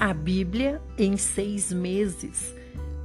A 0.00 0.14
Bíblia 0.14 0.80
em 0.96 1.16
seis 1.16 1.72
meses. 1.72 2.54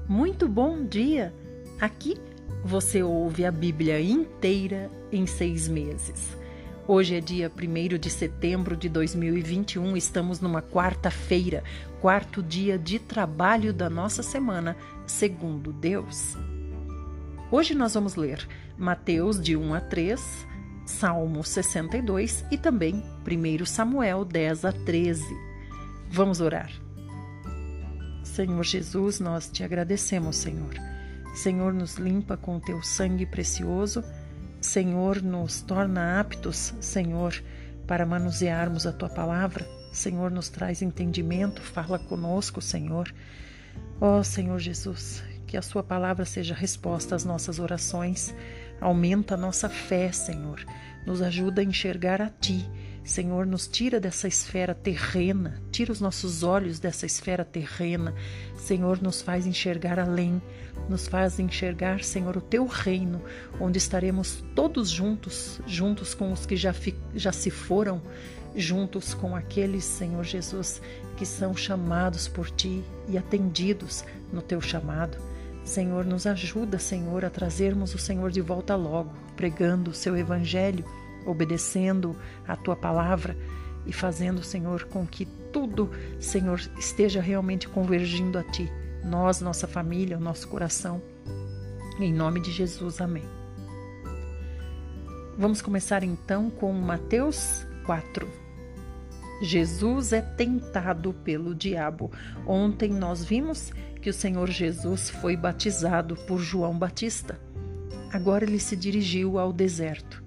Muito 0.08 0.48
bom 0.48 0.86
dia! 0.86 1.34
Aqui 1.82 2.16
você 2.64 3.02
ouve 3.02 3.44
a 3.46 3.52
Bíblia 3.52 4.00
inteira 4.00 4.92
em 5.12 5.26
seis 5.26 5.68
meses. 5.68 6.38
Hoje 6.88 7.16
é 7.16 7.20
dia 7.20 7.52
1 7.52 7.98
de 7.98 8.12
setembro 8.12 8.78
de 8.78 8.90
2021, 8.90 9.98
estamos 9.98 10.40
numa 10.40 10.62
quarta-feira, 10.62 11.64
quarto 12.00 12.44
dia 12.44 12.78
de 12.78 13.00
trabalho 13.00 13.74
da 13.74 13.90
nossa 13.90 14.22
semana, 14.22 14.78
segundo 15.08 15.74
Deus. 15.74 16.38
Hoje 17.50 17.74
nós 17.74 17.96
vamos 17.96 18.14
ler 18.14 18.48
Mateus 18.78 19.42
de 19.42 19.58
1 19.58 19.74
a 19.74 19.82
3, 19.82 20.48
Salmo 20.86 21.44
62 21.44 22.46
e 22.52 22.58
também 22.58 23.04
1 23.26 23.66
Samuel 23.66 24.24
10 24.24 24.66
a 24.66 24.72
13. 24.72 25.24
Vamos 26.12 26.40
orar. 26.40 26.83
Senhor 28.34 28.64
Jesus, 28.64 29.20
nós 29.20 29.48
te 29.48 29.64
agradecemos, 29.64 30.38
Senhor. 30.38 30.74
Senhor, 31.36 31.72
nos 31.72 31.98
limpa 31.98 32.36
com 32.36 32.58
o 32.58 32.60
teu 32.60 32.82
sangue 32.82 33.28
precioso. 33.28 34.04
Senhor, 34.60 35.22
nos 35.22 35.62
torna 35.62 36.20
aptos, 36.20 36.74
Senhor, 36.82 37.36
para 37.86 38.08
manusearmos 38.08 38.88
a 38.88 38.92
tua 38.92 39.08
palavra. 39.08 39.68
Senhor, 39.92 40.32
nos 40.32 40.50
traz 40.50 40.82
entendimento, 40.82 41.62
fala 41.62 42.00
conosco, 42.00 42.60
Senhor. 42.60 43.14
Ó 44.02 44.18
oh, 44.18 44.24
Senhor 44.24 44.58
Jesus, 44.58 45.24
que 45.46 45.56
a 45.56 45.62
sua 45.62 45.84
palavra 45.84 46.26
seja 46.26 46.56
resposta 46.56 47.16
às 47.16 47.24
nossas 47.24 47.60
orações. 47.60 48.34
Aumenta 48.82 49.36
a 49.36 49.38
nossa 49.38 49.70
fé, 49.70 50.12
Senhor. 50.12 50.66
Nos 51.06 51.22
ajuda 51.22 51.62
a 51.62 51.66
enxergar 51.66 52.20
a 52.20 52.32
ti 52.32 52.68
Senhor, 53.04 53.46
nos 53.46 53.68
tira 53.68 54.00
dessa 54.00 54.30
esfera 54.30 54.74
terrena, 54.74 55.62
tira 55.72 55.92
os 55.92 56.00
nossos 56.00 56.42
olhos 56.42 56.80
dessa 56.80 57.06
esfera 57.06 57.44
terrena. 57.44 58.14
Senhor, 58.56 59.02
nos 59.02 59.22
faz 59.22 59.46
enxergar 59.46 60.00
além, 60.00 60.42
nos 60.88 61.06
faz 61.06 61.38
enxergar, 61.38 62.02
Senhor, 62.02 62.38
o 62.38 62.42
teu 62.42 62.66
reino, 62.66 63.22
onde 63.60 63.78
estaremos 63.78 64.42
todos 64.56 64.90
juntos, 64.90 65.60
juntos 65.68 66.16
com 66.16 66.32
os 66.32 66.46
que 66.46 66.56
já, 66.56 66.74
já 67.14 67.34
se 67.34 67.52
foram, 67.52 68.02
juntos 68.56 69.14
com 69.14 69.36
aqueles, 69.36 69.84
Senhor 69.84 70.24
Jesus, 70.24 70.82
que 71.18 71.26
são 71.26 71.54
chamados 71.54 72.30
por 72.30 72.50
ti 72.50 72.84
e 73.10 73.18
atendidos 73.18 74.06
no 74.32 74.42
teu 74.42 74.62
chamado. 74.62 75.18
Senhor, 75.66 76.06
nos 76.06 76.26
ajuda, 76.26 76.80
Senhor, 76.80 77.26
a 77.26 77.30
trazermos 77.30 77.94
o 77.94 77.98
Senhor 77.98 78.32
de 78.32 78.40
volta 78.40 78.76
logo, 78.76 79.12
pregando 79.36 79.92
o 79.92 79.94
seu 79.94 80.16
evangelho 80.16 80.86
obedecendo 81.26 82.16
a 82.48 82.56
tua 82.56 82.76
palavra 82.76 83.38
e 83.86 83.94
fazendo, 83.94 84.44
Senhor, 84.44 84.86
com 84.86 85.06
que 85.06 85.26
tudo, 85.26 85.90
Senhor, 86.20 86.60
esteja 86.78 87.22
realmente 87.22 87.68
convergindo 87.68 88.38
a 88.38 88.44
ti. 88.44 88.72
Nós, 89.04 89.42
nossa 89.42 89.68
família, 89.68 90.18
o 90.18 90.22
nosso 90.22 90.48
coração. 90.48 91.02
Em 92.00 92.14
nome 92.14 92.40
de 92.40 92.52
Jesus, 92.52 93.02
amém. 93.02 93.26
Vamos 95.38 95.62
começar 95.62 96.04
então 96.04 96.50
com 96.50 96.72
Mateus 96.74 97.66
4. 97.86 98.28
Jesus 99.42 100.14
é 100.14 100.22
tentado 100.22 101.12
pelo 101.12 101.54
diabo. 101.54 102.12
Ontem 102.48 102.90
nós 102.90 103.26
vimos 103.26 103.72
que 104.02 104.10
o 104.10 104.14
Senhor 104.14 104.50
Jesus 104.50 105.10
foi 105.10 105.36
batizado 105.36 106.16
por 106.28 106.40
João 106.40 106.78
Batista. 106.78 107.40
Agora 108.12 108.46
ele 108.46 108.60
se 108.60 108.76
dirigiu 108.76 109.38
ao 109.38 109.52
deserto. 109.52 110.23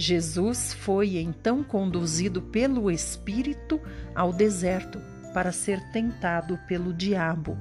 Jesus 0.00 0.72
foi 0.72 1.18
então 1.18 1.64
conduzido 1.64 2.40
pelo 2.40 2.88
Espírito 2.88 3.80
ao 4.14 4.32
deserto 4.32 5.00
para 5.34 5.50
ser 5.50 5.82
tentado 5.90 6.56
pelo 6.68 6.94
diabo. 6.94 7.58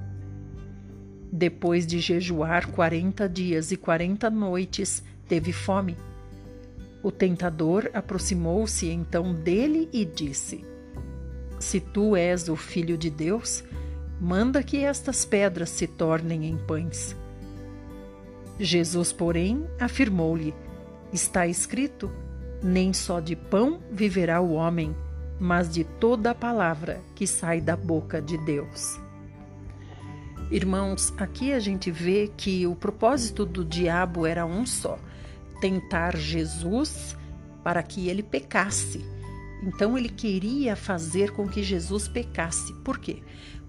Depois 1.32 1.88
de 1.88 2.00
jejuar 2.00 2.68
quarenta 2.68 3.28
dias 3.28 3.72
e 3.72 3.76
quarenta 3.76 4.30
noites, 4.30 5.04
teve 5.28 5.52
fome. 5.52 5.98
O 7.02 7.12
tentador 7.12 7.90
aproximou-se 7.92 8.88
então 8.88 9.34
dele 9.34 9.90
e 9.92 10.06
disse: 10.06 10.64
Se 11.60 11.80
tu 11.80 12.16
és 12.16 12.48
o 12.50 12.56
filho 12.56 13.00
de 13.00 13.10
Deus, 13.10 13.64
manda 14.22 14.62
que 14.62 14.78
estas 14.84 15.26
pedras 15.26 15.72
se 15.72 15.88
tornem 15.88 16.46
em 16.46 16.56
pães. 16.56 17.16
Jesus, 18.60 19.12
porém, 19.12 19.68
afirmou-lhe: 19.80 20.54
Está 21.12 21.48
escrito: 21.48 22.12
nem 22.62 22.94
só 22.94 23.20
de 23.20 23.36
pão 23.36 23.80
viverá 23.92 24.42
o 24.42 24.54
homem, 24.54 24.96
mas 25.40 25.70
de 25.70 25.84
toda 25.84 26.32
a 26.32 26.36
palavra 26.36 27.02
que 27.16 27.28
sai 27.28 27.62
da 27.62 27.76
boca 27.76 28.22
de 28.22 28.38
Deus. 28.40 29.00
Irmãos, 30.50 31.14
aqui 31.18 31.52
a 31.52 31.60
gente 31.60 31.92
vê 31.92 32.32
que 32.36 32.66
o 32.66 32.76
propósito 32.76 33.46
do 33.46 33.66
diabo 33.66 34.26
era 34.26 34.46
um 34.46 34.66
só: 34.66 34.98
tentar 35.60 36.16
Jesus 36.16 37.18
para 37.64 37.84
que 37.84 38.08
ele 38.08 38.24
pecasse. 38.24 39.06
Então 39.62 39.98
ele 39.98 40.10
queria 40.10 40.76
fazer 40.76 41.32
com 41.32 41.48
que 41.48 41.62
Jesus 41.62 42.08
pecasse. 42.08 42.74
Por 42.76 43.00
quê? 43.00 43.22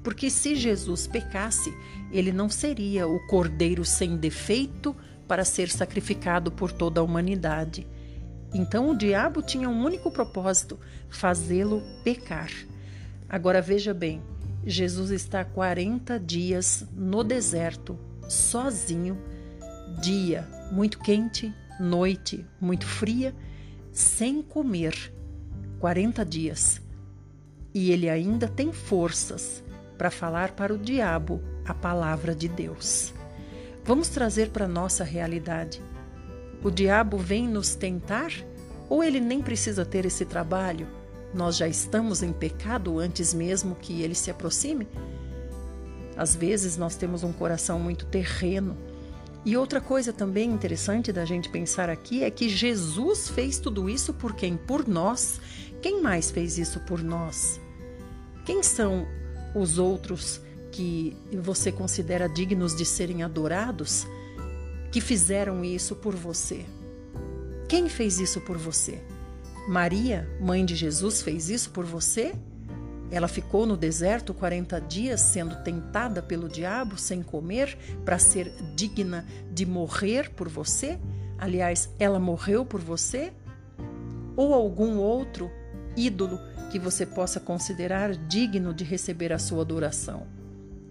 Porque 0.03 0.31
se 0.31 0.55
Jesus 0.55 1.07
pecasse, 1.07 1.75
ele 2.13 2.33
não 2.33 2.49
seria 2.49 3.09
o 3.09 3.19
cordeiro 3.27 3.85
sem 3.85 4.17
defeito 4.17 4.95
para 5.27 5.45
ser 5.45 5.69
sacrificado 5.69 6.53
por 6.53 6.71
toda 6.71 7.01
a 7.01 7.05
humanidade. 7.05 7.87
Então 8.53 8.91
o 8.91 8.97
diabo 8.97 9.43
tinha 9.43 9.69
um 9.69 9.85
único 9.85 10.11
propósito: 10.11 10.79
fazê-lo 11.09 11.83
pecar. 12.03 12.51
Agora 13.29 13.61
veja 13.61 13.93
bem, 13.93 14.23
Jesus 14.65 15.11
está 15.11 15.45
40 15.45 16.19
dias 16.19 16.87
no 16.95 17.23
deserto, 17.23 17.99
sozinho, 18.29 19.19
dia 20.01 20.49
muito 20.73 20.99
quente, 20.99 21.55
noite 21.79 22.45
muito 22.61 22.87
fria, 22.87 23.35
sem 23.93 24.43
comer. 24.43 25.13
40 25.79 26.25
dias. 26.25 26.81
E 27.73 27.93
ele 27.93 28.09
ainda 28.09 28.49
tem 28.49 28.73
forças 28.73 29.63
para 29.97 30.11
falar 30.11 30.53
para 30.53 30.75
o 30.75 30.79
diabo 30.79 31.41
a 31.65 31.73
palavra 31.73 32.35
de 32.35 32.49
Deus. 32.49 33.15
Vamos 33.85 34.09
trazer 34.09 34.51
para 34.51 34.69
nossa 34.69 35.05
realidade. 35.05 35.83
O 36.63 36.71
diabo 36.71 37.17
vem 37.17 37.47
nos 37.47 37.75
tentar 37.75 38.33
ou 38.89 39.05
ele 39.05 39.21
nem 39.21 39.41
precisa 39.41 39.85
ter 39.85 40.05
esse 40.05 40.25
trabalho? 40.25 40.87
Nós 41.33 41.57
já 41.57 41.69
estamos 41.69 42.23
em 42.23 42.33
pecado 42.33 42.99
antes 42.99 43.35
mesmo 43.35 43.75
que 43.77 44.03
ele 44.03 44.15
se 44.15 44.31
aproxime? 44.31 44.89
Às 46.17 46.35
vezes 46.35 46.77
nós 46.77 46.97
temos 46.97 47.23
um 47.23 47.33
coração 47.33 47.79
muito 47.79 48.07
terreno. 48.07 48.77
E 49.45 49.57
outra 49.57 49.81
coisa 49.81 50.13
também 50.13 50.51
interessante 50.51 51.13
da 51.13 51.25
gente 51.25 51.49
pensar 51.49 51.89
aqui 51.89 52.25
é 52.25 52.31
que 52.31 52.49
Jesus 52.49 53.29
fez 53.29 53.59
tudo 53.59 53.89
isso 53.89 54.13
por 54.13 54.35
quem? 54.35 54.57
Por 54.57 54.89
nós. 54.89 55.41
Quem 55.81 56.03
mais 56.03 56.31
fez 56.31 56.59
isso 56.59 56.81
por 56.81 57.03
nós? 57.03 57.61
Quem 58.45 58.63
são 58.65 59.07
os 59.55 59.79
outros 59.79 60.41
que 60.73 61.17
você 61.41 61.71
considera 61.71 62.29
dignos 62.29 62.75
de 62.75 62.85
serem 62.85 63.23
adorados? 63.23 64.07
Que 64.91 65.01
fizeram 65.01 65.65
isso 65.65 65.97
por 65.97 66.15
você. 66.15 66.65
Quem 67.69 67.89
fez 67.89 68.19
isso 68.19 68.41
por 68.41 68.57
você? 68.57 69.03
Maria, 69.69 70.29
mãe 70.41 70.65
de 70.65 70.75
Jesus, 70.75 71.21
fez 71.21 71.51
isso 71.51 71.71
por 71.71 71.85
você? 71.85 72.35
Ela 73.11 73.29
ficou 73.29 73.67
no 73.67 73.77
deserto 73.77 74.35
40 74.35 74.81
dias 74.81 75.21
sendo 75.21 75.57
tentada 75.63 76.23
pelo 76.23 76.49
diabo 76.49 76.99
sem 76.99 77.23
comer 77.23 77.77
para 78.05 78.19
ser 78.19 78.51
digna 78.75 79.27
de 79.53 79.67
morrer 79.67 80.31
por 80.31 80.49
você? 80.49 80.99
Aliás, 81.39 81.91
ela 81.99 82.19
morreu 82.19 82.65
por 82.65 82.81
você? 82.81 83.33
Ou 84.37 84.55
algum 84.55 84.97
outro 84.99 85.51
ídolo 85.97 86.39
que 86.71 86.79
você 86.79 87.07
possa 87.07 87.41
considerar 87.41 88.15
digno 88.15 88.75
de 88.75 88.85
receber 88.85 89.33
a 89.33 89.39
sua 89.39 89.63
adoração? 89.63 90.27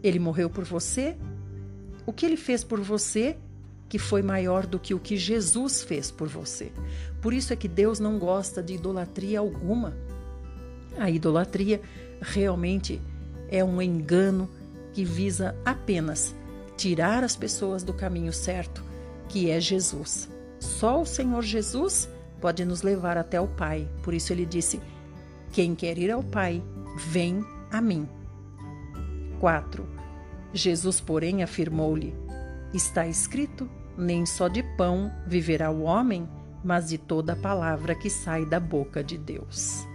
Ele 0.03 0.19
morreu 0.19 0.49
por 0.49 0.63
você? 0.63 1.15
O 2.05 2.13
que 2.13 2.25
ele 2.25 2.37
fez 2.37 2.63
por 2.63 2.79
você 2.79 3.37
que 3.89 3.97
foi 3.97 4.21
maior 4.21 4.65
do 4.65 4.79
que 4.79 4.93
o 4.93 4.99
que 4.99 5.17
Jesus 5.17 5.81
fez 5.81 6.11
por 6.11 6.27
você. 6.27 6.71
Por 7.21 7.33
isso 7.33 7.53
é 7.53 7.55
que 7.55 7.67
Deus 7.67 7.99
não 7.99 8.19
gosta 8.19 8.61
de 8.61 8.73
idolatria 8.73 9.39
alguma. 9.39 9.95
A 10.97 11.09
idolatria 11.09 11.81
realmente 12.21 13.01
é 13.49 13.63
um 13.63 13.81
engano 13.81 14.49
que 14.93 15.03
visa 15.03 15.55
apenas 15.63 16.35
tirar 16.75 17.23
as 17.23 17.35
pessoas 17.35 17.83
do 17.83 17.93
caminho 17.93 18.33
certo, 18.33 18.83
que 19.29 19.49
é 19.49 19.59
Jesus. 19.59 20.29
Só 20.59 21.01
o 21.01 21.05
Senhor 21.05 21.43
Jesus 21.43 22.09
pode 22.41 22.65
nos 22.65 22.81
levar 22.81 23.17
até 23.17 23.39
o 23.39 23.47
Pai. 23.47 23.87
Por 24.03 24.13
isso 24.13 24.33
ele 24.33 24.45
disse: 24.45 24.81
Quem 25.51 25.75
quer 25.75 25.97
ir 25.97 26.11
ao 26.11 26.23
Pai, 26.23 26.63
vem 26.97 27.43
a 27.71 27.81
mim. 27.81 28.07
4. 29.39 29.87
Jesus, 30.53 30.99
porém, 30.99 31.43
afirmou-lhe: 31.43 32.15
Está 32.73 33.07
escrito: 33.07 33.69
nem 33.97 34.25
só 34.25 34.47
de 34.47 34.63
pão 34.75 35.11
viverá 35.25 35.71
o 35.71 35.81
homem, 35.81 36.27
mas 36.63 36.89
de 36.89 36.97
toda 36.97 37.33
a 37.33 37.35
palavra 37.35 37.95
que 37.95 38.09
sai 38.09 38.45
da 38.45 38.59
boca 38.59 39.03
de 39.03 39.17
Deus. 39.17 39.85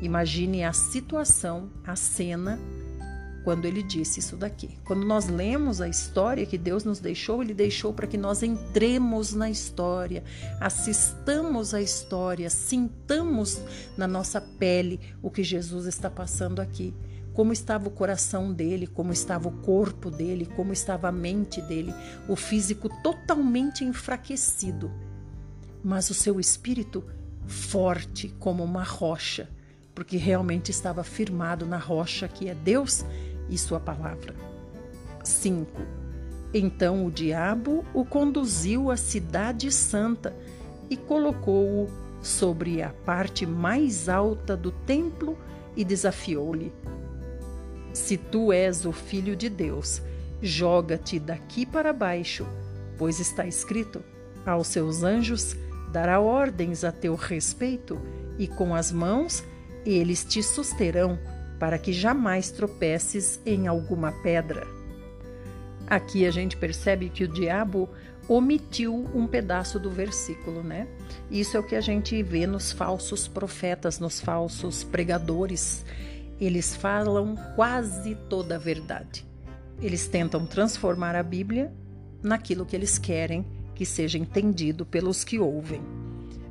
Imagine 0.00 0.64
a 0.64 0.72
situação, 0.72 1.70
a 1.84 1.94
cena, 1.94 2.58
quando 3.44 3.64
ele 3.64 3.82
disse 3.82 4.20
isso 4.20 4.36
daqui. 4.36 4.78
Quando 4.84 5.04
nós 5.04 5.28
lemos 5.28 5.80
a 5.80 5.88
história 5.88 6.46
que 6.46 6.56
Deus 6.56 6.84
nos 6.84 7.00
deixou, 7.00 7.42
ele 7.42 7.54
deixou 7.54 7.92
para 7.92 8.06
que 8.06 8.16
nós 8.16 8.42
entremos 8.42 9.34
na 9.34 9.50
história, 9.50 10.22
assistamos 10.60 11.74
a 11.74 11.82
história, 11.82 12.48
sintamos 12.48 13.60
na 13.96 14.06
nossa 14.06 14.40
pele 14.40 15.00
o 15.22 15.30
que 15.30 15.42
Jesus 15.42 15.86
está 15.86 16.10
passando 16.10 16.60
aqui. 16.60 16.94
Como 17.40 17.54
estava 17.54 17.88
o 17.88 17.90
coração 17.90 18.52
dele, 18.52 18.86
como 18.86 19.14
estava 19.14 19.48
o 19.48 19.62
corpo 19.62 20.10
dele, 20.10 20.44
como 20.44 20.74
estava 20.74 21.08
a 21.08 21.12
mente 21.12 21.62
dele, 21.62 21.90
o 22.28 22.36
físico 22.36 22.86
totalmente 23.02 23.82
enfraquecido, 23.82 24.92
mas 25.82 26.10
o 26.10 26.14
seu 26.14 26.38
espírito 26.38 27.02
forte 27.46 28.28
como 28.38 28.62
uma 28.62 28.82
rocha 28.82 29.48
porque 29.94 30.18
realmente 30.18 30.70
estava 30.70 31.02
firmado 31.02 31.64
na 31.64 31.78
rocha 31.78 32.28
que 32.28 32.46
é 32.46 32.54
Deus 32.54 33.06
e 33.48 33.56
Sua 33.56 33.80
palavra. 33.80 34.34
5. 35.24 35.80
Então 36.52 37.06
o 37.06 37.10
diabo 37.10 37.86
o 37.94 38.04
conduziu 38.04 38.90
à 38.90 38.98
Cidade 38.98 39.72
Santa 39.72 40.36
e 40.90 40.94
colocou-o 40.94 41.88
sobre 42.20 42.82
a 42.82 42.90
parte 42.90 43.46
mais 43.46 44.10
alta 44.10 44.54
do 44.54 44.70
templo 44.70 45.38
e 45.74 45.86
desafiou-lhe: 45.86 46.70
Se 47.92 48.16
tu 48.16 48.52
és 48.52 48.84
o 48.84 48.92
filho 48.92 49.34
de 49.34 49.48
Deus, 49.48 50.00
joga-te 50.40 51.18
daqui 51.18 51.66
para 51.66 51.92
baixo, 51.92 52.46
pois 52.96 53.18
está 53.18 53.46
escrito: 53.46 54.02
Aos 54.46 54.68
seus 54.68 55.02
anjos 55.02 55.56
dará 55.92 56.20
ordens 56.20 56.84
a 56.84 56.92
teu 56.92 57.14
respeito, 57.14 58.00
e 58.38 58.46
com 58.46 58.74
as 58.74 58.92
mãos 58.92 59.44
eles 59.84 60.24
te 60.24 60.42
susterão 60.42 61.18
para 61.58 61.78
que 61.78 61.92
jamais 61.92 62.50
tropeces 62.50 63.40
em 63.44 63.66
alguma 63.66 64.12
pedra. 64.22 64.66
Aqui 65.86 66.24
a 66.24 66.30
gente 66.30 66.56
percebe 66.56 67.08
que 67.08 67.24
o 67.24 67.28
diabo 67.28 67.88
omitiu 68.28 69.10
um 69.12 69.26
pedaço 69.26 69.78
do 69.78 69.90
versículo, 69.90 70.62
né? 70.62 70.86
Isso 71.30 71.56
é 71.56 71.60
o 71.60 71.64
que 71.64 71.74
a 71.74 71.80
gente 71.80 72.22
vê 72.22 72.46
nos 72.46 72.70
falsos 72.70 73.26
profetas, 73.26 73.98
nos 73.98 74.20
falsos 74.20 74.84
pregadores. 74.84 75.84
Eles 76.40 76.74
falam 76.74 77.36
quase 77.54 78.14
toda 78.28 78.56
a 78.56 78.58
verdade. 78.58 79.26
Eles 79.80 80.08
tentam 80.08 80.46
transformar 80.46 81.14
a 81.14 81.22
Bíblia 81.22 81.72
naquilo 82.22 82.64
que 82.64 82.74
eles 82.74 82.98
querem 82.98 83.44
que 83.74 83.84
seja 83.84 84.18
entendido 84.18 84.86
pelos 84.86 85.22
que 85.22 85.38
ouvem. 85.38 85.82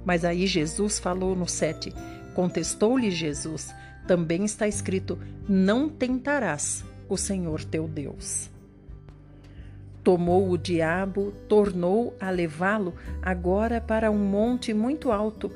Mas 0.05 0.23
aí 0.23 0.45
Jesus 0.45 0.99
falou 0.99 1.35
no 1.35 1.47
7: 1.47 1.93
Contestou-lhe 2.35 3.09
Jesus: 3.09 3.73
Também 4.07 4.45
está 4.45 4.67
escrito: 4.67 5.17
Não 5.47 5.89
tentarás 5.89 6.83
o 7.07 7.17
Senhor 7.17 7.63
teu 7.63 7.87
Deus. 7.87 8.49
Tomou 10.03 10.49
o 10.49 10.57
diabo, 10.57 11.33
tornou 11.47 12.15
a 12.19 12.29
levá-lo 12.29 12.93
agora 13.21 13.81
para 13.81 14.09
um 14.09 14.17
monte 14.17 14.73
muito 14.73 15.11
alto 15.11 15.51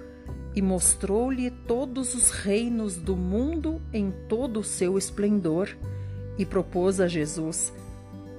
e 0.55 0.61
mostrou-lhe 0.61 1.49
todos 1.49 2.13
os 2.13 2.29
reinos 2.29 2.95
do 2.95 3.15
mundo 3.15 3.81
em 3.91 4.11
todo 4.27 4.59
o 4.59 4.63
seu 4.63 4.97
esplendor 4.97 5.69
e 6.37 6.45
propôs 6.45 6.99
a 6.99 7.07
Jesus: 7.07 7.73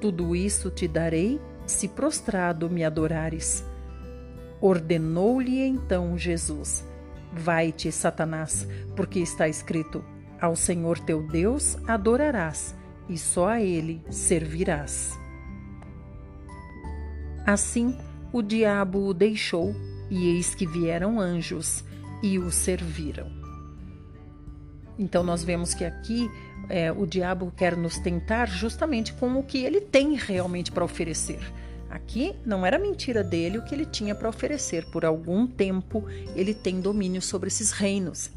Tudo 0.01 0.37
isso 0.37 0.71
te 0.71 0.87
darei 0.87 1.41
se 1.67 1.89
prostrado 1.89 2.71
me 2.71 2.85
adorares. 2.85 3.65
Ordenou-lhe 4.61 5.61
então 5.61 6.17
Jesus: 6.17 6.85
Vai-te, 7.33 7.91
Satanás, 7.91 8.67
porque 8.95 9.19
está 9.19 9.49
escrito: 9.49 10.05
Ao 10.41 10.55
Senhor 10.55 11.01
teu 11.01 11.27
Deus 11.27 11.77
adorarás, 11.87 12.75
e 13.09 13.19
só 13.19 13.49
a 13.49 13.61
ele 13.61 14.01
servirás. 14.09 15.19
Assim 17.45 17.99
o 18.33 18.41
diabo 18.41 19.07
o 19.07 19.13
deixou, 19.13 19.75
e 20.09 20.29
eis 20.29 20.55
que 20.55 20.67
vieram 20.67 21.21
anjos 21.21 21.85
e 22.25 22.39
o 22.39 22.51
serviram. 22.51 23.31
Então 24.99 25.23
nós 25.23 25.45
vemos 25.45 25.75
que 25.75 25.85
aqui 25.85 26.31
é, 26.71 26.91
o 26.91 27.05
diabo 27.05 27.53
quer 27.55 27.77
nos 27.77 27.99
tentar 27.99 28.47
justamente 28.47 29.13
com 29.13 29.39
o 29.39 29.43
que 29.43 29.59
ele 29.59 29.79
tem 29.79 30.15
realmente 30.15 30.73
para 30.73 30.83
oferecer. 30.83 31.41
Aqui 31.91 32.35
não 32.47 32.65
era 32.65 32.79
mentira 32.79 33.23
dele 33.23 33.59
o 33.59 33.63
que 33.63 33.75
ele 33.75 33.85
tinha 33.85 34.15
para 34.15 34.31
oferecer. 34.31 34.87
Por 34.87 35.05
algum 35.05 35.47
tempo 35.47 36.07
ele 36.35 36.55
tem 36.55 36.81
domínio 36.81 37.21
sobre 37.21 37.49
esses 37.49 37.73
reinos. 37.73 38.31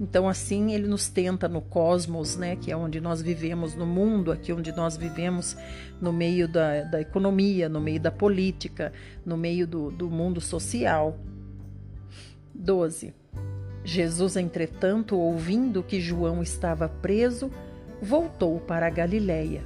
Então, 0.00 0.28
assim, 0.28 0.74
ele 0.74 0.86
nos 0.86 1.08
tenta 1.08 1.48
no 1.48 1.62
cosmos, 1.62 2.36
né, 2.36 2.54
que 2.56 2.70
é 2.70 2.76
onde 2.76 3.00
nós 3.00 3.22
vivemos, 3.22 3.74
no 3.74 3.86
mundo, 3.86 4.30
aqui 4.30 4.52
onde 4.52 4.70
nós 4.72 4.94
vivemos, 4.94 5.56
no 5.98 6.12
meio 6.12 6.46
da, 6.46 6.82
da 6.82 7.00
economia, 7.00 7.66
no 7.66 7.80
meio 7.80 7.98
da 7.98 8.10
política, 8.10 8.92
no 9.24 9.38
meio 9.38 9.66
do, 9.66 9.90
do 9.90 10.10
mundo 10.10 10.38
social. 10.38 11.18
12. 12.66 13.14
Jesus, 13.84 14.36
entretanto, 14.36 15.16
ouvindo 15.16 15.84
que 15.84 16.00
João 16.00 16.42
estava 16.42 16.88
preso, 16.88 17.48
voltou 18.02 18.58
para 18.58 18.88
a 18.88 18.90
Galiléia 18.90 19.62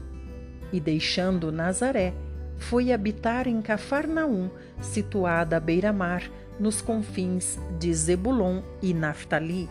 e, 0.71 0.79
deixando 0.79 1.51
Nazaré, 1.51 2.13
foi 2.59 2.93
habitar 2.93 3.49
em 3.49 3.63
Cafarnaum, 3.63 4.51
situada 4.83 5.57
à 5.57 5.61
beira-mar, 5.61 6.31
nos 6.59 6.83
confins 6.83 7.59
de 7.79 7.93
Zebulon 7.95 8.61
e 8.83 8.93
Naftali. 8.93 9.67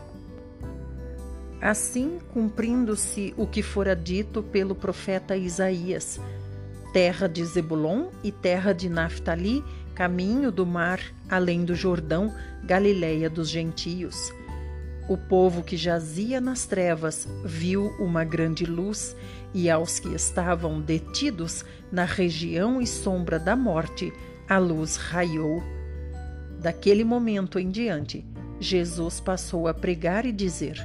Assim, 1.61 2.17
cumprindo-se 2.33 3.31
o 3.37 3.45
que 3.45 3.61
fora 3.61 3.95
dito 3.95 4.41
pelo 4.41 4.73
profeta 4.73 5.37
Isaías: 5.37 6.19
terra 6.91 7.29
de 7.29 7.45
Zebulon 7.45 8.07
e 8.23 8.31
terra 8.31 8.73
de 8.73 8.89
Naftali, 8.89 9.63
caminho 9.99 10.49
do 10.49 10.65
mar, 10.65 11.01
além 11.29 11.65
do 11.65 11.75
Jordão, 11.75 12.33
Galiléia 12.63 13.29
dos 13.29 13.49
gentios. 13.49 14.31
O 15.09 15.17
povo 15.17 15.61
que 15.61 15.75
jazia 15.75 16.39
nas 16.39 16.65
trevas 16.65 17.27
viu 17.43 17.87
uma 17.99 18.23
grande 18.23 18.65
luz, 18.65 19.13
e 19.53 19.69
aos 19.69 19.99
que 19.99 20.07
estavam 20.15 20.79
detidos 20.79 21.65
na 21.91 22.05
região 22.05 22.81
e 22.81 22.87
sombra 22.87 23.37
da 23.37 23.57
morte, 23.57 24.13
a 24.47 24.57
luz 24.57 24.95
raiou. 24.95 25.61
Daquele 26.61 27.03
momento 27.03 27.59
em 27.59 27.69
diante, 27.69 28.25
Jesus 28.57 29.19
passou 29.19 29.67
a 29.67 29.73
pregar 29.73 30.25
e 30.25 30.31
dizer: 30.31 30.81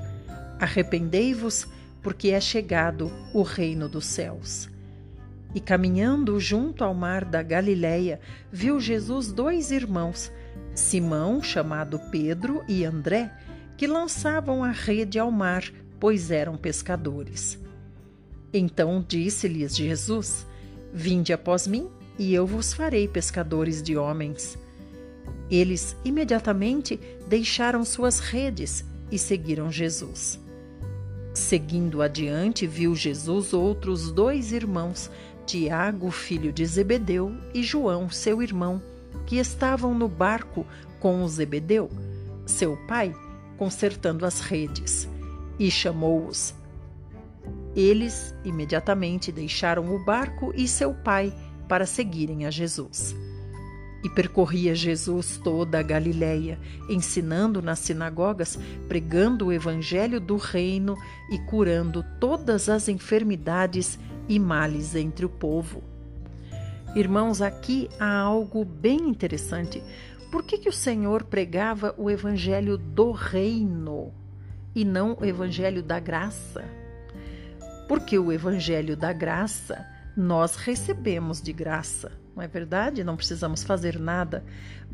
Arrependei-vos, 0.59 1.69
porque 2.03 2.31
é 2.31 2.41
chegado 2.41 3.13
o 3.33 3.43
reino 3.43 3.89
dos 3.89 4.07
céus. 4.07 4.74
E 5.55 5.61
caminhando 5.61 6.41
junto 6.41 6.83
ao 6.83 6.93
mar 6.93 7.25
da 7.25 7.43
Galileia, 7.43 8.21
viu 8.51 8.81
Jesus 8.81 9.31
dois 9.31 9.71
irmãos, 9.71 10.33
Simão, 10.75 11.43
chamado 11.43 12.01
Pedro, 12.11 12.65
e 12.69 12.85
André, 12.85 13.33
que 13.77 13.87
lançavam 13.87 14.65
a 14.65 14.71
rede 14.71 15.19
ao 15.19 15.31
mar, 15.31 15.65
pois 16.01 16.31
eram 16.31 16.57
pescadores. 16.57 17.59
Então 18.53 19.05
disse-lhes 19.07 19.77
Jesus: 19.77 20.47
Vinde 20.93 21.33
após 21.33 21.67
mim, 21.67 21.89
e 22.19 22.35
eu 22.35 22.47
vos 22.47 22.73
farei 22.73 23.09
pescadores 23.09 23.83
de 23.83 23.97
homens. 23.97 24.59
Eles 25.51 25.97
imediatamente 26.05 26.99
deixaram 27.29 27.85
suas 27.85 28.19
redes 28.19 28.85
e 29.11 29.19
seguiram 29.19 29.71
Jesus. 29.71 30.41
Seguindo 31.35 32.01
adiante, 32.01 32.65
viu 32.65 32.95
Jesus 32.95 33.53
outros 33.53 34.13
dois 34.13 34.53
irmãos, 34.53 35.11
Tiago, 35.45 36.11
filho 36.11 36.53
de 36.53 36.65
Zebedeu, 36.65 37.33
e 37.53 37.63
João, 37.63 38.09
seu 38.09 38.43
irmão, 38.43 38.83
que 39.27 39.37
estavam 39.37 39.95
no 39.95 40.09
barco 40.09 40.67
com 41.01 41.23
o 41.23 41.29
Zebedeu, 41.29 41.91
seu 42.47 42.77
pai, 42.89 43.15
consertando 43.57 44.27
as 44.27 44.41
redes, 44.41 45.09
e 45.59 45.71
chamou-os. 45.71 46.55
Eles 47.77 48.35
imediatamente 48.45 49.33
deixaram 49.33 49.95
o 49.95 50.05
barco 50.05 50.53
e 50.55 50.67
seu 50.67 50.95
pai 50.95 51.33
para 51.69 51.87
seguirem 51.87 52.47
a 52.47 52.51
Jesus. 52.51 53.15
E 54.03 54.11
percorria 54.11 54.75
Jesus 54.75 55.41
toda 55.43 55.79
a 55.79 55.83
Galiléia, 55.83 56.59
ensinando 56.91 57.63
nas 57.63 57.79
sinagogas, 57.79 58.59
pregando 58.87 59.47
o 59.47 59.53
evangelho 59.53 60.21
do 60.21 60.37
reino 60.37 60.97
e 61.31 61.39
curando 61.39 62.05
todas 62.21 62.69
as 62.69 62.89
enfermidades 62.89 63.99
e 64.29 64.39
males 64.39 64.95
entre 64.95 65.25
o 65.25 65.29
povo. 65.29 65.83
Irmãos, 66.95 67.43
aqui 67.43 67.89
há 67.99 68.19
algo 68.19 68.65
bem 68.65 69.09
interessante, 69.09 69.83
por 70.31 70.43
que, 70.43 70.59
que 70.59 70.69
o 70.69 70.73
Senhor 70.73 71.25
pregava 71.25 71.95
o 71.99 72.11
evangelho 72.11 72.77
do 72.79 73.13
reino 73.13 74.13
e 74.75 74.85
não 74.85 75.17
o 75.21 75.25
evangelho 75.25 75.83
da 75.83 75.99
graça? 75.99 76.65
Porque 77.89 78.19
o 78.19 78.33
evangelho 78.33 78.97
da 78.97 79.13
graça 79.13 79.85
nós 80.17 80.57
recebemos 80.57 81.43
de 81.43 81.53
graça. 81.53 82.13
não 82.35 82.43
é 82.43 82.49
verdade? 82.49 83.05
Não 83.05 83.17
precisamos 83.17 83.63
fazer 83.63 83.99
nada, 83.99 84.45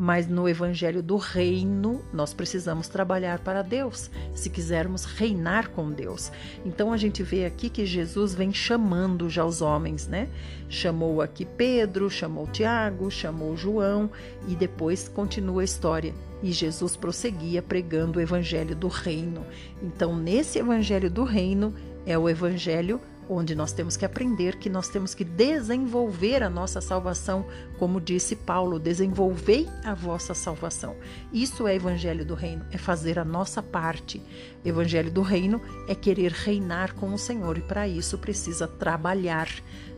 mas 0.02 0.26
no 0.26 0.48
evangelho 0.48 1.02
do 1.02 1.18
reino 1.18 2.00
nós 2.10 2.32
precisamos 2.32 2.88
trabalhar 2.88 3.40
para 3.40 3.60
Deus, 3.60 4.10
se 4.34 4.48
quisermos 4.48 5.04
reinar 5.04 5.68
com 5.68 5.90
Deus. 5.90 6.32
Então 6.64 6.90
a 6.90 6.96
gente 6.96 7.22
vê 7.22 7.44
aqui 7.44 7.68
que 7.68 7.84
Jesus 7.84 8.34
vem 8.34 8.50
chamando 8.50 9.28
já 9.28 9.44
os 9.44 9.60
homens, 9.60 10.08
né? 10.08 10.30
Chamou 10.70 11.20
aqui 11.20 11.44
Pedro, 11.44 12.08
chamou 12.08 12.46
Tiago, 12.46 13.10
chamou 13.10 13.54
João 13.58 14.10
e 14.48 14.56
depois 14.56 15.06
continua 15.06 15.60
a 15.60 15.64
história. 15.66 16.14
E 16.42 16.50
Jesus 16.50 16.96
prosseguia 16.96 17.60
pregando 17.60 18.18
o 18.18 18.22
evangelho 18.22 18.74
do 18.74 18.88
reino. 18.88 19.44
Então, 19.82 20.16
nesse 20.16 20.58
evangelho 20.58 21.10
do 21.10 21.24
reino 21.24 21.74
é 22.06 22.16
o 22.16 22.26
evangelho 22.26 22.98
onde 23.32 23.54
nós 23.54 23.72
temos 23.72 23.96
que 23.96 24.04
aprender 24.04 24.56
que 24.56 24.68
nós 24.68 24.88
temos 24.88 25.14
que 25.14 25.22
desenvolver 25.22 26.42
a 26.42 26.50
nossa 26.50 26.80
salvação, 26.80 27.46
como 27.78 28.00
disse 28.00 28.34
Paulo, 28.34 28.78
desenvolvei 28.78 29.68
a 29.84 29.94
vossa 29.94 30.34
salvação. 30.34 30.96
Isso 31.32 31.68
é 31.68 31.76
evangelho 31.76 32.24
do 32.24 32.34
reino, 32.34 32.66
é 32.72 32.76
fazer 32.76 33.20
a 33.20 33.24
nossa 33.24 33.62
parte. 33.62 34.20
Evangelho 34.64 35.12
do 35.12 35.22
reino 35.22 35.62
é 35.86 35.94
querer 35.94 36.32
reinar 36.32 36.94
com 36.94 37.14
o 37.14 37.18
Senhor 37.18 37.56
e 37.56 37.62
para 37.62 37.86
isso 37.86 38.18
precisa 38.18 38.66
trabalhar. 38.66 39.48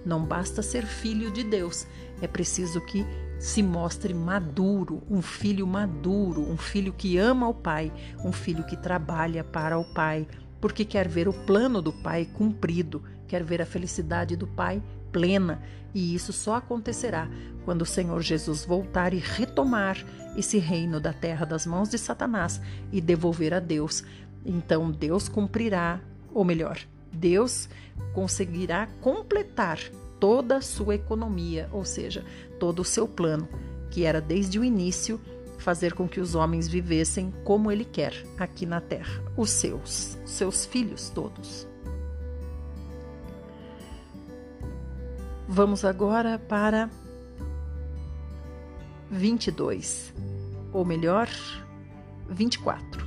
Não 0.05 0.23
basta 0.25 0.61
ser 0.61 0.85
filho 0.85 1.31
de 1.31 1.43
Deus, 1.43 1.87
é 2.21 2.27
preciso 2.27 2.81
que 2.83 3.07
se 3.39 3.63
mostre 3.63 4.13
maduro, 4.13 5.03
um 5.11 5.23
filho 5.23 5.67
maduro, 5.67 6.43
um 6.43 6.57
filho 6.57 6.93
que 6.93 7.17
ama 7.17 7.49
o 7.49 7.55
Pai, 7.55 7.91
um 8.23 8.31
filho 8.31 8.65
que 8.65 8.77
trabalha 8.77 9.43
para 9.43 9.79
o 9.79 9.85
Pai, 9.95 10.29
porque 10.61 10.85
quer 10.85 11.09
ver 11.09 11.27
o 11.29 11.33
plano 11.33 11.83
do 11.83 11.93
Pai 11.93 12.25
cumprido, 12.25 13.03
quer 13.33 13.43
ver 13.43 13.63
a 13.63 13.67
felicidade 13.67 14.37
do 14.37 14.47
Pai 14.47 14.83
plena, 15.11 15.63
e 15.95 16.15
isso 16.15 16.35
só 16.35 16.57
acontecerá 16.57 17.31
quando 17.65 17.81
o 17.81 17.87
Senhor 17.87 18.21
Jesus 18.21 18.63
voltar 18.63 19.15
e 19.15 19.17
retomar 19.17 19.97
esse 20.37 20.59
reino 20.59 21.01
da 21.01 21.15
terra 21.15 21.47
das 21.47 21.65
mãos 21.65 21.89
de 21.89 21.97
Satanás 21.97 22.61
e 22.93 23.01
devolver 23.01 23.55
a 23.55 23.59
Deus. 23.59 24.05
Então 24.45 24.91
Deus 24.91 25.31
cumprirá, 25.31 25.99
ou 26.35 26.45
melhor, 26.45 26.79
Deus 27.11 27.71
conseguirá 28.13 28.87
completar 29.01 29.79
toda 30.21 30.57
a 30.57 30.63
sua 30.63 30.97
economia, 30.97 31.71
ou 31.73 31.87
seja, 31.87 32.27
todo 32.61 32.81
o 32.81 32.85
seu 32.85 33.09
plano, 33.09 33.49
que 33.91 34.05
era 34.05 34.21
desde 34.21 34.59
o 34.59 34.65
início 34.65 35.19
fazer 35.57 35.95
com 35.95 36.07
que 36.07 36.21
os 36.21 36.35
homens 36.35 36.69
vivessem 36.69 37.33
como 37.45 37.73
ele 37.73 37.87
quer 37.87 38.13
aqui 38.37 38.67
na 38.67 38.81
terra, 38.83 39.25
os 39.39 39.49
seus, 39.49 40.19
seus 40.27 40.67
filhos 40.67 41.09
todos. 41.09 41.72
Vamos 45.55 45.85
agora 45.85 46.39
para 46.39 46.89
22, 49.11 50.15
ou 50.73 50.83
melhor, 50.83 51.29
24. 52.27 53.07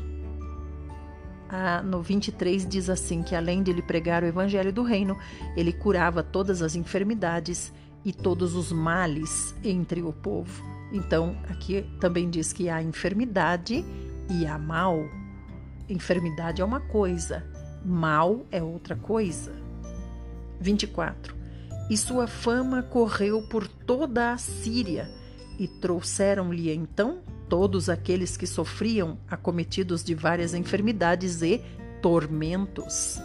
Ah, 1.50 1.82
no 1.82 2.04
23 2.04 2.70
diz 2.70 2.88
assim 2.88 3.24
que 3.24 3.34
além 3.34 3.64
de 3.64 3.72
ele 3.72 3.82
pregar 3.82 4.22
o 4.22 4.28
evangelho 4.28 4.72
do 4.72 4.84
reino, 4.84 5.18
ele 5.58 5.74
curava 5.74 6.22
todas 6.22 6.62
as 6.62 6.75
enfermidades 6.75 7.74
e 8.06 8.14
todos 8.14 8.54
os 8.54 8.72
males 8.72 9.56
entre 9.64 10.04
o 10.04 10.14
povo. 10.14 10.64
Então, 10.94 11.36
aqui 11.50 11.84
também 12.00 12.30
diz 12.30 12.54
que 12.54 12.70
há 12.70 12.80
enfermidade 12.80 13.84
e 14.30 14.46
há 14.46 14.60
mal. 14.60 15.00
Enfermidade 15.90 16.62
é 16.62 16.66
uma 16.66 16.80
coisa, 16.80 17.44
mal 17.84 18.46
é 18.52 18.62
outra 18.62 18.96
coisa. 18.96 19.52
24. 20.60 21.35
E 21.89 21.96
sua 21.96 22.27
fama 22.27 22.82
correu 22.82 23.44
por 23.44 23.68
toda 23.68 24.32
a 24.32 24.38
Síria, 24.38 25.10
e 25.60 25.68
trouxeram-lhe 25.68 26.72
então 26.72 27.20
todos 27.48 27.89
aqueles 27.89 28.36
que 28.36 28.48
sofriam 28.48 29.18
acometidos 29.30 30.04
de 30.04 30.15
várias 30.15 30.54
enfermidades 30.54 31.42
e 31.42 31.62
tormentos, 32.01 33.22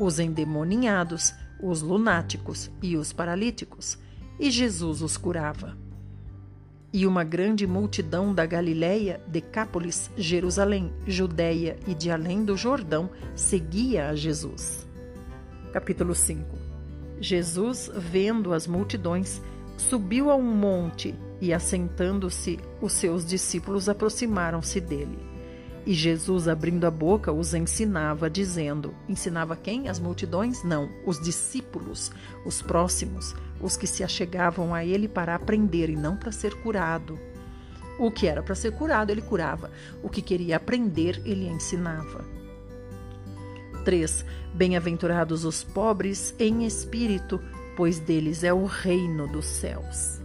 os 0.00 0.18
endemoninhados, 0.18 1.32
os 1.62 1.80
lunáticos 1.80 2.70
e 2.82 2.96
os 2.96 3.12
paralíticos, 3.12 3.96
e 4.38 4.50
Jesus 4.50 5.00
os 5.00 5.16
curava. 5.16 5.76
E 6.92 7.06
uma 7.06 7.24
grande 7.24 7.66
multidão 7.66 8.34
da 8.34 8.44
Galiléia, 8.44 9.20
Decápolis, 9.26 10.10
Jerusalém, 10.16 10.92
Judéia 11.06 11.78
e 11.86 11.94
de 11.94 12.10
além 12.10 12.44
do 12.44 12.56
Jordão 12.56 13.08
seguia 13.34 14.08
a 14.08 14.14
Jesus. 14.14 14.86
Capítulo 15.72 16.14
5 16.14 16.61
Jesus, 17.22 17.88
vendo 17.94 18.52
as 18.52 18.66
multidões, 18.66 19.40
subiu 19.76 20.28
a 20.28 20.34
um 20.34 20.42
monte 20.42 21.14
e, 21.40 21.54
assentando-se, 21.54 22.58
os 22.80 22.92
seus 22.94 23.24
discípulos 23.24 23.88
aproximaram-se 23.88 24.80
dele. 24.80 25.18
E 25.86 25.94
Jesus, 25.94 26.48
abrindo 26.48 26.84
a 26.84 26.90
boca, 26.90 27.32
os 27.32 27.54
ensinava, 27.54 28.28
dizendo: 28.28 28.92
Ensinava 29.08 29.54
quem? 29.54 29.88
As 29.88 30.00
multidões? 30.00 30.64
Não, 30.64 30.90
os 31.06 31.20
discípulos, 31.20 32.10
os 32.44 32.60
próximos, 32.60 33.36
os 33.60 33.76
que 33.76 33.86
se 33.86 34.02
achegavam 34.02 34.74
a 34.74 34.84
ele 34.84 35.06
para 35.06 35.36
aprender 35.36 35.90
e 35.90 35.96
não 35.96 36.16
para 36.16 36.32
ser 36.32 36.54
curado. 36.60 37.16
O 38.00 38.10
que 38.10 38.26
era 38.26 38.42
para 38.42 38.56
ser 38.56 38.72
curado, 38.72 39.10
ele 39.10 39.22
curava. 39.22 39.70
O 40.02 40.08
que 40.08 40.22
queria 40.22 40.56
aprender, 40.56 41.22
ele 41.24 41.46
ensinava. 41.48 42.24
3. 43.84 44.24
Bem-aventurados 44.54 45.44
os 45.44 45.64
pobres 45.64 46.34
em 46.38 46.64
espírito, 46.66 47.40
pois 47.76 47.98
deles 47.98 48.44
é 48.44 48.52
o 48.52 48.64
reino 48.66 49.26
dos 49.26 49.46
céus. 49.46 50.20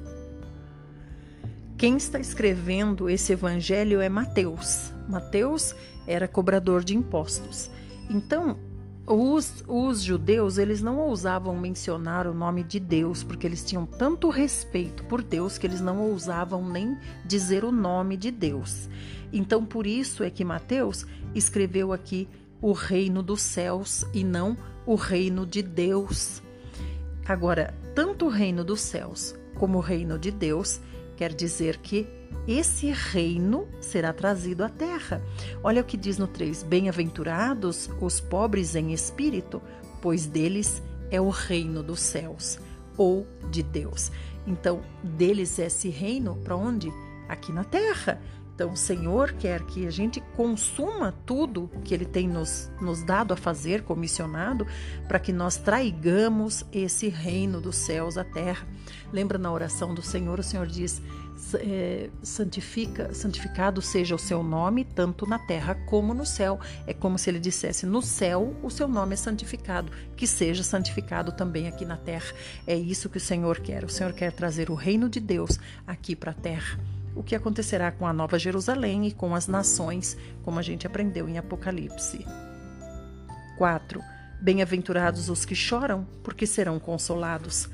Quem 1.78 1.96
está 1.96 2.20
escrevendo 2.20 3.10
esse 3.10 3.32
evangelho 3.34 4.02
é 4.02 4.10
Mateus. 4.10 4.92
Mateus 5.08 5.76
era 6.06 6.28
cobrador 6.28 6.84
de 6.84 6.96
impostos. 6.96 7.70
Então, 8.10 8.58
os, 9.06 9.64
os, 9.68 10.02
judeus 10.02 10.58
eles 10.58 10.82
não 10.82 10.98
ousavam 10.98 11.56
mencionar 11.58 12.28
o 12.28 12.34
nome 12.34 12.64
de 12.64 12.80
Deus, 12.80 13.24
porque 13.24 13.48
eles 13.48 13.64
tinham 13.64 13.86
tanto 13.86 14.30
respeito 14.30 15.06
por 15.06 15.22
Deus 15.22 15.58
que 15.58 15.66
eles 15.66 15.80
não 15.80 16.02
ousavam 16.02 16.68
nem 16.68 16.98
dizer 17.24 17.64
o 17.64 17.72
nome 17.72 18.18
de 18.18 18.32
Deus. 18.32 18.90
Então, 19.32 19.64
por 19.66 19.88
isso 19.88 20.24
é 20.24 20.30
que 20.30 20.44
Mateus 20.44 21.06
escreveu 21.34 21.94
aqui 21.94 22.28
o 22.62 22.72
reino 22.72 23.22
dos 23.22 23.42
céus 23.42 24.06
e 24.14 24.24
não 24.24 24.58
o 24.86 24.96
reino 24.96 25.46
de 25.46 25.62
Deus. 25.62 26.42
Agora, 27.26 27.74
tanto 27.94 28.26
o 28.26 28.30
reino 28.30 28.64
dos 28.64 28.82
céus 28.82 29.36
como 29.56 29.78
o 29.80 29.82
reino 29.82 30.18
de 30.18 30.32
Deus 30.32 30.80
Quer 31.18 31.34
dizer 31.34 31.78
que 31.78 32.08
esse 32.48 32.92
reino 32.92 33.68
será 33.82 34.14
trazido 34.14 34.64
à 34.64 34.70
terra. 34.70 35.20
Olha 35.64 35.82
o 35.82 35.84
que 35.84 35.98
diz 35.98 36.20
no 36.20 36.28
3: 36.28 36.62
Bem-aventurados 36.62 37.90
os 38.00 38.22
pobres 38.22 38.76
em 38.76 38.94
espírito, 38.94 39.60
pois 40.00 40.28
deles 40.28 40.82
é 41.10 41.20
o 41.20 41.30
reino 41.30 41.82
dos 41.82 42.00
céus 42.00 42.60
ou 42.96 43.26
de 43.50 43.64
Deus. 43.64 44.12
Então, 44.46 44.82
deles 45.04 45.58
é 45.58 45.66
esse 45.66 45.90
reino 45.90 46.36
para 46.44 46.56
onde? 46.56 46.94
Aqui 47.28 47.52
na 47.52 47.64
terra. 47.64 48.22
Então, 48.58 48.72
o 48.72 48.76
Senhor 48.76 49.34
quer 49.34 49.62
que 49.68 49.86
a 49.86 49.92
gente 49.92 50.20
consuma 50.36 51.14
tudo 51.28 51.70
que 51.84 51.94
Ele 51.94 52.06
tem 52.06 52.28
nos, 52.28 52.72
nos 52.82 53.04
dado 53.04 53.32
a 53.32 53.38
fazer, 53.38 53.84
comissionado, 53.84 54.66
para 55.08 55.20
que 55.20 55.32
nós 55.32 55.58
traigamos 55.58 56.66
esse 56.72 57.08
reino 57.08 57.62
dos 57.62 57.76
céus 57.76 58.18
à 58.18 58.24
terra. 58.24 58.68
Lembra 59.14 59.38
na 59.38 59.52
oração 59.52 59.94
do 59.94 60.02
Senhor, 60.02 60.40
o 60.40 60.44
Senhor 60.44 60.66
diz: 60.66 61.00
é, 61.54 62.10
santifica, 62.24 63.14
santificado 63.14 63.80
seja 63.80 64.16
o 64.16 64.20
seu 64.20 64.42
nome, 64.42 64.84
tanto 64.84 65.28
na 65.28 65.38
terra 65.38 65.76
como 65.86 66.12
no 66.12 66.26
céu. 66.26 66.60
É 66.88 66.96
como 66.96 67.20
se 67.20 67.30
ele 67.30 67.40
dissesse: 67.40 67.86
no 67.86 68.02
céu 68.02 68.56
o 68.64 68.72
seu 68.72 68.88
nome 68.88 69.14
é 69.14 69.18
santificado, 69.18 69.92
que 70.16 70.26
seja 70.26 70.64
santificado 70.64 71.32
também 71.32 71.68
aqui 71.68 71.86
na 71.86 71.96
terra. 71.96 72.34
É 72.66 72.76
isso 72.76 73.08
que 73.08 73.18
o 73.18 73.22
Senhor 73.22 73.60
quer. 73.60 73.84
O 73.84 73.90
Senhor 73.90 74.14
quer 74.14 74.32
trazer 74.32 74.72
o 74.72 74.74
reino 74.74 75.08
de 75.08 75.20
Deus 75.20 75.60
aqui 75.86 76.16
para 76.16 76.32
a 76.32 76.34
terra 76.34 76.80
o 77.18 77.24
que 77.24 77.36
acontecerá 77.36 77.92
com 77.92 78.06
a 78.06 78.14
Nova 78.14 78.38
Jerusalém 78.38 79.08
e 79.08 79.12
com 79.12 79.34
as 79.34 79.48
nações, 79.48 80.16
como 80.44 80.60
a 80.60 80.62
gente 80.62 80.86
aprendeu 80.86 81.28
em 81.28 81.38
Apocalipse. 81.38 82.26
4. 83.58 84.00
Bem-aventurados 84.40 85.30
os 85.30 85.44
que 85.44 85.56
choram, 85.56 86.06
porque 86.24 86.46
serão 86.46 86.80
consolados. 86.80 87.70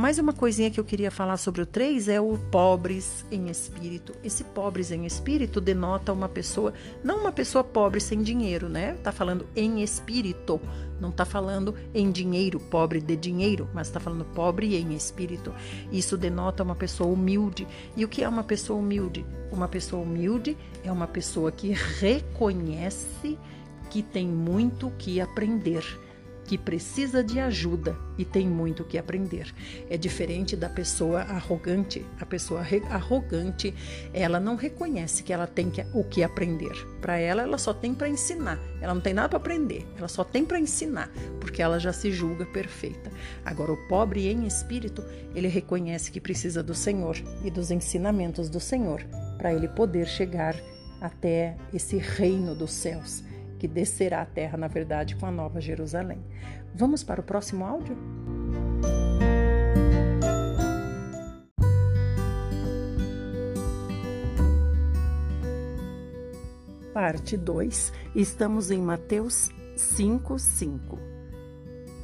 Mais 0.00 0.18
uma 0.18 0.32
coisinha 0.32 0.70
que 0.70 0.80
eu 0.80 0.84
queria 0.84 1.10
falar 1.10 1.36
sobre 1.36 1.60
o 1.60 1.66
3 1.66 2.08
é 2.08 2.18
o 2.18 2.38
pobres 2.50 3.22
em 3.30 3.50
espírito. 3.50 4.14
Esse 4.24 4.42
pobres 4.42 4.90
em 4.90 5.04
espírito 5.04 5.60
denota 5.60 6.10
uma 6.10 6.26
pessoa, 6.26 6.72
não 7.04 7.18
uma 7.18 7.30
pessoa 7.30 7.62
pobre 7.62 8.00
sem 8.00 8.22
dinheiro, 8.22 8.66
né? 8.66 8.94
Tá 9.04 9.12
falando 9.12 9.46
em 9.54 9.82
espírito, 9.82 10.58
não 10.98 11.12
tá 11.12 11.26
falando 11.26 11.74
em 11.92 12.10
dinheiro, 12.10 12.58
pobre 12.58 12.98
de 12.98 13.14
dinheiro, 13.14 13.68
mas 13.74 13.90
tá 13.90 14.00
falando 14.00 14.24
pobre 14.24 14.74
em 14.74 14.94
espírito. 14.94 15.52
Isso 15.92 16.16
denota 16.16 16.62
uma 16.62 16.74
pessoa 16.74 17.12
humilde. 17.12 17.68
E 17.94 18.02
o 18.02 18.08
que 18.08 18.24
é 18.24 18.28
uma 18.28 18.42
pessoa 18.42 18.78
humilde? 18.78 19.22
Uma 19.52 19.68
pessoa 19.68 20.02
humilde 20.02 20.56
é 20.82 20.90
uma 20.90 21.06
pessoa 21.06 21.52
que 21.52 21.74
reconhece 21.98 23.38
que 23.90 24.02
tem 24.02 24.26
muito 24.26 24.90
que 24.96 25.20
aprender 25.20 25.84
que 26.50 26.58
precisa 26.58 27.22
de 27.22 27.38
ajuda 27.38 27.96
e 28.18 28.24
tem 28.24 28.48
muito 28.48 28.82
que 28.82 28.98
aprender. 28.98 29.54
É 29.88 29.96
diferente 29.96 30.56
da 30.56 30.68
pessoa 30.68 31.20
arrogante. 31.20 32.04
A 32.18 32.26
pessoa 32.26 32.66
arrogante, 32.88 33.72
ela 34.12 34.40
não 34.40 34.56
reconhece 34.56 35.22
que 35.22 35.32
ela 35.32 35.46
tem 35.46 35.70
que, 35.70 35.80
o 35.94 36.02
que 36.02 36.24
aprender. 36.24 36.72
Para 37.00 37.16
ela, 37.18 37.42
ela 37.42 37.56
só 37.56 37.72
tem 37.72 37.94
para 37.94 38.08
ensinar. 38.08 38.58
Ela 38.80 38.92
não 38.92 39.00
tem 39.00 39.14
nada 39.14 39.28
para 39.28 39.38
aprender. 39.38 39.86
Ela 39.96 40.08
só 40.08 40.24
tem 40.24 40.44
para 40.44 40.58
ensinar, 40.58 41.08
porque 41.38 41.62
ela 41.62 41.78
já 41.78 41.92
se 41.92 42.10
julga 42.10 42.44
perfeita. 42.46 43.12
Agora, 43.44 43.70
o 43.70 43.88
pobre 43.88 44.26
em 44.26 44.44
espírito, 44.44 45.04
ele 45.36 45.46
reconhece 45.46 46.10
que 46.10 46.20
precisa 46.20 46.64
do 46.64 46.74
Senhor 46.74 47.16
e 47.44 47.50
dos 47.52 47.70
ensinamentos 47.70 48.48
do 48.48 48.58
Senhor 48.58 49.04
para 49.38 49.54
ele 49.54 49.68
poder 49.68 50.08
chegar 50.08 50.56
até 51.00 51.56
esse 51.72 51.96
reino 51.96 52.56
dos 52.56 52.72
céus 52.72 53.22
que 53.60 53.68
descerá 53.68 54.22
à 54.22 54.24
terra, 54.24 54.56
na 54.56 54.68
verdade, 54.68 55.14
com 55.16 55.26
a 55.26 55.30
nova 55.30 55.60
Jerusalém. 55.60 56.18
Vamos 56.74 57.04
para 57.04 57.20
o 57.20 57.22
próximo 57.22 57.62
áudio? 57.62 57.94
Parte 66.94 67.36
2. 67.36 67.92
Estamos 68.16 68.70
em 68.70 68.80
Mateus 68.80 69.50
5, 69.76 70.38
5. 70.38 70.98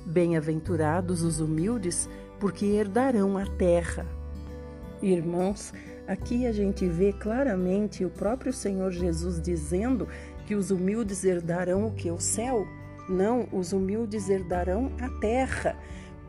Bem-aventurados 0.04 1.22
os 1.22 1.40
humildes, 1.40 2.06
porque 2.38 2.66
herdarão 2.66 3.38
a 3.38 3.46
terra. 3.46 4.06
Irmãos, 5.00 5.72
aqui 6.06 6.46
a 6.46 6.52
gente 6.52 6.86
vê 6.86 7.14
claramente 7.14 8.04
o 8.04 8.10
próprio 8.10 8.52
Senhor 8.52 8.90
Jesus 8.92 9.40
dizendo 9.40 10.06
que 10.46 10.54
os 10.54 10.70
humildes 10.70 11.24
herdarão 11.24 11.86
o 11.86 11.92
que? 11.92 12.10
O 12.10 12.20
céu? 12.20 12.66
Não, 13.08 13.48
os 13.52 13.72
humildes 13.72 14.28
herdarão 14.28 14.92
a 15.00 15.08
terra, 15.20 15.76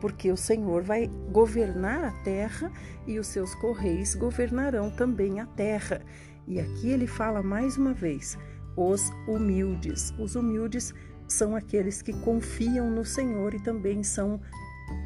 porque 0.00 0.30
o 0.30 0.36
Senhor 0.36 0.82
vai 0.82 1.08
governar 1.30 2.04
a 2.04 2.12
terra 2.22 2.70
e 3.06 3.18
os 3.18 3.28
seus 3.28 3.54
correios 3.54 4.14
governarão 4.14 4.90
também 4.90 5.40
a 5.40 5.46
terra. 5.46 6.02
E 6.46 6.60
aqui 6.60 6.90
ele 6.90 7.06
fala 7.06 7.42
mais 7.42 7.76
uma 7.76 7.94
vez: 7.94 8.36
os 8.76 9.10
humildes. 9.26 10.12
Os 10.18 10.34
humildes 10.34 10.92
são 11.26 11.54
aqueles 11.54 12.02
que 12.02 12.12
confiam 12.12 12.90
no 12.90 13.04
Senhor 13.04 13.54
e 13.54 13.60
também 13.60 14.02
são 14.02 14.40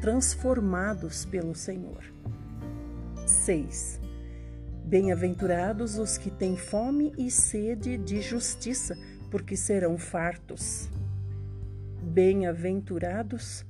transformados 0.01 1.25
pelo 1.25 1.53
Senhor. 1.53 2.03
6. 3.25 4.02
Bem-aventurados 4.85 5.97
os 5.97 6.17
que 6.17 6.29
têm 6.29 6.57
fome 6.57 7.13
e 7.17 7.31
sede 7.31 7.97
de 7.97 8.21
justiça, 8.21 8.97
porque 9.31 9.55
serão 9.55 9.97
fartos. 9.97 10.89
Bem-aventurados 12.01 13.65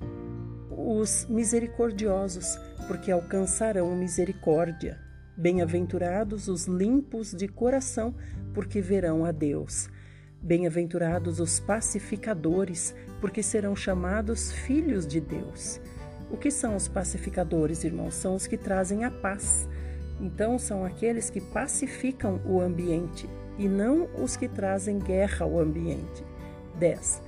os 0.71 1.25
misericordiosos, 1.29 2.59
porque 2.87 3.11
alcançarão 3.11 3.95
misericórdia. 3.95 4.99
Bem-aventurados 5.37 6.47
os 6.47 6.65
limpos 6.65 7.31
de 7.31 7.47
coração, 7.47 8.15
porque 8.53 8.81
verão 8.81 9.23
a 9.23 9.31
Deus. 9.31 9.89
Bem-aventurados 10.41 11.39
os 11.39 11.59
pacificadores, 11.59 12.93
porque 13.21 13.43
serão 13.43 13.75
chamados 13.75 14.51
filhos 14.51 15.05
de 15.07 15.21
Deus. 15.21 15.79
O 16.31 16.37
que 16.37 16.49
são 16.49 16.75
os 16.75 16.87
pacificadores, 16.87 17.83
irmãos? 17.83 18.15
São 18.15 18.33
os 18.35 18.47
que 18.47 18.57
trazem 18.57 19.03
a 19.05 19.11
paz 19.11 19.69
então, 20.19 20.57
são 20.57 20.85
aqueles 20.85 21.29
que 21.29 21.41
pacificam 21.41 22.39
o 22.45 22.59
ambiente 22.61 23.29
e 23.57 23.67
não 23.67 24.09
os 24.17 24.35
que 24.35 24.47
trazem 24.47 24.99
guerra 24.99 25.45
ao 25.45 25.59
ambiente. 25.59 26.23
10. 26.79 27.21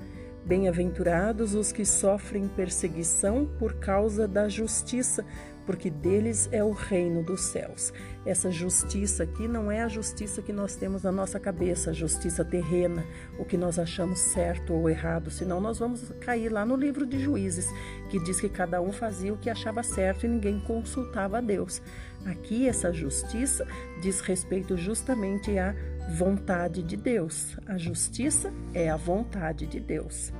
Bem-aventurados 0.45 1.55
os 1.55 1.71
que 1.71 1.85
sofrem 1.85 2.47
perseguição 2.47 3.47
por 3.59 3.75
causa 3.75 4.27
da 4.27 4.47
justiça, 4.47 5.25
porque 5.65 5.89
deles 5.89 6.47
é 6.51 6.63
o 6.63 6.71
reino 6.71 7.23
dos 7.23 7.41
céus. 7.41 7.91
Essa 8.25 8.51
justiça 8.51 9.23
aqui 9.23 9.47
não 9.47 9.71
é 9.71 9.81
a 9.81 9.87
justiça 9.87 10.41
que 10.41 10.53
nós 10.53 10.75
temos 10.75 11.03
na 11.03 11.11
nossa 11.11 11.39
cabeça, 11.39 11.89
a 11.89 11.93
justiça 11.93 12.43
terrena, 12.43 13.05
o 13.39 13.45
que 13.45 13.57
nós 13.57 13.77
achamos 13.77 14.19
certo 14.19 14.73
ou 14.73 14.89
errado, 14.89 15.29
senão 15.29 15.59
nós 15.61 15.79
vamos 15.79 16.11
cair 16.21 16.49
lá 16.49 16.65
no 16.65 16.75
livro 16.75 17.05
de 17.05 17.19
Juízes, 17.19 17.67
que 18.09 18.19
diz 18.19 18.39
que 18.39 18.49
cada 18.49 18.81
um 18.81 18.91
fazia 18.91 19.33
o 19.33 19.37
que 19.37 19.49
achava 19.49 19.83
certo 19.83 20.25
e 20.25 20.29
ninguém 20.29 20.59
consultava 20.59 21.37
a 21.37 21.41
Deus. 21.41 21.81
Aqui, 22.25 22.67
essa 22.67 22.91
justiça 22.91 23.67
diz 24.01 24.19
respeito 24.19 24.75
justamente 24.75 25.57
à 25.57 25.75
vontade 26.17 26.81
de 26.81 26.97
Deus. 26.97 27.55
A 27.67 27.77
justiça 27.77 28.51
é 28.73 28.89
a 28.89 28.97
vontade 28.97 29.67
de 29.67 29.79
Deus. 29.79 30.33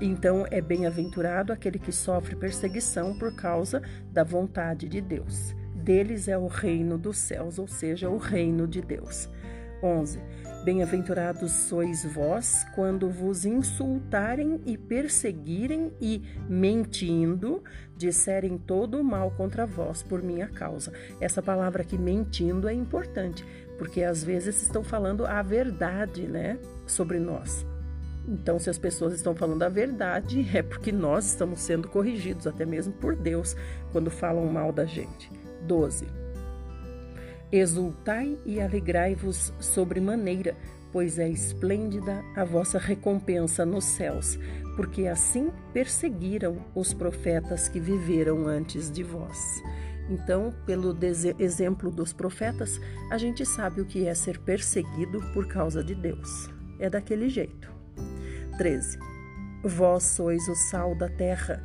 Então, 0.00 0.46
é 0.50 0.60
bem-aventurado 0.60 1.52
aquele 1.52 1.78
que 1.78 1.90
sofre 1.90 2.36
perseguição 2.36 3.18
por 3.18 3.34
causa 3.34 3.80
da 4.12 4.22
vontade 4.22 4.88
de 4.88 5.00
Deus. 5.00 5.54
Deles 5.74 6.28
é 6.28 6.36
o 6.36 6.48
reino 6.48 6.98
dos 6.98 7.16
céus, 7.16 7.58
ou 7.58 7.66
seja, 7.66 8.10
o 8.10 8.18
reino 8.18 8.66
de 8.66 8.82
Deus. 8.82 9.28
11. 9.82 10.20
Bem-aventurados 10.64 11.52
sois 11.52 12.04
vós 12.04 12.66
quando 12.74 13.08
vos 13.08 13.46
insultarem 13.46 14.60
e 14.66 14.76
perseguirem 14.76 15.92
e, 16.00 16.22
mentindo, 16.48 17.62
disserem 17.96 18.58
todo 18.58 19.00
o 19.00 19.04
mal 19.04 19.30
contra 19.30 19.64
vós 19.64 20.02
por 20.02 20.22
minha 20.22 20.48
causa. 20.48 20.92
Essa 21.20 21.40
palavra 21.40 21.82
aqui, 21.82 21.96
mentindo, 21.96 22.68
é 22.68 22.74
importante, 22.74 23.46
porque 23.78 24.02
às 24.02 24.24
vezes 24.24 24.60
estão 24.60 24.82
falando 24.82 25.24
a 25.24 25.40
verdade, 25.40 26.26
né, 26.26 26.58
sobre 26.84 27.18
nós. 27.18 27.64
Então, 28.28 28.58
se 28.58 28.68
as 28.68 28.78
pessoas 28.78 29.14
estão 29.14 29.34
falando 29.34 29.62
a 29.62 29.68
verdade, 29.68 30.46
é 30.52 30.62
porque 30.62 30.90
nós 30.90 31.26
estamos 31.26 31.60
sendo 31.60 31.88
corrigidos, 31.88 32.46
até 32.46 32.66
mesmo 32.66 32.92
por 32.94 33.14
Deus, 33.14 33.56
quando 33.92 34.10
falam 34.10 34.46
mal 34.46 34.72
da 34.72 34.84
gente. 34.84 35.30
12. 35.62 36.06
Exultai 37.52 38.36
e 38.44 38.60
alegrai-vos 38.60 39.52
sobremaneira, 39.60 40.56
pois 40.92 41.18
é 41.18 41.28
esplêndida 41.28 42.24
a 42.34 42.44
vossa 42.44 42.78
recompensa 42.78 43.64
nos 43.64 43.84
céus, 43.84 44.36
porque 44.74 45.06
assim 45.06 45.52
perseguiram 45.72 46.58
os 46.74 46.92
profetas 46.92 47.68
que 47.68 47.78
viveram 47.78 48.48
antes 48.48 48.90
de 48.90 49.04
vós. 49.04 49.38
Então, 50.08 50.54
pelo 50.64 50.96
exemplo 51.38 51.90
dos 51.90 52.12
profetas, 52.12 52.80
a 53.10 53.18
gente 53.18 53.44
sabe 53.44 53.80
o 53.80 53.86
que 53.86 54.06
é 54.06 54.14
ser 54.14 54.38
perseguido 54.38 55.20
por 55.32 55.46
causa 55.46 55.82
de 55.82 55.94
Deus. 55.94 56.48
É 56.78 56.88
daquele 56.88 57.28
jeito. 57.28 57.75
13. 58.56 58.98
Vós 59.62 60.02
sois 60.02 60.48
o 60.48 60.54
sal 60.54 60.94
da 60.94 61.08
terra, 61.08 61.62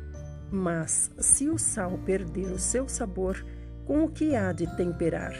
mas 0.50 1.10
se 1.18 1.48
o 1.48 1.58
sal 1.58 1.98
perder 1.98 2.52
o 2.52 2.58
seu 2.58 2.88
sabor, 2.88 3.44
com 3.84 4.04
o 4.04 4.08
que 4.08 4.34
há 4.34 4.52
de 4.52 4.66
temperar? 4.76 5.32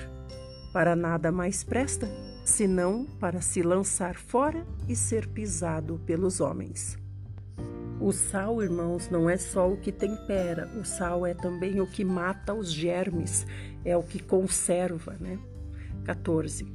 Para 0.72 0.96
nada 0.96 1.30
mais 1.30 1.62
presta, 1.62 2.08
senão 2.44 3.06
para 3.20 3.40
se 3.40 3.62
lançar 3.62 4.16
fora 4.16 4.66
e 4.88 4.96
ser 4.96 5.28
pisado 5.28 6.00
pelos 6.06 6.40
homens. 6.40 6.98
O 8.00 8.10
sal, 8.10 8.62
irmãos, 8.62 9.08
não 9.08 9.30
é 9.30 9.36
só 9.36 9.70
o 9.70 9.76
que 9.76 9.92
tempera, 9.92 10.68
o 10.76 10.84
sal 10.84 11.24
é 11.24 11.34
também 11.34 11.80
o 11.80 11.86
que 11.86 12.04
mata 12.04 12.52
os 12.52 12.72
germes, 12.72 13.46
é 13.84 13.96
o 13.96 14.02
que 14.02 14.20
conserva, 14.20 15.16
né? 15.20 15.38
14. 16.04 16.66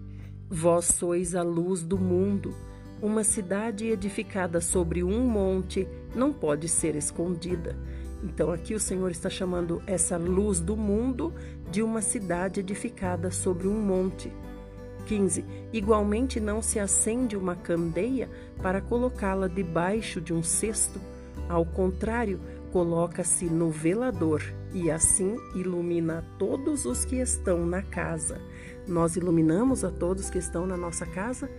Vós 0.50 0.86
sois 0.86 1.36
a 1.36 1.44
luz 1.44 1.84
do 1.84 1.98
mundo. 1.98 2.56
Uma 3.00 3.24
cidade 3.24 3.86
edificada 3.86 4.60
sobre 4.60 5.04
um 5.04 5.28
monte 5.28 5.88
não 6.16 6.34
pode 6.34 6.68
ser 6.68 6.96
escondida. 6.96 7.76
Então, 8.24 8.52
aqui 8.52 8.74
o 8.74 8.80
Senhor 8.80 9.12
está 9.12 9.30
chamando 9.30 9.84
essa 9.86 10.18
luz 10.18 10.60
do 10.60 10.76
mundo 10.76 11.32
de 11.70 11.84
uma 11.84 12.02
cidade 12.02 12.62
edificada 12.62 13.30
sobre 13.30 13.68
um 13.68 13.80
monte. 13.80 14.32
15. 15.06 15.46
Igualmente 15.72 16.40
não 16.40 16.60
se 16.60 16.80
acende 16.80 17.38
uma 17.38 17.56
candeia 17.56 18.30
para 18.64 18.82
colocá-la 18.82 19.48
debaixo 19.48 20.20
de 20.20 20.34
um 20.34 20.42
cesto. 20.42 21.00
Ao 21.48 21.64
contrário, 21.64 22.40
coloca-se 22.72 23.46
no 23.46 23.70
velador 23.70 24.44
e 24.74 24.92
assim 24.92 25.38
ilumina 25.56 26.26
todos 26.38 26.86
os 26.86 27.06
que 27.06 27.18
estão 27.18 27.66
na 27.66 27.82
casa. 27.82 28.42
Nós 28.88 29.16
iluminamos 29.16 29.84
a 29.84 29.92
todos 29.92 30.30
que 30.30 30.38
estão 30.38 30.66
na 30.66 30.76
nossa 30.76 31.06
casa? 31.06 31.50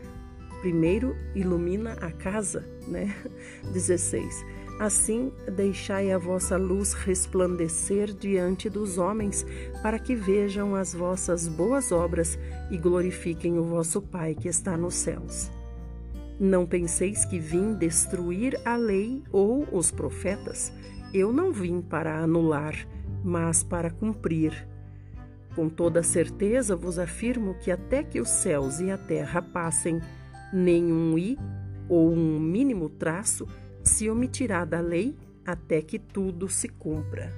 Primeiro 0.61 1.17
ilumina 1.35 1.93
a 2.01 2.11
casa, 2.11 2.65
né? 2.87 3.15
16. 3.73 4.45
Assim, 4.79 5.33
deixai 5.57 6.13
a 6.13 6.19
vossa 6.19 6.57
luz 6.57 6.93
resplandecer 6.93 8.13
diante 8.13 8.71
dos 8.71 8.97
homens, 8.97 9.45
para 9.83 9.99
que 9.99 10.15
vejam 10.15 10.77
as 10.77 10.95
vossas 10.95 11.49
boas 11.49 11.91
obras 11.91 12.39
e 12.71 12.79
glorifiquem 12.79 13.59
o 13.59 13.65
vosso 13.65 14.01
Pai 14.01 14.37
que 14.37 14.49
está 14.49 14.77
nos 14.77 14.95
céus. 14.95 15.51
Não 16.39 16.65
penseis 16.65 17.25
que 17.25 17.41
vim 17.41 17.75
destruir 17.75 18.61
a 18.65 18.77
lei 18.77 19.25
ou 19.33 19.67
os 19.73 19.91
profetas. 19.91 20.73
Eu 21.13 21.33
não 21.33 21.51
vim 21.51 21.81
para 21.81 22.21
anular, 22.21 22.75
mas 23.25 23.65
para 23.65 23.91
cumprir. 23.91 24.69
Com 25.57 25.69
toda 25.69 26.05
certeza 26.05 26.77
vos 26.77 27.01
afirmo 27.01 27.55
que 27.55 27.73
até 27.73 28.05
que 28.05 28.21
os 28.21 28.29
céus 28.29 28.79
e 28.79 28.93
a 28.93 28.97
terra 28.97 29.43
passem, 29.43 30.01
nenhum 30.53 31.19
i 31.19 31.39
ou 31.89 32.13
um 32.13 32.39
mínimo 32.39 32.89
traço 32.89 33.47
se 33.83 34.09
omitirá 34.09 34.65
da 34.65 34.81
lei 34.81 35.17
até 35.45 35.81
que 35.81 35.99
tudo 35.99 36.49
se 36.49 36.69
cumpra. 36.69 37.33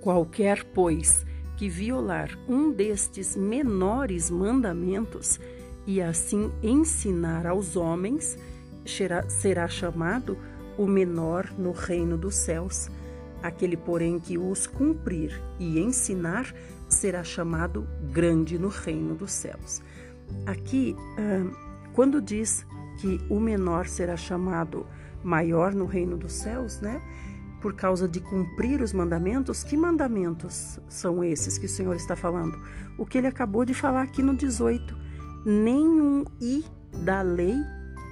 Qualquer, 0.00 0.64
pois, 0.64 1.24
que 1.56 1.68
violar 1.68 2.30
um 2.48 2.72
destes 2.72 3.36
menores 3.36 4.30
mandamentos 4.30 5.38
e 5.86 6.00
assim 6.00 6.50
ensinar 6.62 7.46
aos 7.46 7.76
homens, 7.76 8.38
será 9.28 9.68
chamado 9.68 10.36
o 10.76 10.86
menor 10.86 11.52
no 11.56 11.72
reino 11.72 12.16
dos 12.16 12.34
céus. 12.34 12.90
Aquele, 13.42 13.76
porém, 13.76 14.18
que 14.18 14.38
os 14.38 14.66
cumprir 14.66 15.40
e 15.58 15.78
ensinar, 15.78 16.54
será 16.88 17.22
chamado 17.22 17.86
grande 18.10 18.58
no 18.58 18.68
reino 18.68 19.14
dos 19.14 19.32
céus. 19.32 19.82
Aqui, 20.46 20.96
quando 21.92 22.20
diz 22.20 22.66
que 22.98 23.20
o 23.28 23.40
menor 23.40 23.86
será 23.86 24.16
chamado 24.16 24.86
maior 25.22 25.74
no 25.74 25.86
reino 25.86 26.16
dos 26.16 26.32
céus, 26.32 26.80
né? 26.80 27.00
Por 27.60 27.74
causa 27.74 28.06
de 28.06 28.20
cumprir 28.20 28.82
os 28.82 28.92
mandamentos, 28.92 29.64
que 29.64 29.76
mandamentos 29.76 30.78
são 30.88 31.24
esses 31.24 31.56
que 31.56 31.66
o 31.66 31.68
Senhor 31.68 31.96
está 31.96 32.14
falando? 32.14 32.58
O 32.98 33.06
que 33.06 33.16
ele 33.16 33.26
acabou 33.26 33.64
de 33.64 33.72
falar 33.72 34.02
aqui 34.02 34.22
no 34.22 34.36
18: 34.36 34.94
nenhum 35.46 36.24
i 36.40 36.64
da 37.02 37.22
lei 37.22 37.56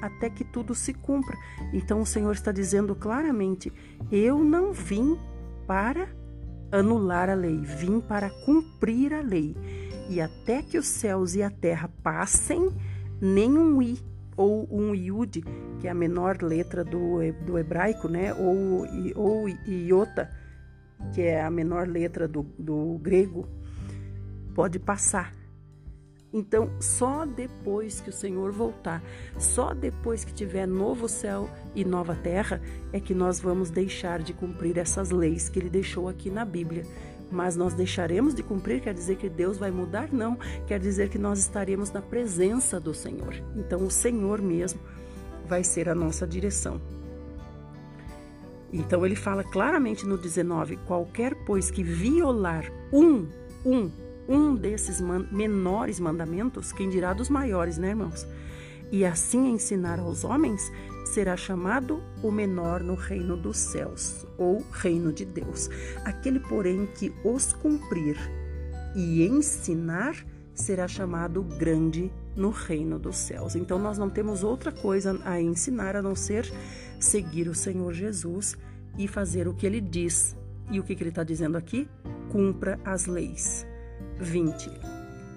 até 0.01 0.31
que 0.31 0.43
tudo 0.43 0.75
se 0.75 0.95
cumpra. 0.95 1.37
Então 1.73 2.01
o 2.01 2.07
Senhor 2.07 2.33
está 2.33 2.51
dizendo 2.51 2.95
claramente: 2.95 3.71
eu 4.11 4.43
não 4.43 4.73
vim 4.73 5.19
para 5.67 6.09
anular 6.73 7.29
a 7.29 7.35
lei, 7.35 7.61
vim 7.61 8.01
para 8.01 8.31
cumprir 8.47 9.13
a 9.13 9.21
lei. 9.21 9.55
E 10.09 10.21
até 10.21 10.63
que 10.63 10.79
os 10.79 10.87
céus 10.87 11.35
e 11.35 11.43
a 11.43 11.51
terra 11.51 11.89
passem, 12.03 12.71
nenhum 13.21 13.81
i 13.81 13.99
ou 14.37 14.67
um 14.71 14.95
iud, 14.95 15.43
que 15.81 15.87
é 15.87 15.91
a 15.91 15.95
menor 15.95 16.43
letra 16.43 16.83
do, 16.83 17.19
do 17.45 17.59
hebraico, 17.59 18.09
né? 18.09 18.33
Ou, 18.35 18.87
ou 19.15 19.49
iota, 19.49 20.31
que 21.13 21.21
é 21.21 21.43
a 21.43 21.51
menor 21.51 21.87
letra 21.87 22.27
do, 22.27 22.43
do 22.59 22.99
grego, 22.99 23.47
pode 24.55 24.79
passar 24.79 25.33
então, 26.33 26.71
só 26.81 27.27
depois 27.27 28.01
que 28.01 28.09
o 28.09 28.13
Senhor 28.13 28.53
voltar, 28.53 29.03
só 29.39 29.75
depois 29.75 30.25
que 30.25 30.33
tiver 30.33 30.67
novo 30.67 31.07
céu 31.07 31.51
e 31.75 31.85
nova 31.85 32.15
terra, 32.15 32.61
é 32.91 32.99
que 32.99 33.13
nós 33.13 33.39
vamos 33.39 33.69
deixar 33.69 34.23
de 34.23 34.33
cumprir 34.33 34.79
essas 34.79 35.11
leis 35.11 35.51
que 35.51 35.59
ele 35.59 35.69
deixou 35.69 36.09
aqui 36.09 36.31
na 36.31 36.45
Bíblia. 36.45 36.87
Mas 37.33 37.57
nós 37.57 37.73
deixaremos 37.73 38.35
de 38.35 38.43
cumprir, 38.43 38.81
quer 38.81 38.93
dizer 38.93 39.17
que 39.17 39.29
Deus 39.29 39.57
vai 39.57 39.71
mudar? 39.71 40.13
Não, 40.13 40.39
quer 40.67 40.79
dizer 40.79 41.09
que 41.09 41.19
nós 41.19 41.39
estaremos 41.39 41.91
na 41.91 42.03
presença 42.03 42.79
do 42.79 42.93
Senhor. 42.93 43.35
Então, 43.57 43.85
o 43.85 43.91
Senhor 43.91 44.41
mesmo 44.41 44.81
vai 45.47 45.65
ser 45.65 45.89
a 45.89 45.95
nossa 45.95 46.27
direção. 46.27 46.81
Então, 48.71 49.05
ele 49.05 49.17
fala 49.17 49.43
claramente 49.43 50.07
no 50.07 50.19
19: 50.19 50.77
qualquer, 50.87 51.35
pois, 51.47 51.71
que 51.71 51.83
violar 51.83 52.71
um, 52.93 53.27
um 53.65 53.91
um 54.29 54.55
desses 54.55 55.01
man 55.01 55.27
menores 55.31 55.99
mandamentos, 55.99 56.73
quem 56.73 56.89
dirá 56.89 57.13
dos 57.13 57.29
maiores, 57.29 57.79
né, 57.79 57.89
irmãos? 57.91 58.27
E 58.91 59.05
assim 59.05 59.51
ensinar 59.51 59.99
aos 59.99 60.23
homens, 60.23 60.71
será 61.05 61.37
chamado 61.37 62.03
o 62.23 62.31
menor 62.31 62.83
no 62.83 62.95
reino 62.95 63.37
dos 63.37 63.57
céus, 63.57 64.27
ou 64.39 64.65
reino 64.73 65.13
de 65.13 65.25
Deus. 65.25 65.69
Aquele, 66.05 66.41
porém, 66.41 66.87
que 66.87 67.13
os 67.25 67.53
cumprir 67.53 68.17
e 68.95 69.27
ensinar, 69.27 70.15
será 70.55 70.87
chamado 70.87 71.43
grande 71.43 72.13
no 72.37 72.51
reino 72.51 72.99
dos 72.99 73.17
céus. 73.17 73.57
Então, 73.57 73.79
nós 73.79 73.99
não 73.99 74.09
temos 74.09 74.43
outra 74.45 74.71
coisa 74.71 75.19
a 75.25 75.41
ensinar 75.41 75.97
a 75.97 76.03
não 76.03 76.15
ser 76.15 76.51
seguir 76.99 77.49
o 77.49 77.55
Senhor 77.55 77.93
Jesus 77.93 78.57
e 78.99 79.09
fazer 79.09 79.49
o 79.49 79.55
que 79.55 79.67
ele 79.67 79.81
diz. 79.81 80.37
E 80.71 80.79
o 80.79 80.85
que, 80.85 80.95
que 80.95 81.03
ele 81.03 81.11
está 81.11 81.25
dizendo 81.25 81.57
aqui? 81.57 81.89
Cumpra 82.31 82.79
as 82.85 83.07
leis. 83.07 83.67
20. 84.19 84.92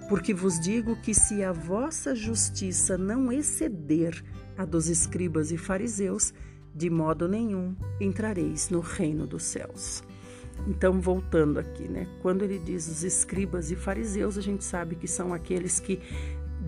Porque 0.08 0.32
vos 0.32 0.60
digo 0.60 0.96
que 0.96 1.12
se 1.12 1.42
a 1.42 1.52
vossa 1.52 2.14
justiça 2.14 2.96
não 2.96 3.32
exceder 3.32 4.22
a 4.56 4.64
dos 4.64 4.88
escribas 4.88 5.50
e 5.50 5.58
fariseus, 5.58 6.32
de 6.74 6.88
modo 6.88 7.28
nenhum 7.28 7.74
entrareis 8.00 8.70
no 8.70 8.80
reino 8.80 9.26
dos 9.26 9.42
céus. 9.42 10.04
Então, 10.66 11.00
voltando 11.00 11.58
aqui, 11.58 11.88
né? 11.88 12.06
Quando 12.22 12.42
ele 12.42 12.58
diz 12.58 12.88
os 12.88 13.02
escribas 13.02 13.70
e 13.70 13.76
fariseus, 13.76 14.38
a 14.38 14.40
gente 14.40 14.64
sabe 14.64 14.94
que 14.94 15.08
são 15.08 15.34
aqueles 15.34 15.80
que 15.80 16.00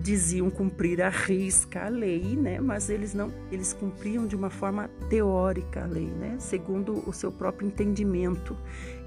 diziam 0.01 0.49
cumprir 0.49 1.01
a 1.01 1.09
risca 1.09 1.85
a 1.85 1.89
lei, 1.89 2.35
né? 2.35 2.59
Mas 2.59 2.89
eles 2.89 3.13
não, 3.13 3.31
eles 3.51 3.73
cumpriam 3.73 4.25
de 4.27 4.35
uma 4.35 4.49
forma 4.49 4.89
teórica 5.09 5.83
a 5.83 5.87
lei, 5.87 6.07
né? 6.07 6.37
Segundo 6.39 7.03
o 7.07 7.13
seu 7.13 7.31
próprio 7.31 7.67
entendimento. 7.67 8.55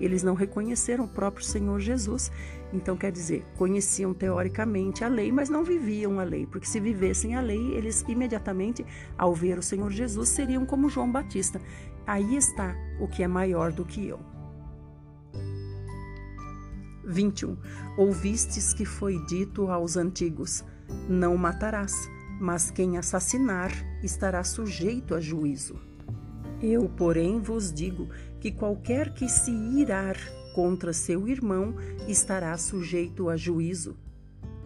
Eles 0.01 0.23
não 0.23 0.35
reconheceram 0.35 1.05
o 1.05 1.09
próprio 1.09 1.45
Senhor 1.45 1.81
Jesus. 1.81 2.31
Então 2.73 2.97
quer 2.97 3.13
dizer, 3.13 3.45
conheciam 3.57 4.15
teoricamente 4.15 5.05
a 5.05 5.09
lei, 5.09 5.31
mas 5.31 5.51
não 5.51 5.63
viviam 5.63 6.19
a 6.19 6.25
lei, 6.25 6.47
porque 6.47 6.67
se 6.67 6.81
vivessem 6.81 7.37
a 7.37 7.41
lei, 7.41 7.75
eles 7.75 8.03
imediatamente, 8.09 8.85
ao 9.19 9.35
ver 9.35 9.59
o 9.59 9.63
Senhor 9.63 9.91
Jesus, 9.91 10.31
seriam 10.31 10.65
como 10.65 10.89
João 10.89 11.13
Batista. 11.13 11.61
Aí 12.07 12.37
está 12.37 12.75
o 12.99 13.07
que 13.07 13.23
é 13.23 13.29
maior 13.29 13.73
do 13.73 13.85
que 13.85 14.07
eu. 14.07 14.19
21. 17.05 17.57
Ouvistes 17.97 18.73
que 18.73 18.85
foi 18.85 19.19
dito 19.27 19.71
aos 19.71 19.97
antigos: 19.97 20.65
não 21.09 21.37
matarás, 21.37 22.09
mas 22.41 22.71
quem 22.71 22.97
assassinar 22.97 23.71
estará 24.03 24.43
sujeito 24.43 25.15
a 25.15 25.21
juízo. 25.21 25.79
Eu, 26.61 26.89
porém, 26.89 27.41
vos 27.41 27.73
digo 27.73 28.09
que 28.41 28.53
qualquer 28.53 29.13
que 29.13 29.29
se 29.29 29.51
irar 29.51 30.17
contra 30.53 30.93
seu 30.93 31.29
irmão 31.29 31.75
estará 32.09 32.57
sujeito 32.57 33.29
a 33.29 33.37
juízo. 33.37 33.97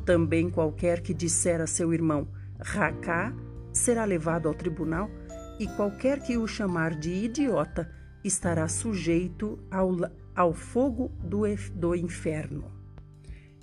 Também 0.05 0.51
qualquer 0.51 1.01
que 1.01 1.13
disser 1.13 1.61
a 1.61 1.67
seu 1.67 1.93
irmão, 1.93 2.29
Racá, 2.61 3.35
será 3.73 4.05
levado 4.05 4.49
ao 4.49 4.55
tribunal, 4.55 5.11
e 5.59 5.67
qualquer 5.67 6.21
que 6.21 6.37
o 6.37 6.47
chamar 6.47 6.95
de 6.95 7.11
idiota 7.11 7.91
estará 8.23 8.69
sujeito 8.69 9.59
ao, 9.71 9.97
ao 10.35 10.53
fogo 10.53 11.11
do, 11.23 11.43
do 11.75 11.95
inferno. 11.95 12.71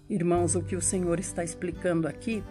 Irmãos, 0.09 0.55
o 0.55 0.61
que 0.61 0.75
o 0.75 0.81
Senhor 0.81 1.19
está 1.19 1.43
explicando 1.43 2.07
aqui 2.07 2.43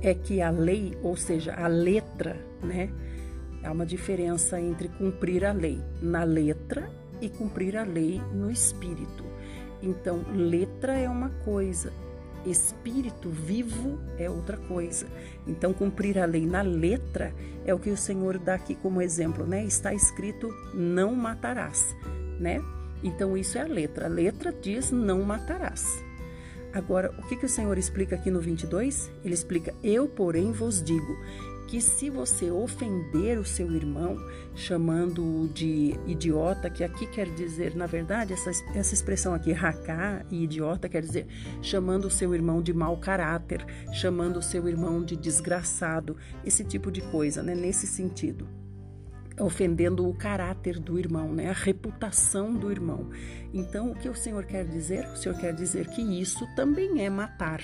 é 0.00 0.14
que 0.14 0.40
a 0.40 0.50
lei, 0.50 0.96
ou 1.02 1.16
seja, 1.16 1.54
a 1.54 1.66
letra, 1.66 2.36
né? 2.62 2.90
Há 3.62 3.72
uma 3.72 3.86
diferença 3.86 4.60
entre 4.60 4.88
cumprir 4.88 5.44
a 5.44 5.52
lei 5.52 5.80
na 6.02 6.24
letra 6.24 6.90
e 7.20 7.28
cumprir 7.28 7.76
a 7.76 7.84
lei 7.84 8.20
no 8.32 8.50
espírito. 8.50 9.24
Então, 9.82 10.24
letra 10.32 10.98
é 10.98 11.08
uma 11.08 11.30
coisa, 11.44 11.92
espírito 12.46 13.28
vivo 13.28 13.98
é 14.18 14.28
outra 14.28 14.56
coisa. 14.56 15.06
Então, 15.46 15.72
cumprir 15.72 16.18
a 16.18 16.24
lei 16.24 16.46
na 16.46 16.62
letra 16.62 17.34
é 17.66 17.74
o 17.74 17.78
que 17.78 17.90
o 17.90 17.96
Senhor 17.96 18.38
dá 18.38 18.54
aqui 18.54 18.74
como 18.74 19.02
exemplo, 19.02 19.46
né? 19.46 19.64
Está 19.64 19.92
escrito: 19.92 20.48
não 20.74 21.14
matarás, 21.14 21.94
né? 22.38 22.62
Então, 23.02 23.36
isso 23.36 23.58
é 23.58 23.62
a 23.62 23.66
letra. 23.66 24.06
A 24.06 24.08
letra 24.08 24.52
diz: 24.52 24.90
não 24.90 25.22
matarás. 25.22 26.02
Agora, 26.72 27.14
o 27.18 27.28
que, 27.28 27.36
que 27.36 27.46
o 27.46 27.48
Senhor 27.48 27.78
explica 27.78 28.16
aqui 28.16 28.30
no 28.30 28.40
22? 28.40 29.10
Ele 29.24 29.34
explica: 29.34 29.74
Eu, 29.82 30.08
porém, 30.08 30.50
vos 30.50 30.82
digo 30.82 31.16
que 31.66 31.80
se 31.80 32.10
você 32.10 32.50
ofender 32.50 33.38
o 33.38 33.44
seu 33.44 33.72
irmão, 33.72 34.16
chamando-o 34.54 35.48
de 35.48 35.94
idiota, 36.06 36.70
que 36.70 36.84
aqui 36.84 37.06
quer 37.06 37.28
dizer, 37.34 37.74
na 37.74 37.86
verdade, 37.86 38.32
essa, 38.32 38.50
essa 38.74 38.94
expressão 38.94 39.34
aqui, 39.34 39.52
racá 39.52 40.24
e 40.30 40.44
idiota, 40.44 40.88
quer 40.88 41.02
dizer 41.02 41.26
chamando 41.62 42.06
o 42.06 42.10
seu 42.10 42.34
irmão 42.34 42.62
de 42.62 42.72
mau 42.72 42.96
caráter, 42.96 43.64
chamando 43.92 44.38
o 44.38 44.42
seu 44.42 44.68
irmão 44.68 45.02
de 45.02 45.16
desgraçado, 45.16 46.16
esse 46.44 46.64
tipo 46.64 46.90
de 46.90 47.00
coisa, 47.02 47.42
né? 47.42 47.54
Nesse 47.54 47.86
sentido 47.86 48.46
ofendendo 49.40 50.08
o 50.08 50.14
caráter 50.14 50.78
do 50.78 50.98
irmão, 50.98 51.32
né? 51.32 51.50
a 51.50 51.52
reputação 51.52 52.54
do 52.54 52.70
irmão. 52.70 53.10
Então, 53.52 53.90
o 53.90 53.94
que 53.94 54.08
o 54.08 54.14
Senhor 54.14 54.44
quer 54.44 54.64
dizer? 54.64 55.06
O 55.08 55.16
Senhor 55.16 55.36
quer 55.36 55.52
dizer 55.52 55.88
que 55.88 56.02
isso 56.02 56.46
também 56.54 57.04
é 57.04 57.10
matar, 57.10 57.60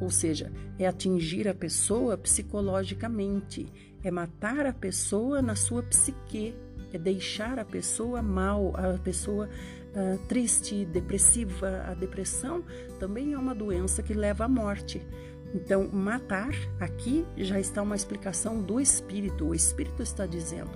ou 0.00 0.10
seja, 0.10 0.52
é 0.78 0.86
atingir 0.86 1.48
a 1.48 1.54
pessoa 1.54 2.16
psicologicamente, 2.16 3.66
é 4.02 4.10
matar 4.10 4.66
a 4.66 4.72
pessoa 4.72 5.42
na 5.42 5.56
sua 5.56 5.82
psique, 5.82 6.54
é 6.92 6.98
deixar 6.98 7.58
a 7.58 7.64
pessoa 7.64 8.22
mal, 8.22 8.74
a 8.76 8.98
pessoa 8.98 9.48
uh, 9.48 10.18
triste, 10.26 10.84
depressiva. 10.84 11.84
A 11.86 11.94
depressão 11.94 12.64
também 12.98 13.32
é 13.32 13.38
uma 13.38 13.54
doença 13.54 14.02
que 14.02 14.14
leva 14.14 14.44
à 14.44 14.48
morte. 14.48 15.04
Então, 15.54 15.88
matar 15.90 16.52
aqui 16.78 17.24
já 17.36 17.58
está 17.58 17.82
uma 17.82 17.96
explicação 17.96 18.62
do 18.62 18.80
Espírito. 18.80 19.46
O 19.46 19.54
Espírito 19.54 20.02
está 20.02 20.26
dizendo: 20.26 20.70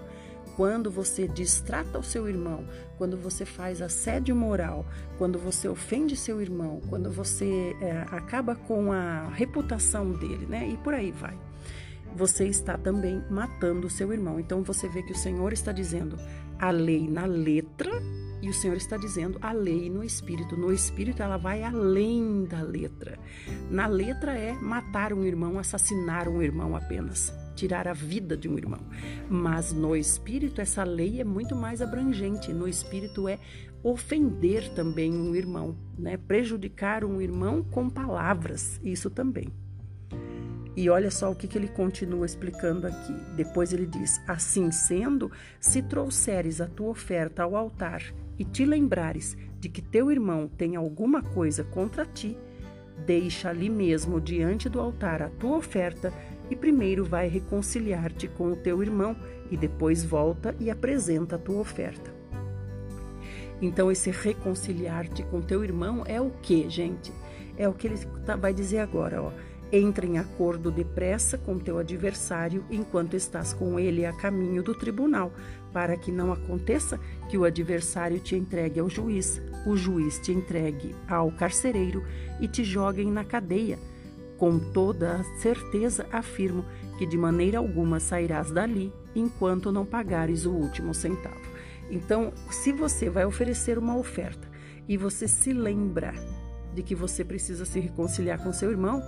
quando 0.57 0.91
você 0.91 1.27
distrata 1.27 1.99
o 1.99 2.03
seu 2.03 2.29
irmão, 2.29 2.65
quando 2.99 3.17
você 3.17 3.45
faz 3.45 3.81
assédio 3.81 4.35
moral, 4.37 4.87
quando 5.19 5.39
você 5.39 5.69
ofende 5.69 6.17
seu 6.17 6.41
irmão, 6.41 6.81
quando 6.89 7.11
você 7.11 7.77
é, 7.81 8.05
acaba 8.11 8.55
com 8.55 8.93
a 8.93 9.29
reputação 9.31 10.13
dele, 10.13 10.47
né? 10.47 10.69
E 10.69 10.77
por 10.79 10.95
aí 10.95 11.11
vai. 11.11 11.37
Você 12.15 12.47
está 12.47 12.77
também 12.77 13.23
matando 13.31 13.87
o 13.87 13.91
seu 13.91 14.13
irmão. 14.13 14.39
Então 14.39 14.63
você 14.63 14.89
vê 14.89 15.03
que 15.03 15.13
o 15.13 15.19
Senhor 15.19 15.53
está 15.53 15.73
dizendo: 15.73 16.19
a 16.59 16.71
lei 16.71 17.09
na 17.09 17.25
letra 17.25 17.91
e 18.43 18.51
o 18.51 18.55
Senhor 18.55 18.77
está 18.77 18.97
dizendo 18.97 19.39
a 19.41 19.53
lei 19.53 19.89
no 19.89 20.05
espírito. 20.05 20.57
No 20.57 20.73
espírito 20.73 21.23
ela 21.23 21.37
vai 21.37 21.63
além 21.63 22.45
da 22.45 22.61
letra. 22.61 23.19
Na 23.71 23.87
letra 23.87 24.37
é 24.37 24.53
matar 24.53 25.13
um 25.13 25.25
irmão, 25.25 25.59
assassinar 25.59 26.29
um 26.29 26.43
irmão 26.43 26.77
apenas, 26.77 27.33
tirar 27.55 27.87
a 27.87 27.93
vida 27.93 28.37
de 28.37 28.49
um 28.49 28.57
irmão. 28.57 28.81
Mas 29.29 29.73
no 29.73 29.97
espírito 29.97 30.61
essa 30.61 30.85
lei 30.85 31.21
é 31.21 31.25
muito 31.25 31.55
mais 31.55 31.81
abrangente. 31.81 32.53
No 32.53 32.69
espírito 32.69 33.29
é 33.29 33.39
ofender 33.83 34.69
também 34.71 35.13
um 35.13 35.35
irmão, 35.35 35.77
né? 35.99 36.17
Prejudicar 36.17 37.05
um 37.05 37.21
irmão 37.21 37.63
com 37.63 37.91
palavras, 37.91 38.81
isso 38.83 39.11
também. 39.11 39.49
E 40.75 40.89
olha 40.89 41.11
só 41.11 41.31
o 41.31 41.35
que, 41.35 41.47
que 41.47 41.59
ele 41.59 41.69
continua 41.69 42.25
explicando 42.25 42.87
aqui. 42.87 43.13
Depois 43.37 43.73
ele 43.73 43.87
diz: 43.87 44.21
Assim 44.27 44.71
sendo, 44.71 45.31
se 45.61 45.83
trouxeres 45.83 46.61
a 46.61 46.67
tua 46.67 46.89
oferta 46.89 47.43
ao 47.43 47.55
altar 47.55 48.03
e 48.39 48.45
te 48.45 48.65
lembrares 48.65 49.37
de 49.61 49.69
que 49.69 49.83
teu 49.83 50.11
irmão 50.11 50.49
tem 50.49 50.75
alguma 50.75 51.23
coisa 51.23 51.63
contra 51.63 52.07
ti, 52.07 52.37
deixa 53.07 53.51
ali 53.51 53.69
mesmo 53.69 54.21
diante 54.21 54.69
do 54.69 54.81
altar 54.81 55.23
a 55.23 55.29
tua 55.29 55.57
oferta 55.59 56.13
e 56.53 56.57
primeiro 56.57 57.05
vai 57.05 57.29
reconciliar-te 57.29 58.29
com 58.29 58.53
o 58.53 58.57
teu 58.57 58.83
irmão 58.83 59.17
e 59.51 59.57
depois 59.57 60.05
volta 60.05 60.55
e 60.61 60.71
apresenta 60.71 61.37
a 61.37 61.39
tua 61.39 61.61
oferta. 61.61 62.13
Então, 63.61 63.91
esse 63.91 64.11
reconciliar-te 64.11 65.23
com 65.25 65.41
teu 65.41 65.63
irmão 65.63 66.03
é 66.07 66.21
o 66.21 66.31
que, 66.43 66.69
gente? 66.69 67.13
É 67.57 67.69
o 67.69 67.73
que 67.73 67.87
ele 67.87 67.99
tá, 68.27 68.37
vai 68.37 68.53
dizer 68.53 68.79
agora, 68.79 69.23
ó 69.23 69.33
Entra 69.75 70.05
em 70.05 70.19
acordo 70.19 70.71
depressa 70.71 71.39
com 71.39 71.59
teu 71.59 71.79
adversário 71.79 72.63
enquanto 72.71 73.17
estás 73.17 73.55
com 73.55 73.81
ele 73.81 74.05
a 74.05 74.13
caminho 74.13 74.63
do 74.63 74.75
tribunal, 74.75 75.33
para 75.73 75.97
que 75.97 76.13
não 76.13 76.31
aconteça 76.31 77.01
que 77.31 77.39
o 77.39 77.45
adversário 77.45 78.21
te 78.21 78.37
entregue 78.37 78.81
ao 78.81 78.91
juiz, 78.91 79.41
o 79.67 79.75
juiz 79.75 80.19
te 80.19 80.31
entregue 80.31 80.95
ao 81.09 81.33
carcereiro 81.33 82.05
e 82.39 82.47
te 82.47 82.63
joguem 82.63 83.11
na 83.11 83.25
cadeia. 83.25 83.79
Com 84.43 84.59
toda 84.59 85.21
a 85.21 85.25
certeza 85.39 86.05
afirmo 86.11 86.65
que 86.99 87.07
de 87.07 87.17
maneira 87.17 87.59
alguma 87.59 88.01
sairás 88.01 88.51
dali 88.51 88.93
enquanto 89.15 89.71
não 89.71 89.87
pagares 89.87 90.47
o 90.47 90.51
último 90.51 90.93
centavo. 90.93 91.41
Então, 91.89 92.33
se 92.51 92.73
você 92.73 93.09
vai 93.09 93.25
oferecer 93.25 93.79
uma 93.79 93.97
oferta 93.97 94.51
e 94.89 94.97
você 94.97 95.29
se 95.29 95.53
lembra 95.53 96.13
de 96.75 96.83
que 96.83 96.93
você 96.93 97.25
precisa 97.25 97.65
se 97.65 97.79
reconciliar 97.79 98.43
com 98.43 98.53
seu 98.53 98.73
irmão, 98.73 99.01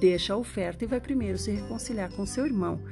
deixa 0.00 0.34
a 0.34 0.36
oferta 0.36 0.82
e 0.82 0.88
vai 0.88 1.00
primeiro 1.00 1.38
se 1.38 1.52
reconciliar 1.52 2.10
com 2.10 2.26
seu 2.26 2.44
irmão. 2.44 2.82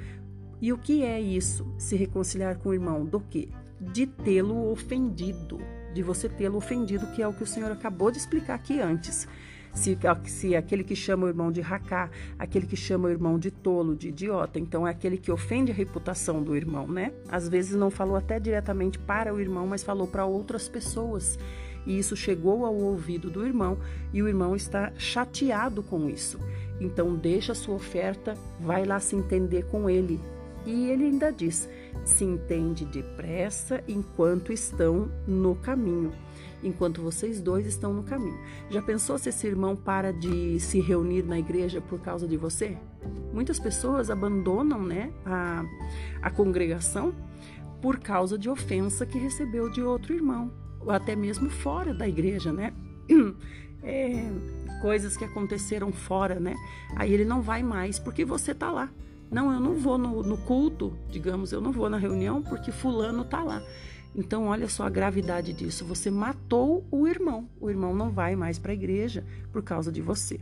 E 0.60 0.72
o 0.72 0.78
que 0.78 1.02
é 1.02 1.20
isso? 1.20 1.74
Se 1.76 1.96
reconciliar 1.96 2.58
com 2.58 2.68
o 2.68 2.74
irmão 2.74 3.04
do 3.04 3.18
quê? 3.18 3.48
De 3.80 4.06
tê-lo 4.06 4.70
ofendido, 4.70 5.58
de 5.92 6.04
você 6.04 6.28
tê-lo 6.28 6.56
ofendido, 6.56 7.08
que 7.08 7.20
é 7.20 7.26
o 7.26 7.34
que 7.34 7.42
o 7.42 7.48
Senhor 7.48 7.72
acabou 7.72 8.12
de 8.12 8.18
explicar 8.18 8.54
aqui 8.54 8.80
antes. 8.80 9.26
Se, 9.72 9.96
se 10.24 10.56
aquele 10.56 10.82
que 10.82 10.96
chama 10.96 11.26
o 11.26 11.28
irmão 11.28 11.52
de 11.52 11.60
racá, 11.60 12.10
aquele 12.38 12.66
que 12.66 12.76
chama 12.76 13.08
o 13.08 13.10
irmão 13.10 13.38
de 13.38 13.50
tolo, 13.50 13.94
de 13.94 14.08
idiota, 14.08 14.58
então 14.58 14.86
é 14.86 14.90
aquele 14.90 15.16
que 15.16 15.30
ofende 15.30 15.70
a 15.70 15.74
reputação 15.74 16.42
do 16.42 16.56
irmão, 16.56 16.86
né? 16.86 17.12
Às 17.28 17.48
vezes 17.48 17.76
não 17.76 17.90
falou 17.90 18.16
até 18.16 18.40
diretamente 18.40 18.98
para 18.98 19.32
o 19.32 19.40
irmão, 19.40 19.66
mas 19.66 19.82
falou 19.82 20.06
para 20.06 20.24
outras 20.24 20.68
pessoas 20.68 21.38
e 21.86 21.98
isso 21.98 22.16
chegou 22.16 22.64
ao 22.64 22.74
ouvido 22.74 23.30
do 23.30 23.44
irmão 23.44 23.78
e 24.12 24.22
o 24.22 24.28
irmão 24.28 24.54
está 24.54 24.92
chateado 24.96 25.82
com 25.82 26.08
isso. 26.08 26.38
Então 26.80 27.14
deixa 27.14 27.52
a 27.52 27.54
sua 27.54 27.74
oferta, 27.74 28.36
vai 28.60 28.84
lá 28.84 29.00
se 29.00 29.16
entender 29.16 29.64
com 29.66 29.88
ele. 29.88 30.20
E 30.66 30.90
ele 30.90 31.04
ainda 31.04 31.32
diz: 31.32 31.68
se 32.04 32.24
entende 32.24 32.84
depressa 32.84 33.82
enquanto 33.88 34.52
estão 34.52 35.10
no 35.26 35.54
caminho, 35.54 36.12
enquanto 36.62 37.00
vocês 37.02 37.40
dois 37.40 37.66
estão 37.66 37.92
no 37.92 38.02
caminho. 38.02 38.38
Já 38.70 38.82
pensou 38.82 39.18
se 39.18 39.28
esse 39.28 39.46
irmão 39.46 39.74
para 39.76 40.12
de 40.12 40.58
se 40.60 40.80
reunir 40.80 41.22
na 41.22 41.38
igreja 41.38 41.80
por 41.80 42.00
causa 42.00 42.26
de 42.26 42.36
você? 42.36 42.76
Muitas 43.32 43.58
pessoas 43.58 44.10
abandonam 44.10 44.82
né, 44.82 45.12
a, 45.24 45.64
a 46.22 46.30
congregação 46.30 47.14
por 47.80 47.98
causa 47.98 48.38
de 48.38 48.48
ofensa 48.48 49.06
que 49.06 49.18
recebeu 49.18 49.70
de 49.70 49.82
outro 49.82 50.14
irmão 50.14 50.50
ou 50.80 50.90
até 50.90 51.14
mesmo 51.14 51.50
fora 51.50 51.92
da 51.92 52.08
igreja, 52.08 52.52
né? 52.52 52.72
É, 53.82 54.30
coisas 54.82 55.16
que 55.16 55.24
aconteceram 55.24 55.90
fora, 55.90 56.38
né? 56.38 56.54
Aí 56.94 57.14
ele 57.14 57.24
não 57.24 57.40
vai 57.40 57.62
mais 57.62 57.98
porque 57.98 58.26
você 58.26 58.54
tá 58.54 58.70
lá. 58.70 58.90
Não, 59.30 59.50
eu 59.50 59.58
não 59.58 59.72
vou 59.72 59.96
no, 59.96 60.22
no 60.22 60.36
culto, 60.36 60.92
digamos, 61.08 61.50
eu 61.50 61.62
não 61.62 61.72
vou 61.72 61.88
na 61.88 61.96
reunião 61.96 62.42
porque 62.42 62.70
fulano 62.70 63.24
tá 63.24 63.42
lá. 63.42 63.62
Então, 64.14 64.46
olha 64.46 64.68
só 64.68 64.84
a 64.84 64.90
gravidade 64.90 65.52
disso. 65.52 65.84
Você 65.84 66.10
matou 66.10 66.84
o 66.90 67.06
irmão. 67.06 67.48
O 67.60 67.70
irmão 67.70 67.94
não 67.94 68.10
vai 68.10 68.34
mais 68.34 68.58
para 68.58 68.72
a 68.72 68.74
igreja 68.74 69.24
por 69.52 69.62
causa 69.62 69.92
de 69.92 70.02
você. 70.02 70.40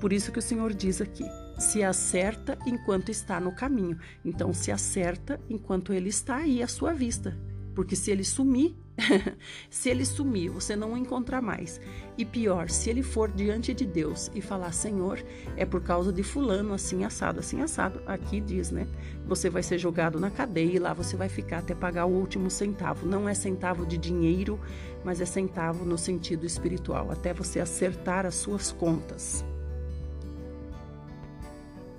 Por 0.00 0.12
isso 0.12 0.32
que 0.32 0.38
o 0.38 0.42
Senhor 0.42 0.74
diz 0.74 1.00
aqui: 1.00 1.24
se 1.58 1.82
acerta 1.82 2.58
enquanto 2.66 3.10
está 3.10 3.40
no 3.40 3.54
caminho. 3.54 3.98
Então, 4.24 4.52
se 4.52 4.70
acerta 4.70 5.40
enquanto 5.48 5.92
ele 5.92 6.08
está 6.08 6.36
aí 6.36 6.62
à 6.62 6.68
sua 6.68 6.92
vista. 6.92 7.36
Porque 7.74 7.96
se 7.96 8.10
ele 8.10 8.24
sumir, 8.24 8.74
se 9.70 9.88
ele 9.88 10.04
sumir, 10.04 10.50
você 10.50 10.76
não 10.76 10.92
o 10.92 10.96
encontrar 10.96 11.40
mais. 11.40 11.80
E 12.16 12.24
pior, 12.24 12.68
se 12.68 12.90
ele 12.90 13.02
for 13.02 13.30
diante 13.30 13.72
de 13.72 13.86
Deus 13.86 14.30
e 14.34 14.40
falar: 14.40 14.72
Senhor, 14.72 15.22
é 15.56 15.64
por 15.64 15.82
causa 15.82 16.12
de 16.12 16.22
Fulano, 16.22 16.74
assim 16.74 17.04
assado, 17.04 17.40
assim 17.40 17.62
assado. 17.62 18.02
Aqui 18.06 18.40
diz, 18.40 18.70
né? 18.70 18.86
Você 19.26 19.48
vai 19.48 19.62
ser 19.62 19.78
jogado 19.78 20.20
na 20.20 20.30
cadeia 20.30 20.76
e 20.76 20.78
lá 20.78 20.92
você 20.92 21.16
vai 21.16 21.28
ficar 21.28 21.58
até 21.58 21.74
pagar 21.74 22.04
o 22.06 22.12
último 22.12 22.50
centavo. 22.50 23.06
Não 23.06 23.28
é 23.28 23.34
centavo 23.34 23.86
de 23.86 23.96
dinheiro, 23.96 24.60
mas 25.04 25.20
é 25.20 25.24
centavo 25.24 25.84
no 25.84 25.96
sentido 25.96 26.44
espiritual, 26.44 27.10
até 27.10 27.32
você 27.32 27.60
acertar 27.60 28.26
as 28.26 28.34
suas 28.34 28.72
contas. 28.72 29.44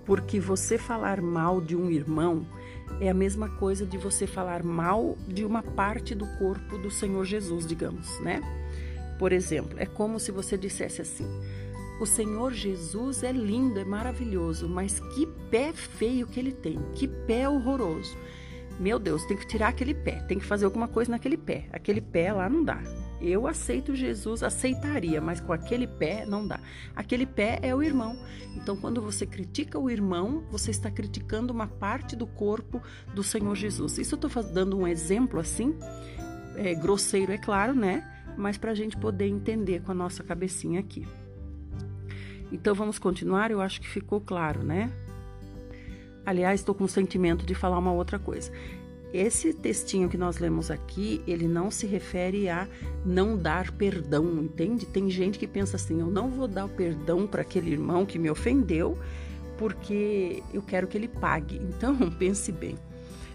Porque 0.06 0.40
você 0.40 0.78
falar 0.78 1.22
mal 1.22 1.62
de 1.62 1.76
um 1.76 1.90
irmão 1.90 2.46
é 3.00 3.10
a 3.10 3.14
mesma 3.14 3.50
coisa 3.50 3.86
de 3.86 3.98
você 3.98 4.26
falar 4.28 4.64
mal 4.64 5.18
de 5.28 5.46
uma 5.46 5.64
parte 5.64 6.16
do 6.16 6.26
corpo 6.38 6.78
do 6.78 6.90
Senhor 6.90 7.26
Jesus, 7.26 7.66
digamos, 7.66 8.20
né? 8.22 8.42
Por 9.20 9.32
exemplo, 9.32 9.78
é 9.80 9.86
como 9.86 10.20
se 10.20 10.32
você 10.32 10.58
dissesse 10.58 11.02
assim: 11.02 11.28
o 12.00 12.06
Senhor 12.06 12.52
Jesus 12.52 13.24
é 13.24 13.32
lindo, 13.32 13.80
é 13.80 13.86
maravilhoso, 13.86 14.68
mas 14.68 15.00
que 15.00 15.26
pé 15.50 15.72
feio 15.74 16.28
que 16.28 16.40
ele 16.40 16.52
tem, 16.52 16.80
que 16.96 17.08
pé 17.08 17.48
horroroso. 17.48 18.18
Meu 18.80 18.98
Deus, 18.98 19.24
tem 19.26 19.38
que 19.38 19.48
tirar 19.48 19.70
aquele 19.70 19.94
pé, 19.94 20.20
tem 20.28 20.40
que 20.40 20.46
fazer 20.46 20.66
alguma 20.66 20.88
coisa 20.88 21.12
naquele 21.12 21.38
pé. 21.38 21.68
Aquele 21.72 22.02
pé 22.02 22.34
lá 22.34 22.50
não 22.50 22.64
dá. 22.64 22.82
Eu 23.24 23.48
aceito 23.48 23.96
Jesus, 23.96 24.44
aceitaria, 24.44 25.22
mas 25.22 25.40
com 25.40 25.54
aquele 25.54 25.88
pé 25.88 26.26
não 26.26 26.46
dá. 26.46 26.60
Aquele 26.94 27.26
pé 27.26 27.58
é 27.62 27.74
o 27.74 27.82
irmão. 27.82 28.18
Então, 28.58 28.76
quando 28.76 29.02
você 29.02 29.26
critica 29.26 29.80
o 29.80 29.90
irmão, 29.90 30.44
você 30.52 30.72
está 30.72 30.92
criticando 30.92 31.54
uma 31.54 31.66
parte 31.66 32.18
do 32.18 32.28
corpo 32.28 32.82
do 33.16 33.24
Senhor 33.24 33.56
Jesus. 33.56 33.98
Isso 33.98 34.16
eu 34.16 34.28
estou 34.28 34.44
dando 34.44 34.78
um 34.78 34.86
exemplo 34.86 35.40
assim, 35.40 35.74
é, 36.58 36.76
grosseiro, 36.76 37.32
é 37.32 37.38
claro, 37.38 37.74
né? 37.74 38.06
Mas 38.38 38.58
para 38.58 38.72
a 38.72 38.76
gente 38.76 38.98
poder 38.98 39.28
entender 39.28 39.82
com 39.84 39.94
a 39.94 39.96
nossa 39.96 40.22
cabecinha 40.22 40.82
aqui. 40.82 41.08
Então, 42.52 42.76
vamos 42.76 43.00
continuar? 43.00 43.52
Eu 43.52 43.62
acho 43.62 43.80
que 43.80 43.88
ficou 43.88 44.20
claro, 44.20 44.64
né? 44.64 44.92
Aliás, 46.26 46.60
estou 46.60 46.76
com 46.76 46.84
o 46.84 46.90
sentimento 46.90 47.46
de 47.46 47.56
falar 47.56 47.80
uma 47.80 47.94
outra 47.94 48.20
coisa. 48.20 48.52
Esse 49.14 49.54
textinho 49.54 50.10
que 50.10 50.18
nós 50.18 50.40
lemos 50.40 50.72
aqui, 50.72 51.22
ele 51.28 51.48
não 51.48 51.70
se 51.70 51.86
refere 51.86 52.50
a 52.50 52.68
não 53.06 53.38
dar 53.38 53.72
perdão, 53.72 54.26
entende? 54.42 54.88
Tem 54.88 55.08
gente 55.08 55.38
que 55.38 55.46
pensa 55.46 55.76
assim: 55.76 56.00
eu 56.00 56.08
não 56.08 56.32
vou 56.32 56.48
dar 56.48 56.66
o 56.66 56.70
perdão 56.70 57.28
para 57.28 57.44
aquele 57.44 57.72
irmão 57.72 58.08
que 58.08 58.18
me 58.18 58.28
ofendeu, 58.28 58.98
porque 59.56 60.42
eu 60.52 60.64
quero 60.64 60.88
que 60.88 60.98
ele 60.98 61.08
pague. 61.08 61.62
Então, 61.74 61.96
pense 62.18 62.52
bem. 62.52 62.76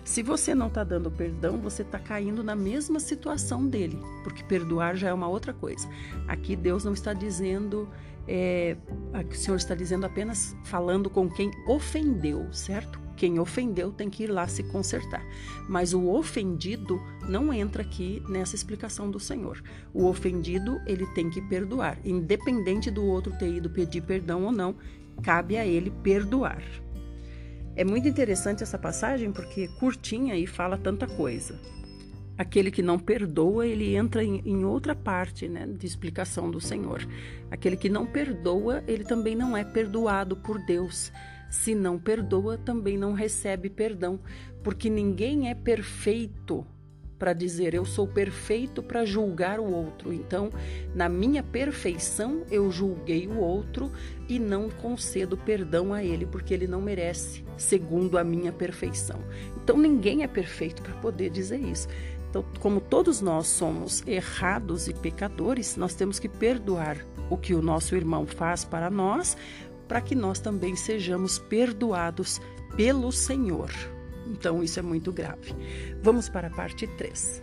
Se 0.03 0.23
você 0.23 0.55
não 0.55 0.69
está 0.69 0.83
dando 0.83 1.11
perdão, 1.11 1.59
você 1.59 1.83
está 1.83 1.99
caindo 1.99 2.43
na 2.43 2.57
mesma 2.57 2.99
situação 2.99 3.65
dele, 3.67 4.01
porque 4.25 4.43
perdoar 4.43 4.97
já 4.97 5.09
é 5.11 5.13
uma 5.13 5.29
outra 5.29 5.53
coisa. 5.53 5.87
Aqui 6.27 6.57
Deus 6.57 6.83
não 6.83 6.95
está 6.95 7.13
dizendo, 7.13 7.87
é, 8.27 8.75
o 9.13 9.35
Senhor 9.35 9.59
está 9.59 9.75
dizendo 9.75 10.07
apenas 10.07 10.57
falando 10.65 11.11
com 11.11 11.29
quem 11.29 11.51
ofendeu, 11.69 12.51
certo? 12.53 13.08
Quem 13.19 13.41
ofendeu 13.41 13.91
tem 13.91 14.09
que 14.09 14.23
ir 14.23 14.29
lá 14.29 14.47
se 14.47 14.63
consertar. 14.63 15.27
Mas 15.69 15.93
o 15.93 16.09
ofendido 16.09 17.03
não 17.29 17.53
entra 17.53 17.83
aqui 17.83 18.23
nessa 18.29 18.55
explicação 18.55 19.11
do 19.11 19.19
Senhor. 19.19 19.61
O 19.93 20.07
ofendido, 20.07 20.81
ele 20.87 21.05
tem 21.09 21.29
que 21.29 21.43
perdoar, 21.43 21.99
independente 22.05 22.93
do 22.93 23.05
outro 23.05 23.37
ter 23.37 23.53
ido 23.53 23.69
pedir 23.69 24.03
perdão 24.03 24.45
ou 24.45 24.53
não, 24.53 24.77
cabe 25.21 25.57
a 25.57 25.67
ele 25.67 25.91
perdoar. 25.91 26.63
É 27.75 27.85
muito 27.85 28.07
interessante 28.07 28.63
essa 28.63 28.79
passagem 28.79 29.33
porque 29.33 29.63
é 29.63 29.79
curtinha 29.81 30.37
e 30.37 30.47
fala 30.47 30.79
tanta 30.79 31.07
coisa. 31.09 31.61
Aquele 32.37 32.71
que 32.71 32.83
não 32.83 33.01
perdoa, 33.01 33.67
ele 33.67 33.97
entra 33.97 34.23
em, 34.23 34.41
em, 34.47 34.65
outra 34.65 34.95
parte 34.95 35.49
né, 35.49 35.67
de 35.67 35.85
explicação 35.85 36.53
do 36.53 36.61
Senhor. 36.61 37.05
Aquele 37.51 37.77
que 37.77 37.89
não 37.89 38.07
perdoa, 38.07 38.85
ele 38.87 39.03
também 39.03 39.35
não 39.35 39.57
é 39.57 39.65
perdoado 39.65 40.37
por 40.37 40.65
Deus. 40.65 41.13
Se 41.51 41.75
não 41.75 41.99
perdoa, 41.99 42.59
também 42.59 42.97
não 42.97 43.13
recebe 43.13 43.71
perdão, 43.71 44.21
porque 44.63 44.91
ninguém 44.91 45.49
é 45.51 45.55
perfeito 45.55 46.67
para 47.19 47.33
dizer 47.33 47.75
eu 47.75 47.85
sou 47.85 48.07
perfeito 48.07 48.83
para 48.83 49.05
julgar 49.05 49.59
o 49.59 49.71
outro. 49.71 50.13
Então, 50.13 50.51
na 50.95 51.09
minha 51.09 51.43
perfeição, 51.43 52.45
eu 52.51 52.71
julguei 52.71 53.27
o 53.27 53.39
outro 53.39 53.91
e 54.29 54.39
não 54.39 54.71
concedo 54.71 55.37
perdão 55.37 55.93
a 55.93 56.03
ele, 56.03 56.25
porque 56.25 56.55
ele 56.55 56.67
não 56.67 56.81
merece, 56.81 57.45
segundo 57.57 58.17
a 58.17 58.25
minha 58.25 58.53
perfeição. 58.53 59.21
Então, 59.57 59.77
ninguém 59.77 60.23
é 60.23 60.29
perfeito 60.29 60.81
para 60.83 60.95
poder 60.95 61.31
dizer 61.31 61.59
isso. 61.59 61.89
Então, 62.31 62.45
como 62.61 62.81
todos 62.81 63.21
nós 63.21 63.47
somos 63.47 64.07
errados 64.07 64.87
e 64.87 64.93
pecadores, 64.93 65.77
nós 65.77 65.95
temos 65.95 66.19
que 66.19 66.29
perdoar 66.29 66.99
o 67.31 67.37
que 67.37 67.55
o 67.55 67.63
nosso 67.63 67.97
irmão 67.97 68.27
faz 68.27 68.65
para 68.65 68.91
nós, 68.91 69.37
para 69.89 70.01
que 70.01 70.15
nós 70.15 70.39
também 70.39 70.77
sejamos 70.77 71.39
perdoados 71.39 72.41
pelo 72.77 73.11
Senhor. 73.11 73.71
Então, 74.27 74.63
isso 74.63 74.79
é 74.79 74.83
muito 74.83 75.11
grave. 75.11 75.55
Vamos 76.03 76.29
para 76.29 76.49
a 76.49 76.51
parte 76.51 76.87
3. 76.87 77.43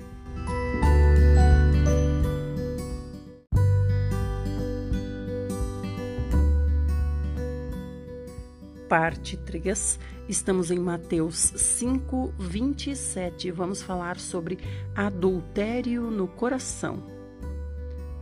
Parte 8.88 9.36
3, 9.36 10.00
estamos 10.30 10.70
em 10.70 10.78
Mateus 10.78 11.36
5, 11.36 12.36
27. 12.38 13.50
Vamos 13.50 13.82
falar 13.82 14.20
sobre 14.20 14.60
adultério 14.96 16.04
no 16.12 16.28
coração. 16.28 17.16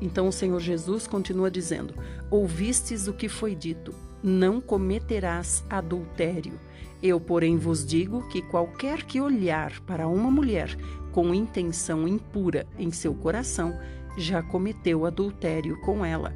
Então 0.03 0.27
o 0.27 0.31
Senhor 0.31 0.59
Jesus 0.59 1.05
continua 1.05 1.51
dizendo: 1.51 1.93
Ouvistes 2.29 3.07
o 3.07 3.13
que 3.13 3.29
foi 3.29 3.55
dito, 3.55 3.93
não 4.23 4.62
cometerás 4.62 5.65
adultério. 5.69 6.59
Eu, 7.01 7.19
porém, 7.19 7.57
vos 7.57 7.86
digo 7.86 8.27
que 8.29 8.41
qualquer 8.41 9.03
que 9.03 9.19
olhar 9.19 9.81
para 9.81 10.07
uma 10.07 10.31
mulher 10.31 10.77
com 11.13 11.33
intenção 11.33 12.07
impura 12.07 12.65
em 12.77 12.91
seu 12.91 13.13
coração, 13.13 13.77
já 14.17 14.41
cometeu 14.41 15.05
adultério 15.05 15.79
com 15.81 16.03
ela. 16.03 16.33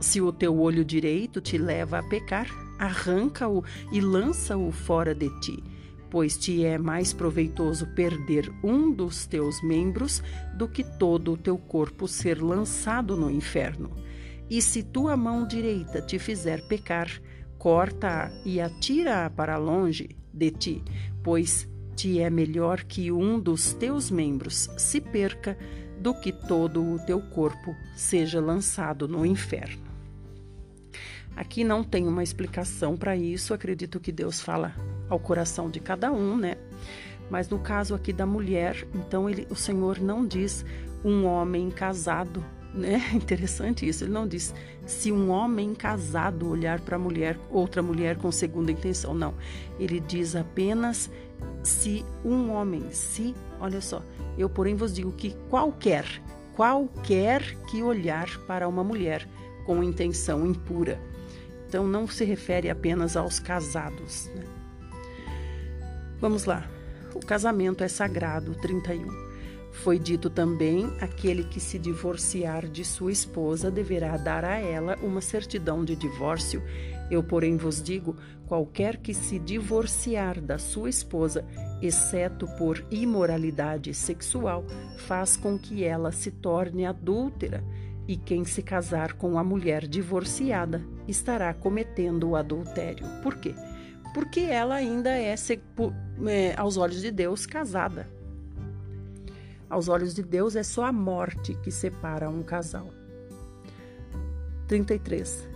Se 0.00 0.20
o 0.20 0.32
teu 0.32 0.58
olho 0.60 0.84
direito 0.84 1.40
te 1.40 1.58
leva 1.58 1.98
a 1.98 2.02
pecar, 2.02 2.48
arranca-o 2.78 3.64
e 3.90 4.00
lança-o 4.00 4.70
fora 4.70 5.12
de 5.12 5.28
ti, 5.40 5.62
pois 6.08 6.38
te 6.38 6.64
é 6.64 6.78
mais 6.78 7.12
proveitoso 7.12 7.86
perder 7.88 8.52
um 8.62 8.92
dos 8.92 9.26
teus 9.26 9.60
membros 9.62 10.22
do 10.56 10.68
que 10.68 10.84
todo 10.84 11.32
o 11.32 11.36
teu 11.36 11.58
corpo 11.58 12.06
ser 12.06 12.40
lançado 12.40 13.16
no 13.16 13.28
inferno. 13.28 13.90
E 14.50 14.62
se 14.62 14.82
tua 14.82 15.16
mão 15.16 15.46
direita 15.46 16.00
te 16.00 16.18
fizer 16.18 16.66
pecar, 16.66 17.08
corta-a 17.58 18.30
e 18.44 18.60
atira-a 18.60 19.28
para 19.28 19.56
longe 19.56 20.10
de 20.32 20.50
ti, 20.50 20.84
pois 21.22 21.68
te 21.94 22.20
é 22.20 22.30
melhor 22.30 22.84
que 22.84 23.10
um 23.10 23.38
dos 23.38 23.74
teus 23.74 24.10
membros 24.10 24.70
se 24.78 25.00
perca 25.00 25.58
do 26.00 26.14
que 26.14 26.32
todo 26.32 26.82
o 26.82 26.98
teu 27.00 27.20
corpo 27.20 27.74
seja 27.96 28.40
lançado 28.40 29.08
no 29.08 29.26
inferno. 29.26 29.88
Aqui 31.36 31.62
não 31.62 31.84
tem 31.84 32.06
uma 32.06 32.22
explicação 32.22 32.96
para 32.96 33.16
isso, 33.16 33.52
acredito 33.52 34.00
que 34.00 34.10
Deus 34.10 34.40
fala 34.40 34.74
ao 35.08 35.18
coração 35.18 35.70
de 35.70 35.80
cada 35.80 36.10
um, 36.10 36.36
né? 36.36 36.56
Mas 37.30 37.48
no 37.48 37.58
caso 37.58 37.94
aqui 37.94 38.12
da 38.12 38.26
mulher, 38.26 38.86
então 38.94 39.28
ele, 39.28 39.46
o 39.50 39.54
Senhor 39.54 40.00
não 40.00 40.26
diz 40.26 40.64
um 41.04 41.24
homem 41.26 41.70
casado 41.70 42.44
né? 42.74 43.00
Interessante 43.14 43.88
isso. 43.88 44.04
Ele 44.04 44.12
não 44.12 44.26
diz 44.26 44.54
se 44.86 45.10
um 45.12 45.30
homem 45.30 45.74
casado 45.74 46.48
olhar 46.48 46.80
para 46.80 46.98
mulher, 46.98 47.38
outra 47.50 47.82
mulher 47.82 48.16
com 48.16 48.30
segunda 48.30 48.72
intenção. 48.72 49.14
Não. 49.14 49.34
Ele 49.78 50.00
diz 50.00 50.36
apenas 50.36 51.10
se 51.62 52.04
um 52.24 52.50
homem, 52.50 52.90
se, 52.90 53.34
olha 53.60 53.80
só, 53.80 54.02
eu 54.36 54.48
porém 54.48 54.74
vos 54.74 54.94
digo 54.94 55.12
que 55.12 55.34
qualquer, 55.48 56.04
qualquer 56.54 57.56
que 57.66 57.82
olhar 57.82 58.26
para 58.46 58.68
uma 58.68 58.82
mulher 58.82 59.28
com 59.64 59.82
intenção 59.82 60.46
impura. 60.46 61.00
Então 61.68 61.86
não 61.86 62.06
se 62.06 62.24
refere 62.24 62.70
apenas 62.70 63.16
aos 63.16 63.38
casados. 63.38 64.30
Né? 64.34 64.44
Vamos 66.20 66.44
lá. 66.44 66.68
O 67.14 67.20
casamento 67.20 67.84
é 67.84 67.88
sagrado, 67.88 68.54
31. 68.54 69.27
Foi 69.82 69.98
dito 69.98 70.28
também: 70.28 70.92
aquele 71.00 71.44
que 71.44 71.60
se 71.60 71.78
divorciar 71.78 72.66
de 72.66 72.84
sua 72.84 73.12
esposa 73.12 73.70
deverá 73.70 74.16
dar 74.16 74.44
a 74.44 74.58
ela 74.58 74.96
uma 75.02 75.20
certidão 75.20 75.84
de 75.84 75.94
divórcio. 75.94 76.62
Eu, 77.10 77.22
porém, 77.22 77.56
vos 77.56 77.80
digo: 77.80 78.16
qualquer 78.46 78.96
que 78.96 79.14
se 79.14 79.38
divorciar 79.38 80.40
da 80.40 80.58
sua 80.58 80.90
esposa, 80.90 81.44
exceto 81.80 82.46
por 82.58 82.84
imoralidade 82.90 83.94
sexual, 83.94 84.64
faz 85.06 85.36
com 85.36 85.56
que 85.56 85.84
ela 85.84 86.10
se 86.10 86.30
torne 86.32 86.84
adúltera. 86.84 87.62
E 88.08 88.16
quem 88.16 88.44
se 88.44 88.62
casar 88.62 89.12
com 89.12 89.38
a 89.38 89.44
mulher 89.44 89.86
divorciada 89.86 90.82
estará 91.06 91.52
cometendo 91.52 92.30
o 92.30 92.36
adultério. 92.36 93.06
Por 93.22 93.36
quê? 93.36 93.54
Porque 94.14 94.40
ela 94.40 94.74
ainda 94.74 95.10
é, 95.10 95.34
é 95.34 96.54
aos 96.56 96.78
olhos 96.78 97.02
de 97.02 97.10
Deus, 97.10 97.44
casada. 97.44 98.17
Aos 99.70 99.88
olhos 99.88 100.14
de 100.14 100.22
Deus 100.22 100.56
é 100.56 100.62
só 100.62 100.86
a 100.86 100.92
morte 100.92 101.54
que 101.62 101.70
separa 101.70 102.30
um 102.30 102.42
casal. 102.42 102.90
33. 104.66 105.46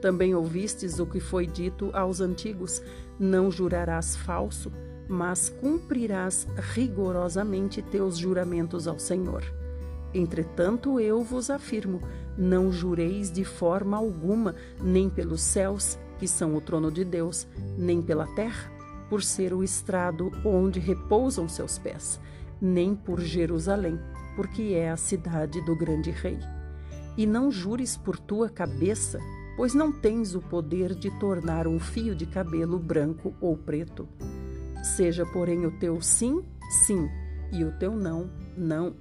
Também 0.00 0.34
ouvistes 0.34 0.98
o 0.98 1.06
que 1.06 1.20
foi 1.20 1.46
dito 1.46 1.90
aos 1.92 2.20
antigos: 2.20 2.82
Não 3.18 3.50
jurarás 3.50 4.16
falso, 4.16 4.72
mas 5.08 5.48
cumprirás 5.48 6.48
rigorosamente 6.72 7.82
teus 7.82 8.16
juramentos 8.16 8.88
ao 8.88 8.98
Senhor. 8.98 9.44
Entretanto, 10.12 10.98
eu 10.98 11.22
vos 11.22 11.48
afirmo: 11.48 12.00
não 12.36 12.72
jureis 12.72 13.30
de 13.30 13.44
forma 13.44 13.96
alguma, 13.96 14.56
nem 14.82 15.08
pelos 15.08 15.42
céus, 15.42 15.96
que 16.18 16.26
são 16.26 16.56
o 16.56 16.60
trono 16.60 16.90
de 16.90 17.04
Deus, 17.04 17.46
nem 17.78 18.02
pela 18.02 18.26
terra, 18.34 18.72
por 19.08 19.22
ser 19.22 19.52
o 19.52 19.62
estrado 19.62 20.32
onde 20.44 20.80
repousam 20.80 21.48
seus 21.48 21.78
pés 21.78 22.18
nem 22.60 22.94
por 22.94 23.20
Jerusalém, 23.20 23.98
porque 24.36 24.74
é 24.74 24.90
a 24.90 24.96
cidade 24.96 25.60
do 25.64 25.76
grande 25.76 26.10
rei. 26.10 26.38
E 27.16 27.26
não 27.26 27.50
jures 27.50 27.96
por 27.96 28.18
tua 28.18 28.48
cabeça, 28.48 29.18
pois 29.56 29.74
não 29.74 29.92
tens 29.92 30.34
o 30.34 30.40
poder 30.40 30.94
de 30.94 31.10
tornar 31.18 31.66
um 31.66 31.78
fio 31.78 32.14
de 32.14 32.26
cabelo 32.26 32.78
branco 32.78 33.34
ou 33.40 33.56
preto. 33.56 34.08
Seja, 34.82 35.26
porém, 35.26 35.66
o 35.66 35.78
teu 35.78 36.00
sim, 36.00 36.42
sim, 36.86 37.08
e 37.52 37.64
o 37.64 37.72
teu 37.72 37.94
não, 37.94 38.30
não. 38.56 38.94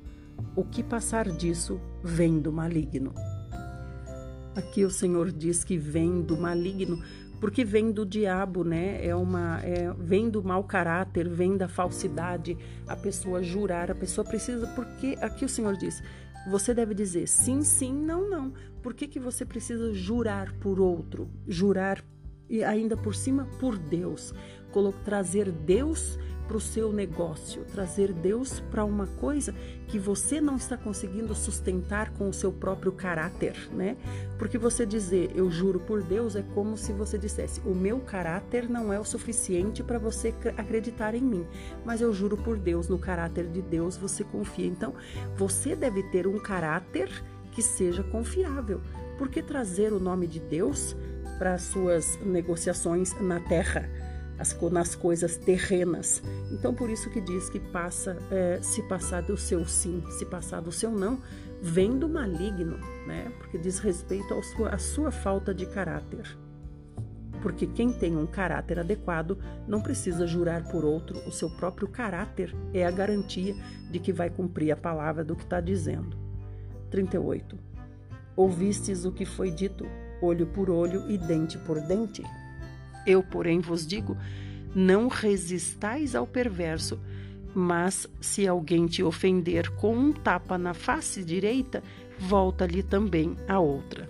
O 0.55 0.63
que 0.63 0.83
passar 0.83 1.29
disso 1.29 1.79
vem 2.03 2.39
do 2.39 2.51
maligno. 2.51 3.13
Aqui 4.55 4.83
o 4.83 4.89
Senhor 4.89 5.31
diz 5.31 5.63
que 5.63 5.77
vem 5.77 6.21
do 6.21 6.35
maligno, 6.35 7.01
porque 7.39 7.63
vem 7.63 7.91
do 7.91 8.05
diabo, 8.05 8.63
né? 8.63 9.05
É 9.05 9.15
uma, 9.15 9.59
é, 9.63 9.93
vem 9.97 10.29
do 10.29 10.43
mau 10.43 10.63
caráter, 10.63 11.27
vem 11.27 11.55
da 11.57 11.67
falsidade. 11.67 12.57
A 12.87 12.95
pessoa 12.95 13.41
jurar, 13.41 13.89
a 13.89 13.95
pessoa 13.95 14.25
precisa, 14.25 14.67
porque 14.67 15.17
aqui 15.21 15.45
o 15.45 15.49
Senhor 15.49 15.75
diz, 15.77 16.03
você 16.49 16.73
deve 16.73 16.93
dizer 16.93 17.27
sim, 17.27 17.61
sim, 17.63 17.93
não, 17.93 18.29
não. 18.29 18.53
Por 18.81 18.93
que, 18.93 19.07
que 19.07 19.19
você 19.19 19.45
precisa 19.45 19.93
jurar 19.93 20.53
por 20.59 20.79
outro? 20.79 21.29
Jurar 21.47 22.03
e 22.49 22.63
ainda 22.63 22.97
por 22.97 23.13
cima 23.13 23.47
por 23.59 23.77
Deus, 23.77 24.33
trazer 25.05 25.51
Deus 25.51 26.17
para 26.49 26.57
o 26.57 26.59
seu 26.59 26.91
negócio, 26.91 27.63
trazer 27.65 28.11
Deus 28.11 28.59
para 28.71 28.83
uma 28.83 29.05
coisa 29.05 29.53
que 29.87 29.99
você 29.99 30.41
não 30.41 30.55
está 30.55 30.75
conseguindo 30.75 31.35
sustentar 31.35 32.09
com 32.13 32.27
o 32.27 32.33
seu 32.33 32.51
próprio 32.51 32.91
caráter, 32.91 33.55
né? 33.71 33.95
Porque 34.39 34.57
você 34.57 34.83
dizer 34.83 35.31
eu 35.35 35.51
juro 35.51 35.79
por 35.79 36.01
Deus 36.01 36.35
é 36.35 36.43
como 36.55 36.75
se 36.75 36.91
você 36.91 37.19
dissesse 37.19 37.61
o 37.61 37.75
meu 37.75 37.99
caráter 37.99 38.67
não 38.67 38.91
é 38.91 38.99
o 38.99 39.05
suficiente 39.05 39.83
para 39.83 39.99
você 39.99 40.33
acreditar 40.57 41.13
em 41.13 41.21
mim, 41.21 41.45
mas 41.85 42.01
eu 42.01 42.11
juro 42.11 42.35
por 42.35 42.57
Deus, 42.57 42.89
no 42.89 42.97
caráter 42.97 43.45
de 43.45 43.61
Deus 43.61 43.95
você 43.95 44.23
confia. 44.23 44.65
Então, 44.65 44.95
você 45.37 45.75
deve 45.75 46.01
ter 46.01 46.25
um 46.25 46.39
caráter 46.39 47.11
que 47.51 47.61
seja 47.61 48.01
confiável, 48.01 48.81
porque 49.19 49.43
trazer 49.43 49.93
o 49.93 49.99
nome 49.99 50.25
de 50.25 50.39
Deus 50.39 50.95
para 51.37 51.53
as 51.53 51.61
suas 51.61 52.17
negociações 52.25 53.13
na 53.21 53.39
terra 53.39 53.87
nas 54.71 54.95
coisas 54.95 55.37
terrenas. 55.37 56.21
Então, 56.51 56.73
por 56.73 56.89
isso 56.89 57.09
que 57.09 57.19
diz 57.21 57.49
que 57.49 57.59
passa, 57.59 58.17
é, 58.31 58.59
se 58.61 58.81
passar 58.83 59.21
do 59.21 59.37
seu 59.37 59.65
sim, 59.65 60.03
se 60.17 60.25
passar 60.25 60.61
do 60.61 60.71
seu 60.71 60.91
não, 60.91 61.19
vem 61.61 61.97
do 61.97 62.07
maligno, 62.07 62.77
né? 63.05 63.31
Porque 63.37 63.57
diz 63.57 63.79
respeito 63.79 64.33
à 64.33 64.41
sua, 64.41 64.69
à 64.69 64.77
sua 64.77 65.11
falta 65.11 65.53
de 65.53 65.65
caráter. 65.65 66.37
Porque 67.41 67.65
quem 67.65 67.91
tem 67.91 68.17
um 68.17 68.25
caráter 68.25 68.79
adequado 68.79 69.37
não 69.67 69.81
precisa 69.81 70.27
jurar 70.27 70.63
por 70.69 70.83
outro, 70.83 71.19
o 71.27 71.31
seu 71.31 71.49
próprio 71.49 71.87
caráter 71.87 72.53
é 72.73 72.85
a 72.85 72.91
garantia 72.91 73.55
de 73.89 73.99
que 73.99 74.11
vai 74.11 74.29
cumprir 74.29 74.71
a 74.71 74.77
palavra 74.77 75.23
do 75.23 75.35
que 75.35 75.43
está 75.43 75.61
dizendo. 75.61 76.17
38. 76.89 77.57
Ouvistes 78.35 79.05
o 79.05 79.11
que 79.11 79.25
foi 79.25 79.51
dito, 79.51 79.85
olho 80.21 80.47
por 80.47 80.69
olho 80.69 81.09
e 81.09 81.17
dente 81.17 81.57
por 81.59 81.79
dente? 81.81 82.23
Eu, 83.05 83.23
porém, 83.23 83.59
vos 83.59 83.85
digo: 83.85 84.17
não 84.75 85.07
resistais 85.07 86.15
ao 86.15 86.27
perverso, 86.27 86.99
mas 87.53 88.07
se 88.21 88.47
alguém 88.47 88.85
te 88.85 89.03
ofender 89.03 89.69
com 89.71 89.95
um 89.95 90.13
tapa 90.13 90.57
na 90.57 90.73
face 90.73 91.23
direita, 91.23 91.83
volta-lhe 92.19 92.83
também 92.83 93.35
a 93.47 93.59
outra. 93.59 94.07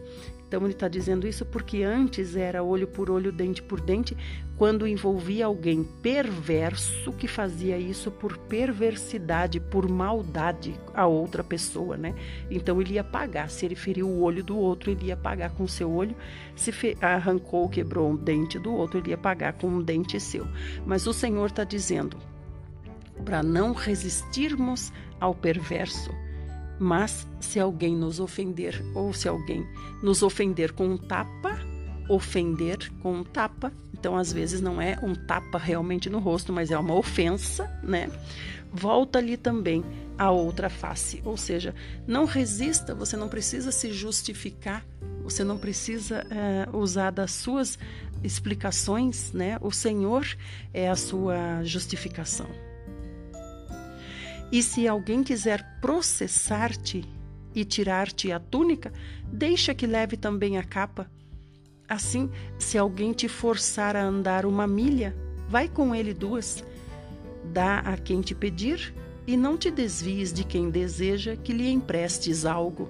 Então 0.48 0.64
ele 0.64 0.74
está 0.74 0.88
dizendo 0.88 1.28
isso 1.28 1.46
porque 1.46 1.84
antes 1.84 2.36
era 2.36 2.64
olho 2.64 2.88
por 2.88 3.12
olho, 3.12 3.32
dente 3.32 3.62
por 3.62 3.80
dente, 3.80 4.18
quando 4.60 4.86
envolvia 4.86 5.46
alguém 5.46 5.86
perverso 5.86 7.14
que 7.14 7.30
fazia 7.30 7.78
isso 7.78 8.12
por 8.12 8.38
perversidade, 8.38 9.58
por 9.58 9.88
maldade 9.88 10.78
a 10.94 11.08
outra 11.08 11.42
pessoa, 11.42 11.96
né? 11.96 12.14
Então 12.52 12.82
ele 12.82 12.96
ia 12.96 13.04
pagar. 13.04 13.50
Se 13.50 13.66
ele 13.66 13.76
feriu 13.76 14.10
o 14.10 14.22
olho 14.22 14.44
do 14.44 14.58
outro, 14.58 14.92
ele 14.92 15.06
ia 15.06 15.16
pagar 15.16 15.52
com 15.52 15.66
seu 15.66 15.90
olho. 15.90 16.14
Se 16.58 16.74
arrancou, 17.00 17.70
quebrou 17.70 18.12
um 18.12 18.18
dente 18.18 18.60
do 18.60 18.74
outro, 18.74 19.00
ele 19.00 19.12
ia 19.12 19.18
pagar 19.18 19.54
com 19.54 19.68
um 19.68 19.82
dente 19.82 20.20
seu. 20.20 20.46
Mas 20.86 21.08
o 21.08 21.14
Senhor 21.14 21.46
está 21.46 21.64
dizendo 21.64 22.18
para 23.24 23.42
não 23.42 23.72
resistirmos 23.72 24.92
ao 25.22 25.34
perverso 25.34 26.12
mas 26.82 27.28
se 27.42 27.60
alguém 27.60 27.94
nos 27.94 28.22
ofender, 28.22 28.82
ou 28.96 29.12
se 29.12 29.28
alguém 29.28 29.68
nos 30.02 30.24
ofender 30.24 30.72
com 30.72 30.88
um 30.88 30.98
tapa, 30.98 31.60
ofender 32.08 32.90
com 33.02 33.16
um 33.16 33.24
tapa, 33.26 33.74
então 34.00 34.16
às 34.16 34.32
vezes 34.32 34.62
não 34.62 34.82
é 34.82 34.98
um 35.04 35.14
tapa 35.14 35.58
realmente 35.58 36.10
no 36.10 36.20
rosto, 36.20 36.54
mas 36.54 36.72
é 36.72 36.78
uma 36.78 36.96
ofensa, 36.96 37.70
né? 37.84 38.10
Volta 38.72 39.20
ali 39.20 39.36
também 39.36 39.84
a 40.18 40.32
outra 40.32 40.70
face, 40.70 41.22
ou 41.26 41.36
seja, 41.36 41.74
não 42.08 42.26
resista, 42.26 42.94
você 42.96 43.18
não 43.18 43.28
precisa 43.28 43.72
se 43.72 43.92
justificar, 43.92 44.86
você 45.24 45.44
não 45.44 45.58
precisa 45.58 46.26
uh, 46.26 46.78
usar 46.78 47.12
das 47.12 47.32
suas 47.32 47.78
explicações, 48.24 49.32
né? 49.34 49.58
O 49.62 49.72
Senhor 49.72 50.26
é 50.74 50.90
a 50.90 50.96
sua 50.96 51.64
justificação. 51.64 52.48
E 54.52 54.64
se 54.64 54.88
alguém 54.88 55.24
quiser 55.24 55.80
processar-te 55.80 57.06
e 57.54 57.64
tirar-te 57.64 58.32
a 58.32 58.40
túnica, 58.40 58.92
deixa 59.32 59.74
que 59.74 59.86
leve 59.86 60.18
também 60.18 60.58
a 60.58 60.64
capa. 60.64 61.10
Assim, 61.90 62.30
se 62.60 62.78
alguém 62.78 63.12
te 63.12 63.28
forçar 63.28 63.96
a 63.96 64.04
andar 64.04 64.46
uma 64.46 64.68
milha, 64.68 65.16
vai 65.48 65.68
com 65.68 65.96
ele 65.96 66.14
duas. 66.14 66.64
Dá 67.44 67.80
a 67.80 67.98
quem 67.98 68.22
te 68.22 68.36
pedir 68.36 68.94
e 69.26 69.36
não 69.36 69.58
te 69.58 69.72
desvies 69.72 70.32
de 70.32 70.44
quem 70.44 70.70
deseja 70.70 71.36
que 71.36 71.52
lhe 71.52 71.68
emprestes 71.68 72.46
algo. 72.46 72.88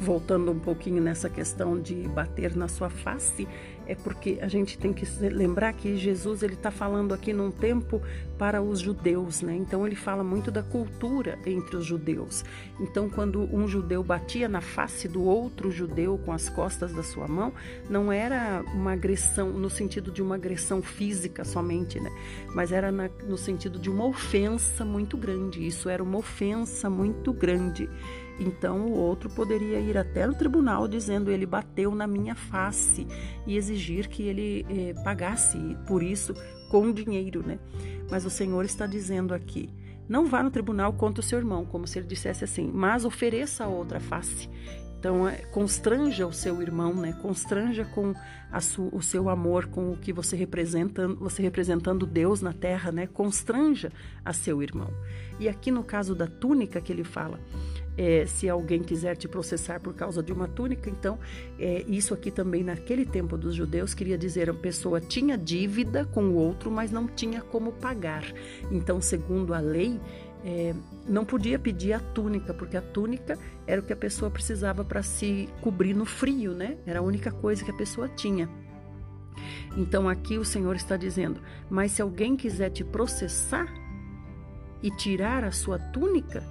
Voltando 0.00 0.50
um 0.50 0.58
pouquinho 0.58 1.00
nessa 1.00 1.30
questão 1.30 1.80
de 1.80 1.94
bater 2.08 2.56
na 2.56 2.66
sua 2.66 2.90
face, 2.90 3.46
é 3.86 3.94
porque 3.94 4.38
a 4.40 4.48
gente 4.48 4.78
tem 4.78 4.92
que 4.92 5.06
lembrar 5.28 5.72
que 5.72 5.96
Jesus 5.96 6.42
ele 6.42 6.54
está 6.54 6.70
falando 6.70 7.12
aqui 7.12 7.32
num 7.32 7.50
tempo 7.50 8.00
para 8.38 8.60
os 8.60 8.80
judeus, 8.80 9.40
né? 9.40 9.54
Então 9.54 9.86
ele 9.86 9.94
fala 9.94 10.24
muito 10.24 10.50
da 10.50 10.62
cultura 10.62 11.38
entre 11.46 11.76
os 11.76 11.84
judeus. 11.84 12.44
Então 12.80 13.08
quando 13.08 13.42
um 13.54 13.68
judeu 13.68 14.02
batia 14.02 14.48
na 14.48 14.60
face 14.60 15.06
do 15.06 15.22
outro 15.22 15.70
judeu 15.70 16.18
com 16.24 16.32
as 16.32 16.48
costas 16.48 16.92
da 16.92 17.02
sua 17.02 17.28
mão, 17.28 17.52
não 17.88 18.10
era 18.10 18.64
uma 18.74 18.92
agressão 18.92 19.50
no 19.50 19.70
sentido 19.70 20.10
de 20.10 20.22
uma 20.22 20.34
agressão 20.34 20.82
física 20.82 21.44
somente, 21.44 22.00
né? 22.00 22.10
Mas 22.54 22.72
era 22.72 22.90
na, 22.90 23.08
no 23.26 23.36
sentido 23.36 23.78
de 23.78 23.90
uma 23.90 24.04
ofensa 24.04 24.84
muito 24.84 25.16
grande. 25.16 25.66
Isso 25.66 25.88
era 25.88 26.02
uma 26.02 26.18
ofensa 26.18 26.90
muito 26.90 27.32
grande. 27.32 27.88
Então 28.42 28.86
o 28.86 28.92
outro 28.92 29.30
poderia 29.30 29.78
ir 29.78 29.96
até 29.96 30.28
o 30.28 30.34
tribunal 30.34 30.88
dizendo 30.88 31.30
ele 31.30 31.46
bateu 31.46 31.94
na 31.94 32.06
minha 32.06 32.34
face 32.34 33.06
e 33.46 33.56
exigir 33.56 34.08
que 34.08 34.22
ele 34.24 34.66
eh, 34.68 34.94
pagasse 35.04 35.58
por 35.86 36.02
isso 36.02 36.34
com 36.68 36.92
dinheiro, 36.92 37.46
né? 37.46 37.58
Mas 38.10 38.24
o 38.24 38.30
Senhor 38.30 38.64
está 38.64 38.86
dizendo 38.86 39.32
aqui: 39.32 39.70
não 40.08 40.26
vá 40.26 40.42
no 40.42 40.50
tribunal 40.50 40.92
contra 40.92 41.20
o 41.20 41.24
seu 41.24 41.38
irmão, 41.38 41.64
como 41.64 41.86
se 41.86 41.98
ele 41.98 42.06
dissesse 42.06 42.42
assim, 42.42 42.70
mas 42.72 43.04
ofereça 43.04 43.64
a 43.64 43.68
outra 43.68 44.00
face. 44.00 44.48
Então, 45.02 45.28
é, 45.28 45.38
constranja 45.38 46.24
o 46.28 46.32
seu 46.32 46.62
irmão, 46.62 46.94
né? 46.94 47.12
Constranja 47.20 47.84
com 47.84 48.14
o 48.92 49.02
seu 49.02 49.28
amor, 49.28 49.66
com 49.66 49.90
o 49.90 49.96
que 49.96 50.12
você 50.12 50.36
representa, 50.36 51.08
você 51.08 51.42
representando 51.42 52.06
Deus 52.06 52.40
na 52.40 52.52
terra, 52.52 52.92
né? 52.92 53.08
Constranja 53.08 53.90
a 54.24 54.32
seu 54.32 54.62
irmão. 54.62 54.90
E 55.40 55.48
aqui 55.48 55.72
no 55.72 55.82
caso 55.82 56.14
da 56.14 56.28
túnica 56.28 56.80
que 56.80 56.92
ele 56.92 57.02
fala, 57.02 57.40
é, 57.96 58.26
se 58.26 58.48
alguém 58.48 58.82
quiser 58.82 59.16
te 59.16 59.28
processar 59.28 59.80
por 59.80 59.94
causa 59.94 60.22
de 60.22 60.32
uma 60.32 60.48
túnica, 60.48 60.88
então 60.88 61.18
é, 61.58 61.84
isso 61.86 62.14
aqui 62.14 62.30
também 62.30 62.62
naquele 62.62 63.04
tempo 63.04 63.36
dos 63.36 63.54
judeus 63.54 63.94
queria 63.94 64.16
dizer 64.16 64.48
a 64.48 64.54
pessoa 64.54 65.00
tinha 65.00 65.36
dívida 65.36 66.04
com 66.04 66.24
o 66.24 66.34
outro, 66.34 66.70
mas 66.70 66.90
não 66.90 67.06
tinha 67.06 67.40
como 67.40 67.72
pagar. 67.72 68.24
Então, 68.70 69.00
segundo 69.00 69.52
a 69.52 69.60
lei, 69.60 70.00
é, 70.44 70.74
não 71.06 71.24
podia 71.24 71.58
pedir 71.58 71.92
a 71.92 72.00
túnica, 72.00 72.52
porque 72.52 72.76
a 72.76 72.82
túnica 72.82 73.38
era 73.66 73.80
o 73.80 73.84
que 73.84 73.92
a 73.92 73.96
pessoa 73.96 74.30
precisava 74.30 74.84
para 74.84 75.02
se 75.02 75.48
cobrir 75.60 75.94
no 75.94 76.04
frio, 76.04 76.52
né? 76.52 76.78
Era 76.86 76.98
a 76.98 77.02
única 77.02 77.30
coisa 77.30 77.64
que 77.64 77.70
a 77.70 77.76
pessoa 77.76 78.08
tinha. 78.08 78.48
Então 79.76 80.08
aqui 80.08 80.38
o 80.38 80.44
Senhor 80.44 80.74
está 80.74 80.96
dizendo: 80.96 81.40
mas 81.70 81.92
se 81.92 82.02
alguém 82.02 82.36
quiser 82.36 82.70
te 82.70 82.84
processar 82.84 83.72
e 84.82 84.90
tirar 84.90 85.44
a 85.44 85.52
sua 85.52 85.78
túnica, 85.78 86.42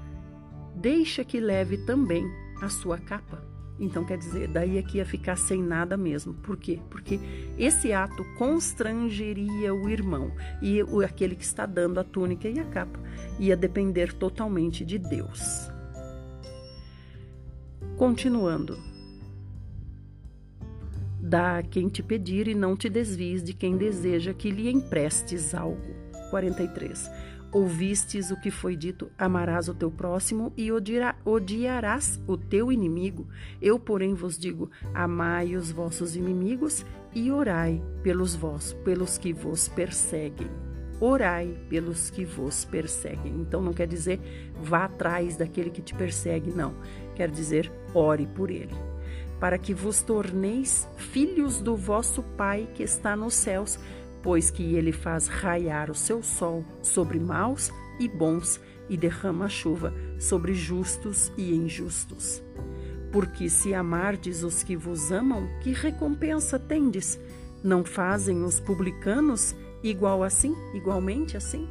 deixa 0.81 1.23
que 1.23 1.39
leve 1.39 1.77
também 1.77 2.25
a 2.61 2.67
sua 2.67 2.97
capa. 2.97 3.51
Então, 3.79 4.05
quer 4.05 4.17
dizer, 4.17 4.47
daí 4.47 4.77
aqui 4.77 4.97
ia 4.97 5.05
ficar 5.05 5.35
sem 5.35 5.61
nada 5.61 5.97
mesmo. 5.97 6.35
Por 6.35 6.55
quê? 6.55 6.79
Porque 6.89 7.19
esse 7.57 7.91
ato 7.91 8.23
constrangeria 8.37 9.73
o 9.73 9.89
irmão 9.89 10.31
e 10.61 10.83
o, 10.83 11.01
aquele 11.01 11.35
que 11.35 11.43
está 11.43 11.65
dando 11.65 11.99
a 11.99 12.03
túnica 12.03 12.47
e 12.47 12.59
a 12.59 12.65
capa 12.65 12.99
ia 13.39 13.57
depender 13.57 14.13
totalmente 14.13 14.85
de 14.85 14.99
Deus. 14.99 15.71
Continuando. 17.97 18.77
Dá 21.19 21.59
a 21.59 21.63
quem 21.63 21.87
te 21.87 22.03
pedir 22.03 22.47
e 22.47 22.53
não 22.53 22.75
te 22.75 22.89
desvies 22.89 23.43
de 23.43 23.53
quem 23.53 23.77
deseja 23.77 24.33
que 24.33 24.51
lhe 24.51 24.69
emprestes 24.69 25.55
algo. 25.55 26.01
43. 26.29 27.09
Ouvistes 27.51 28.31
o 28.31 28.39
que 28.39 28.49
foi 28.49 28.77
dito: 28.77 29.11
amarás 29.17 29.67
o 29.67 29.73
teu 29.73 29.91
próximo 29.91 30.53
e 30.55 30.71
odiarás 30.71 32.21
o 32.25 32.37
teu 32.37 32.71
inimigo. 32.71 33.27
Eu, 33.61 33.77
porém, 33.77 34.13
vos 34.13 34.37
digo: 34.37 34.71
amai 34.93 35.55
os 35.55 35.69
vossos 35.69 36.15
inimigos 36.15 36.85
e 37.13 37.29
orai 37.29 37.81
pelos 38.03 38.35
vós, 38.35 38.71
pelos 38.85 39.17
que 39.17 39.33
vos 39.33 39.67
perseguem. 39.67 40.49
Orai 40.99 41.57
pelos 41.67 42.09
que 42.09 42.23
vos 42.23 42.63
perseguem. 42.63 43.41
Então 43.41 43.61
não 43.61 43.73
quer 43.73 43.87
dizer 43.87 44.19
vá 44.61 44.85
atrás 44.85 45.35
daquele 45.35 45.69
que 45.71 45.81
te 45.81 45.93
persegue, 45.93 46.51
não. 46.51 46.75
Quer 47.15 47.29
dizer 47.29 47.71
ore 47.93 48.27
por 48.27 48.49
ele. 48.49 48.75
Para 49.39 49.57
que 49.57 49.73
vos 49.73 50.03
torneis 50.03 50.87
filhos 50.95 51.59
do 51.59 51.75
vosso 51.75 52.21
Pai 52.21 52.69
que 52.75 52.83
está 52.83 53.15
nos 53.15 53.33
céus 53.33 53.79
pois 54.23 54.51
que 54.51 54.75
ele 54.75 54.91
faz 54.91 55.27
raiar 55.27 55.89
o 55.89 55.95
seu 55.95 56.21
sol 56.21 56.63
sobre 56.81 57.19
maus 57.19 57.71
e 57.99 58.07
bons 58.07 58.59
e 58.89 58.97
derrama 58.97 59.47
chuva 59.47 59.93
sobre 60.19 60.53
justos 60.53 61.31
e 61.37 61.53
injustos. 61.53 62.41
Porque 63.11 63.49
se 63.49 63.73
amardes 63.73 64.43
os 64.43 64.63
que 64.63 64.75
vos 64.75 65.11
amam, 65.11 65.47
que 65.61 65.71
recompensa 65.71 66.57
tendes? 66.57 67.19
Não 67.63 67.83
fazem 67.83 68.43
os 68.43 68.59
publicanos 68.59 69.55
igual 69.83 70.23
assim, 70.23 70.55
igualmente 70.73 71.35
assim? 71.35 71.67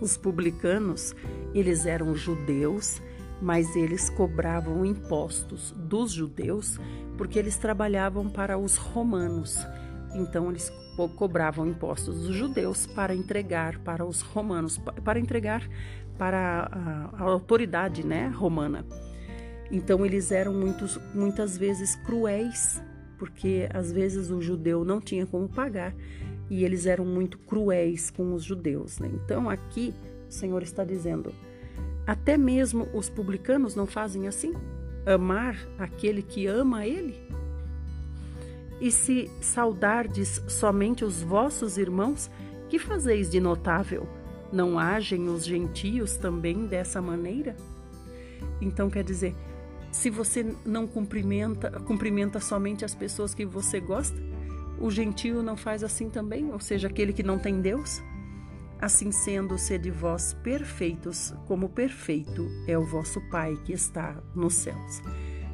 Os 0.00 0.16
publicanos, 0.16 1.14
eles 1.54 1.86
eram 1.86 2.14
judeus, 2.14 3.00
mas 3.40 3.74
eles 3.76 4.10
cobravam 4.10 4.84
impostos 4.84 5.72
dos 5.76 6.12
judeus 6.12 6.78
porque 7.16 7.38
eles 7.38 7.56
trabalhavam 7.56 8.28
para 8.28 8.56
os 8.56 8.76
romanos. 8.76 9.58
Então 10.14 10.50
eles 10.50 10.72
cobravam 11.16 11.66
impostos 11.66 12.22
dos 12.22 12.34
judeus 12.34 12.86
para 12.86 13.14
entregar 13.14 13.78
para 13.78 14.04
os 14.04 14.20
romanos, 14.20 14.78
para 15.04 15.20
entregar 15.20 15.68
para 16.18 16.68
a, 17.12 17.22
autoridade 17.22 18.04
né, 18.04 18.28
romana. 18.28 18.84
Então 19.70 20.04
eles 20.04 20.32
eram 20.32 20.52
muitos, 20.52 20.98
muitas 21.14 21.56
vezes 21.56 21.94
cruéis, 21.94 22.82
porque 23.18 23.68
às 23.72 23.92
vezes 23.92 24.30
o 24.30 24.40
judeu 24.40 24.84
não 24.84 25.00
tinha 25.00 25.26
como 25.26 25.48
pagar 25.48 25.94
e 26.50 26.64
eles 26.64 26.86
eram 26.86 27.04
muito 27.04 27.38
cruéis 27.38 28.10
com 28.10 28.32
os 28.34 28.42
judeus. 28.42 28.98
Né? 28.98 29.10
Então 29.12 29.48
aqui 29.48 29.94
o 30.28 30.32
Senhor 30.32 30.62
está 30.62 30.84
dizendo: 30.84 31.32
até 32.06 32.36
mesmo 32.36 32.88
os 32.92 33.08
publicanos 33.08 33.74
não 33.74 33.86
fazem 33.86 34.26
assim? 34.26 34.54
Amar 35.06 35.56
aquele 35.78 36.22
que 36.22 36.46
ama 36.46 36.86
ele? 36.86 37.27
E 38.80 38.90
se 38.92 39.30
saudardes 39.40 40.42
somente 40.46 41.04
os 41.04 41.22
vossos 41.22 41.76
irmãos, 41.76 42.30
que 42.68 42.78
fazeis 42.78 43.28
de 43.28 43.40
notável? 43.40 44.08
Não 44.52 44.78
agem 44.78 45.28
os 45.28 45.44
gentios 45.44 46.16
também 46.16 46.66
dessa 46.66 47.02
maneira? 47.02 47.56
Então 48.60 48.88
quer 48.88 49.04
dizer, 49.04 49.34
se 49.90 50.10
você 50.10 50.54
não 50.64 50.86
cumprimenta, 50.86 51.70
cumprimenta 51.80 52.40
somente 52.40 52.84
as 52.84 52.94
pessoas 52.94 53.34
que 53.34 53.44
você 53.44 53.80
gosta, 53.80 54.16
o 54.80 54.90
gentio 54.90 55.42
não 55.42 55.56
faz 55.56 55.82
assim 55.82 56.08
também, 56.08 56.52
ou 56.52 56.60
seja, 56.60 56.86
aquele 56.86 57.12
que 57.12 57.22
não 57.22 57.38
tem 57.38 57.60
Deus? 57.60 58.00
Assim 58.80 59.10
sendo, 59.10 59.58
sede 59.58 59.90
vós 59.90 60.34
perfeitos, 60.34 61.34
como 61.46 61.68
perfeito 61.68 62.48
é 62.66 62.78
o 62.78 62.84
vosso 62.84 63.20
Pai 63.28 63.56
que 63.64 63.72
está 63.72 64.22
nos 64.36 64.54
céus. 64.54 65.02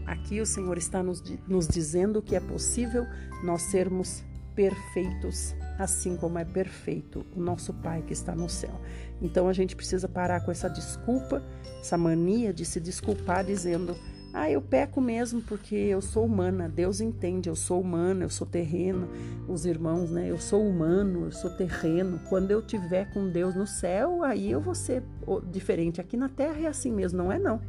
Aqui 0.06 0.40
o 0.40 0.46
Senhor 0.46 0.76
está 0.76 1.02
nos, 1.02 1.22
nos 1.46 1.66
dizendo 1.66 2.22
que 2.22 2.36
é 2.36 2.40
possível 2.40 3.06
nós 3.42 3.62
sermos 3.62 4.22
perfeitos, 4.54 5.54
assim 5.78 6.16
como 6.16 6.38
é 6.38 6.44
perfeito 6.44 7.26
o 7.34 7.40
nosso 7.40 7.72
Pai 7.72 8.02
que 8.02 8.12
está 8.12 8.34
no 8.34 8.48
céu. 8.48 8.80
Então 9.20 9.48
a 9.48 9.52
gente 9.52 9.74
precisa 9.74 10.08
parar 10.08 10.44
com 10.44 10.50
essa 10.50 10.68
desculpa, 10.68 11.42
essa 11.80 11.98
mania 11.98 12.52
de 12.52 12.64
se 12.64 12.78
desculpar 12.78 13.44
dizendo 13.44 13.96
ah, 14.36 14.50
eu 14.50 14.60
peco 14.60 15.00
mesmo 15.00 15.40
porque 15.42 15.76
eu 15.76 16.02
sou 16.02 16.26
humana. 16.26 16.68
Deus 16.68 17.00
entende, 17.00 17.48
eu 17.48 17.54
sou 17.54 17.80
humana, 17.80 18.24
eu 18.24 18.28
sou 18.28 18.44
terreno. 18.44 19.08
Os 19.46 19.64
irmãos, 19.64 20.10
né? 20.10 20.28
Eu 20.28 20.38
sou 20.38 20.68
humano, 20.68 21.26
eu 21.26 21.30
sou 21.30 21.50
terreno. 21.50 22.20
Quando 22.28 22.50
eu 22.50 22.60
tiver 22.60 23.08
com 23.12 23.30
Deus 23.30 23.54
no 23.54 23.64
céu, 23.64 24.24
aí 24.24 24.50
eu 24.50 24.60
vou 24.60 24.74
ser 24.74 25.04
diferente. 25.52 26.00
Aqui 26.00 26.16
na 26.16 26.28
terra 26.28 26.58
é 26.58 26.66
assim 26.66 26.90
mesmo, 26.90 27.18
não 27.18 27.30
é 27.30 27.38
não. 27.38 27.60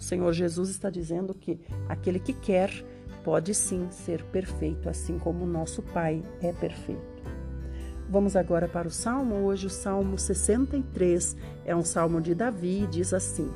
O 0.00 0.02
Senhor 0.02 0.32
Jesus 0.32 0.70
está 0.70 0.88
dizendo 0.88 1.34
que 1.34 1.60
aquele 1.86 2.18
que 2.18 2.32
quer 2.32 2.70
pode 3.22 3.54
sim 3.54 3.86
ser 3.90 4.24
perfeito, 4.24 4.88
assim 4.88 5.18
como 5.18 5.44
o 5.44 5.46
nosso 5.46 5.82
Pai 5.82 6.24
é 6.40 6.54
perfeito. 6.54 7.22
Vamos 8.08 8.34
agora 8.34 8.66
para 8.66 8.88
o 8.88 8.90
Salmo. 8.90 9.34
Hoje 9.44 9.66
o 9.66 9.70
Salmo 9.70 10.16
63 10.16 11.36
é 11.66 11.76
um 11.76 11.84
salmo 11.84 12.18
de 12.18 12.34
Davi, 12.34 12.88
diz 12.90 13.12
assim: 13.12 13.50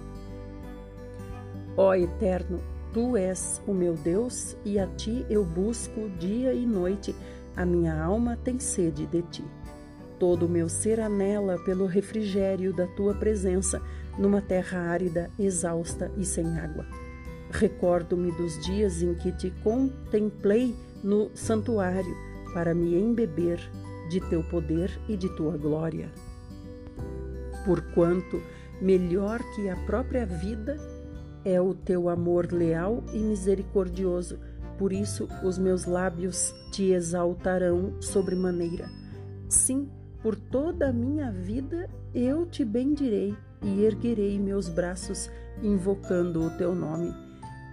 Ó 1.78 1.95
Eterno, 1.95 2.61
tu 2.92 3.16
és 3.16 3.62
o 3.66 3.72
meu 3.72 3.95
Deus 3.95 4.55
e 4.66 4.78
a 4.78 4.86
ti 4.86 5.24
eu 5.30 5.47
busco 5.47 6.11
dia 6.20 6.53
e 6.53 6.66
noite, 6.66 7.16
a 7.57 7.64
minha 7.64 7.99
alma 7.99 8.36
tem 8.36 8.59
sede 8.59 9.07
de 9.07 9.22
ti. 9.22 9.45
Todo 10.18 10.46
o 10.46 10.48
meu 10.48 10.68
ser 10.68 11.00
anela 11.00 11.58
pelo 11.64 11.86
refrigério 11.86 12.72
da 12.72 12.86
tua 12.86 13.14
presença 13.14 13.82
numa 14.18 14.40
terra 14.40 14.78
árida, 14.78 15.30
exausta 15.38 16.10
e 16.16 16.24
sem 16.24 16.58
água. 16.58 16.86
Recordo-me 17.50 18.32
dos 18.32 18.58
dias 18.64 19.02
em 19.02 19.14
que 19.14 19.32
te 19.32 19.50
contemplei 19.62 20.74
no 21.02 21.30
santuário 21.34 22.14
para 22.52 22.74
me 22.74 22.94
embeber 22.94 23.60
de 24.08 24.20
teu 24.28 24.42
poder 24.44 24.90
e 25.08 25.16
de 25.16 25.28
tua 25.36 25.56
glória. 25.56 26.10
Porquanto 27.64 28.40
melhor 28.80 29.40
que 29.54 29.68
a 29.68 29.76
própria 29.76 30.26
vida 30.26 30.76
é 31.44 31.60
o 31.60 31.74
teu 31.74 32.08
amor 32.08 32.52
leal 32.52 33.02
e 33.12 33.18
misericordioso, 33.18 34.38
por 34.78 34.92
isso 34.92 35.28
os 35.42 35.58
meus 35.58 35.84
lábios 35.84 36.54
te 36.72 36.92
exaltarão 36.92 38.00
sobremaneira. 38.00 38.88
Sim, 39.48 39.88
por 40.25 40.37
toda 40.37 40.89
a 40.89 40.93
minha 40.93 41.31
vida 41.31 41.87
eu 42.14 42.47
te 42.47 42.64
bendirei 42.64 43.37
e 43.62 43.85
erguerei 43.85 44.41
meus 44.41 44.70
braços, 44.70 45.31
invocando 45.62 46.41
o 46.43 46.51
teu 46.57 46.75
nome. 46.75 47.12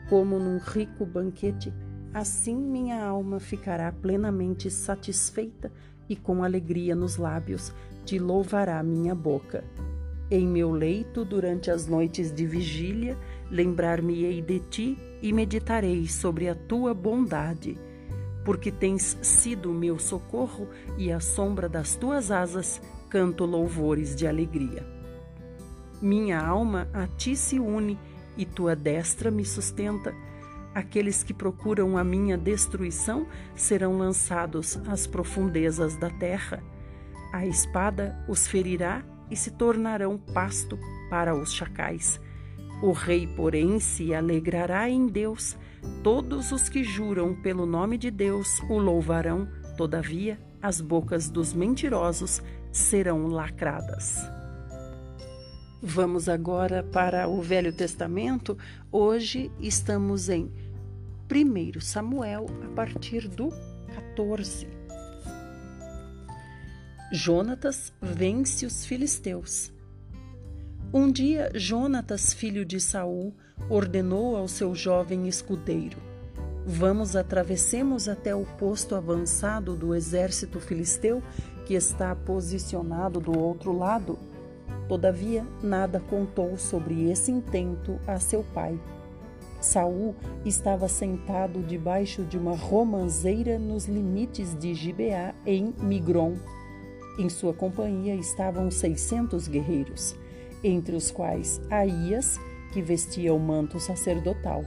Como 0.10 0.38
num 0.38 0.58
rico 0.58 1.06
banquete, 1.06 1.74
assim 2.14 2.58
minha 2.58 3.06
alma 3.06 3.40
ficará 3.40 3.90
plenamente 3.94 4.70
satisfeita 4.70 5.72
e 6.10 6.16
com 6.18 6.44
alegria 6.44 6.94
nos 6.94 7.16
lábios 7.16 7.74
te 8.04 8.20
louvará 8.20 8.84
minha 8.84 9.16
boca. 9.16 9.64
Em 10.30 10.46
meu 10.46 10.72
leito, 10.72 11.24
durante 11.24 11.72
as 11.72 11.88
noites 11.88 12.34
de 12.34 12.46
vigília, 12.46 13.18
lembrar-me-ei 13.50 14.42
de 14.42 14.60
ti 14.60 14.98
e 15.22 15.32
meditarei 15.32 16.06
sobre 16.06 16.50
a 16.50 16.56
tua 16.56 16.94
bondade. 16.94 17.80
Porque 18.44 18.72
tens 18.72 19.18
sido 19.22 19.72
o 19.72 19.74
meu 19.74 20.00
socorro 20.00 20.68
e 20.98 21.12
à 21.12 21.20
sombra 21.20 21.70
das 21.70 21.96
tuas 21.96 22.32
asas 22.32 22.82
canto 23.10 23.46
louvores 23.46 24.16
de 24.16 24.26
alegria. 24.26 24.86
Minha 26.02 26.40
alma 26.40 26.88
a 26.94 27.06
ti 27.06 27.36
se 27.36 27.60
une 27.60 28.00
e 28.36 28.46
tua 28.46 28.76
destra 28.76 29.30
me 29.30 29.46
sustenta. 29.46 30.16
Aqueles 30.74 31.22
que 31.22 31.34
procuram 31.34 31.98
a 31.98 32.04
minha 32.04 32.38
destruição 32.38 33.28
serão 33.56 33.98
lançados 33.98 34.80
às 34.88 35.06
profundezas 35.06 35.96
da 35.98 36.10
terra. 36.10 36.64
A 37.32 37.46
espada 37.46 38.26
os 38.28 38.48
ferirá 38.48 39.04
e 39.30 39.36
se 39.36 39.52
tornarão 39.52 40.18
pasto 40.18 40.80
para 41.10 41.36
os 41.36 41.54
chacais. 41.54 42.20
O 42.82 42.94
rei, 42.94 43.28
porém, 43.28 43.80
se 43.80 44.14
alegrará 44.14 44.90
em 44.90 45.06
Deus. 45.06 45.56
Todos 46.04 46.52
os 46.52 46.70
que 46.70 46.84
juram 46.84 47.36
pelo 47.36 47.66
nome 47.66 47.98
de 47.98 48.10
Deus 48.10 48.60
o 48.70 48.78
louvarão. 48.78 49.48
Todavia, 49.78 50.40
as 50.62 50.82
bocas 50.82 51.30
dos 51.30 51.54
mentirosos 51.54 52.42
serão 52.72 53.28
lacradas. 53.28 54.18
Vamos 55.82 56.30
agora 56.30 56.84
para 56.84 57.28
o 57.28 57.42
Velho 57.42 57.74
Testamento. 57.74 58.58
Hoje 58.92 59.52
estamos 59.60 60.30
em 60.30 60.52
1 61.30 61.82
Samuel, 61.82 62.46
a 62.64 62.76
partir 62.76 63.28
do 63.28 63.50
14. 64.16 64.68
Jonatas 67.12 67.92
vence 68.02 68.66
os 68.66 68.86
filisteus. 68.86 69.74
Um 70.94 71.12
dia, 71.12 71.52
Jonatas, 71.56 72.34
filho 72.34 72.64
de 72.64 72.80
Saul, 72.80 73.34
ordenou 73.70 74.36
ao 74.36 74.48
seu 74.48 74.74
jovem 74.76 75.28
escudeiro: 75.28 75.98
Vamos 76.66 77.16
atravessemos 77.16 78.08
até 78.08 78.36
o 78.36 78.46
posto 78.58 78.96
avançado 78.96 79.76
do 79.76 79.96
exército 79.96 80.60
filisteu 80.60 81.22
que 81.66 81.74
está 81.74 82.16
posicionado 82.16 83.20
do 83.20 83.38
outro 83.38 83.78
lado. 83.78 84.18
Todavia, 84.88 85.46
nada 85.64 86.00
contou 86.00 86.58
sobre 86.58 87.10
esse 87.10 87.32
intento 87.32 88.00
a 88.06 88.20
seu 88.20 88.44
pai. 88.54 88.80
Saul 89.62 90.16
estava 90.44 90.88
sentado 90.88 91.62
debaixo 91.62 92.24
de 92.24 92.38
uma 92.38 92.56
romanceira 92.56 93.60
nos 93.60 93.86
limites 93.86 94.58
de 94.58 94.74
Gibeá 94.74 95.36
em 95.46 95.74
Migron 95.80 96.36
em 97.18 97.30
sua 97.30 97.54
companhia 97.54 98.16
estavam 98.16 98.72
seiscentos 98.72 99.48
guerreiros, 99.48 100.16
entre 100.64 100.96
os 100.96 101.12
quais 101.12 101.62
Aías, 101.70 102.40
que 102.72 102.82
vestia 102.82 103.34
o 103.34 103.40
manto 103.40 103.80
sacerdotal. 103.80 104.64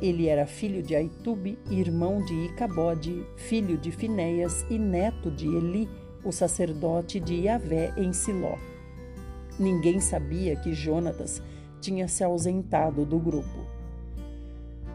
Ele 0.00 0.28
era 0.28 0.46
filho 0.46 0.82
de 0.82 0.94
Aitube, 0.94 1.58
irmão 1.70 2.24
de 2.24 2.32
Icabode, 2.46 3.24
filho 3.36 3.76
de 3.76 3.90
Finéias 3.90 4.64
e 4.70 4.78
neto 4.78 5.30
de 5.30 5.46
Eli, 5.46 5.88
o 6.24 6.32
sacerdote 6.32 7.20
de 7.20 7.34
Yahvé 7.34 7.92
em 7.96 8.12
Siló. 8.12 8.56
Ninguém 9.58 10.00
sabia 10.00 10.56
que 10.56 10.72
Jonatas 10.72 11.42
tinha 11.80 12.08
se 12.08 12.24
ausentado 12.24 13.04
do 13.04 13.18
grupo. 13.18 13.66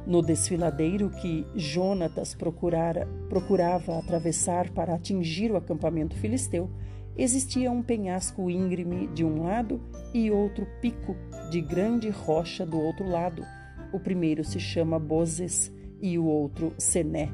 No 0.05 0.21
desfiladeiro 0.21 1.09
que 1.09 1.45
Jonatas 1.55 2.35
procurara, 2.35 3.07
procurava 3.27 3.97
atravessar 3.97 4.69
para 4.71 4.93
atingir 4.93 5.51
o 5.51 5.57
acampamento 5.57 6.15
filisteu, 6.15 6.69
existia 7.17 7.71
um 7.71 7.81
penhasco 7.81 8.49
íngreme 8.49 9.07
de 9.07 9.23
um 9.23 9.43
lado 9.43 9.81
e 10.13 10.29
outro 10.29 10.67
pico 10.81 11.15
de 11.49 11.61
grande 11.61 12.09
rocha 12.09 12.65
do 12.65 12.79
outro 12.79 13.07
lado. 13.09 13.45
O 13.91 13.99
primeiro 13.99 14.43
se 14.43 14.59
chama 14.59 14.99
Bozes 14.99 15.71
e 16.01 16.17
o 16.17 16.25
outro 16.25 16.73
Sené. 16.77 17.31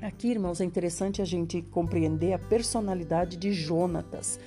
Aqui, 0.00 0.28
irmãos, 0.28 0.60
é 0.60 0.64
interessante 0.64 1.20
a 1.20 1.24
gente 1.24 1.60
compreender 1.60 2.32
a 2.32 2.38
personalidade 2.38 3.36
de 3.36 3.52
Jonatas. 3.52 4.38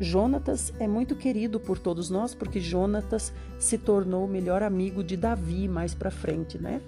Jonatas 0.00 0.72
é 0.80 0.88
muito 0.88 1.14
querido 1.14 1.60
por 1.60 1.78
todos 1.78 2.10
nós 2.10 2.34
porque 2.34 2.58
Jonatas 2.58 3.32
se 3.58 3.78
tornou 3.78 4.24
o 4.24 4.28
melhor 4.28 4.62
amigo 4.62 5.04
de 5.04 5.16
Davi 5.16 5.68
mais 5.68 5.94
para 5.94 6.10
frente, 6.10 6.58
né? 6.58 6.80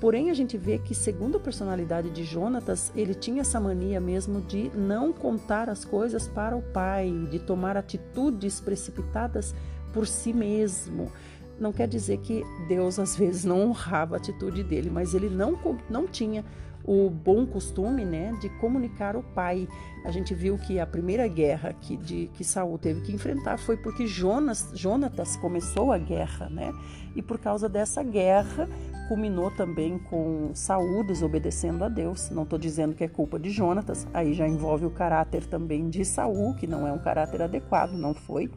Porém, 0.00 0.30
a 0.30 0.34
gente 0.34 0.56
vê 0.56 0.78
que, 0.78 0.94
segundo 0.94 1.38
a 1.38 1.40
personalidade 1.40 2.10
de 2.10 2.22
Jonatas, 2.22 2.92
ele 2.94 3.14
tinha 3.14 3.40
essa 3.40 3.58
mania 3.58 4.00
mesmo 4.00 4.40
de 4.40 4.70
não 4.74 5.12
contar 5.12 5.68
as 5.68 5.84
coisas 5.84 6.28
para 6.28 6.56
o 6.56 6.62
pai, 6.62 7.10
de 7.30 7.40
tomar 7.40 7.76
atitudes 7.76 8.60
precipitadas 8.60 9.54
por 9.92 10.06
si 10.06 10.32
mesmo. 10.32 11.10
Não 11.58 11.72
quer 11.72 11.88
dizer 11.88 12.18
que 12.18 12.44
Deus 12.68 13.00
às 13.00 13.16
vezes 13.16 13.44
não 13.44 13.60
honrava 13.68 14.14
a 14.14 14.18
atitude 14.18 14.62
dele, 14.62 14.88
mas 14.88 15.14
ele 15.14 15.28
não, 15.28 15.58
não 15.90 16.06
tinha 16.06 16.44
o 16.88 17.10
bom 17.10 17.44
costume 17.44 18.02
né, 18.02 18.32
de 18.40 18.48
comunicar 18.48 19.14
o 19.14 19.22
pai. 19.22 19.68
A 20.06 20.10
gente 20.10 20.34
viu 20.34 20.56
que 20.56 20.80
a 20.80 20.86
primeira 20.86 21.28
guerra 21.28 21.74
que, 21.74 21.98
de, 21.98 22.30
que 22.32 22.42
Saul 22.42 22.78
teve 22.78 23.02
que 23.02 23.12
enfrentar 23.12 23.58
foi 23.58 23.76
porque 23.76 24.06
Jonas, 24.06 24.70
Jonatas 24.72 25.36
começou 25.36 25.92
a 25.92 25.98
guerra, 25.98 26.48
né? 26.48 26.72
E 27.14 27.20
por 27.20 27.38
causa 27.38 27.68
dessa 27.68 28.02
guerra, 28.02 28.66
culminou 29.06 29.50
também 29.50 29.98
com 29.98 30.50
Saul 30.54 31.04
desobedecendo 31.04 31.84
a 31.84 31.90
Deus. 31.90 32.30
Não 32.30 32.44
estou 32.44 32.58
dizendo 32.58 32.94
que 32.94 33.04
é 33.04 33.08
culpa 33.08 33.38
de 33.38 33.50
Jonatas, 33.50 34.06
aí 34.14 34.32
já 34.32 34.48
envolve 34.48 34.86
o 34.86 34.90
caráter 34.90 35.44
também 35.44 35.90
de 35.90 36.06
Saul, 36.06 36.54
que 36.54 36.66
não 36.66 36.86
é 36.86 36.92
um 36.92 36.98
caráter 36.98 37.42
adequado, 37.42 37.92
não 37.92 38.14
foi. 38.14 38.50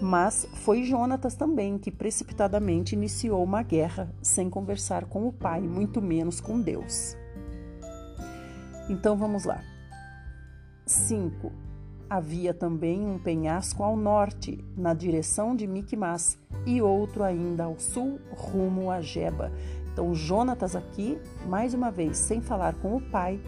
Mas 0.00 0.46
foi 0.52 0.84
Jonatas 0.84 1.34
também 1.34 1.78
que 1.78 1.90
precipitadamente 1.90 2.94
iniciou 2.94 3.42
uma 3.42 3.62
guerra 3.62 4.12
sem 4.20 4.50
conversar 4.50 5.06
com 5.06 5.26
o 5.26 5.32
pai, 5.32 5.60
muito 5.62 6.02
menos 6.02 6.40
com 6.40 6.60
Deus. 6.60 7.16
Então 8.88 9.16
vamos 9.16 9.44
lá. 9.44 9.62
5. 10.84 11.50
Havia 12.08 12.54
também 12.54 13.04
um 13.04 13.18
penhasco 13.18 13.82
ao 13.82 13.96
norte, 13.96 14.62
na 14.76 14.94
direção 14.94 15.56
de 15.56 15.66
Micmas, 15.66 16.38
e 16.64 16.80
outro 16.80 17.24
ainda 17.24 17.64
ao 17.64 17.78
sul, 17.78 18.20
rumo 18.30 18.90
a 18.90 19.00
Geba. 19.00 19.50
Então 19.92 20.14
Jonatas 20.14 20.76
aqui, 20.76 21.18
mais 21.48 21.74
uma 21.74 21.90
vez, 21.90 22.16
sem 22.18 22.40
falar 22.40 22.74
com 22.74 22.94
o 22.94 23.00
pai, 23.00 23.40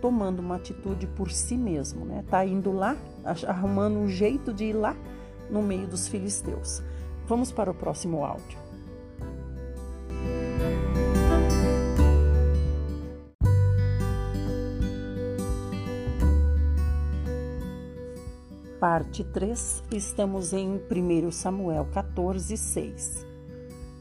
tomando 0.00 0.40
uma 0.40 0.56
atitude 0.56 1.06
por 1.06 1.30
si 1.30 1.56
mesmo, 1.56 2.04
né? 2.04 2.24
Tá 2.28 2.44
indo 2.44 2.72
lá, 2.72 2.96
arrumando 3.46 3.98
um 3.98 4.08
jeito 4.08 4.52
de 4.52 4.64
ir 4.64 4.72
lá 4.72 4.96
no 5.50 5.62
meio 5.62 5.86
dos 5.86 6.08
filisteus. 6.08 6.82
Vamos 7.26 7.52
para 7.52 7.70
o 7.70 7.74
próximo 7.74 8.24
áudio. 8.24 8.58
Parte 18.80 19.22
3, 19.22 19.82
estamos 19.92 20.54
em 20.54 20.80
1 20.90 21.30
Samuel 21.30 21.86
14, 21.92 22.56
6. 22.56 23.26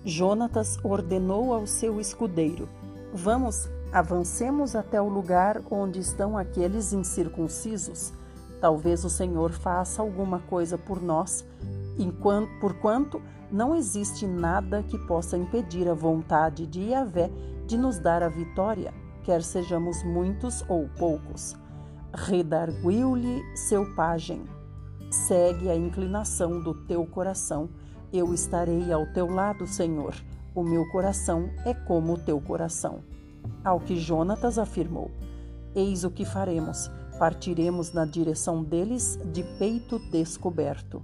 Jonatas 0.06 0.78
ordenou 0.82 1.54
ao 1.54 1.68
seu 1.68 2.00
escudeiro: 2.00 2.70
Vamos, 3.14 3.70
avancemos 3.92 4.78
até 4.78 5.02
o 5.02 5.10
lugar 5.10 5.62
onde 5.70 6.00
estão 6.00 6.38
aqueles 6.38 6.94
incircuncisos. 6.94 8.14
Talvez 8.60 9.06
o 9.06 9.10
Senhor 9.10 9.52
faça 9.52 10.02
alguma 10.02 10.40
coisa 10.40 10.78
por 10.78 11.02
nós, 11.02 11.46
porquanto 12.60 13.22
não 13.52 13.76
existe 13.76 14.28
nada 14.28 14.84
que 14.84 14.98
possa 14.98 15.38
impedir 15.38 15.88
a 15.88 15.94
vontade 15.94 16.68
de 16.68 16.90
Yahvé 16.90 17.32
de 17.66 17.78
nos 17.78 18.00
dar 18.00 18.24
a 18.24 18.30
vitória, 18.30 18.94
quer 19.24 19.42
sejamos 19.44 20.04
muitos 20.04 20.64
ou 20.68 20.88
poucos. 20.98 21.56
Redarguiu-lhe 22.14 23.42
seu 23.56 23.94
pajem 23.96 24.44
Segue 25.12 25.72
a 25.72 25.76
inclinação 25.76 26.62
do 26.62 26.74
teu 26.86 27.04
coração. 27.04 27.68
Eu 28.14 28.32
estarei 28.32 28.94
ao 28.94 29.08
teu 29.08 29.28
lado, 29.28 29.66
Senhor. 29.66 30.14
O 30.54 30.64
meu 30.64 30.88
coração 30.92 31.50
é 31.66 31.74
como 31.74 32.14
o 32.14 32.18
teu 32.18 32.40
coração. 32.40 33.00
Ao 33.64 33.80
que 33.80 33.98
Jonatas 33.98 34.60
afirmou: 34.60 35.10
Eis 35.74 36.04
o 36.04 36.12
que 36.12 36.26
faremos. 36.26 36.92
Partiremos 37.20 37.92
na 37.92 38.06
direção 38.06 38.64
deles 38.64 39.20
de 39.34 39.44
peito 39.44 40.00
descoberto. 40.00 41.04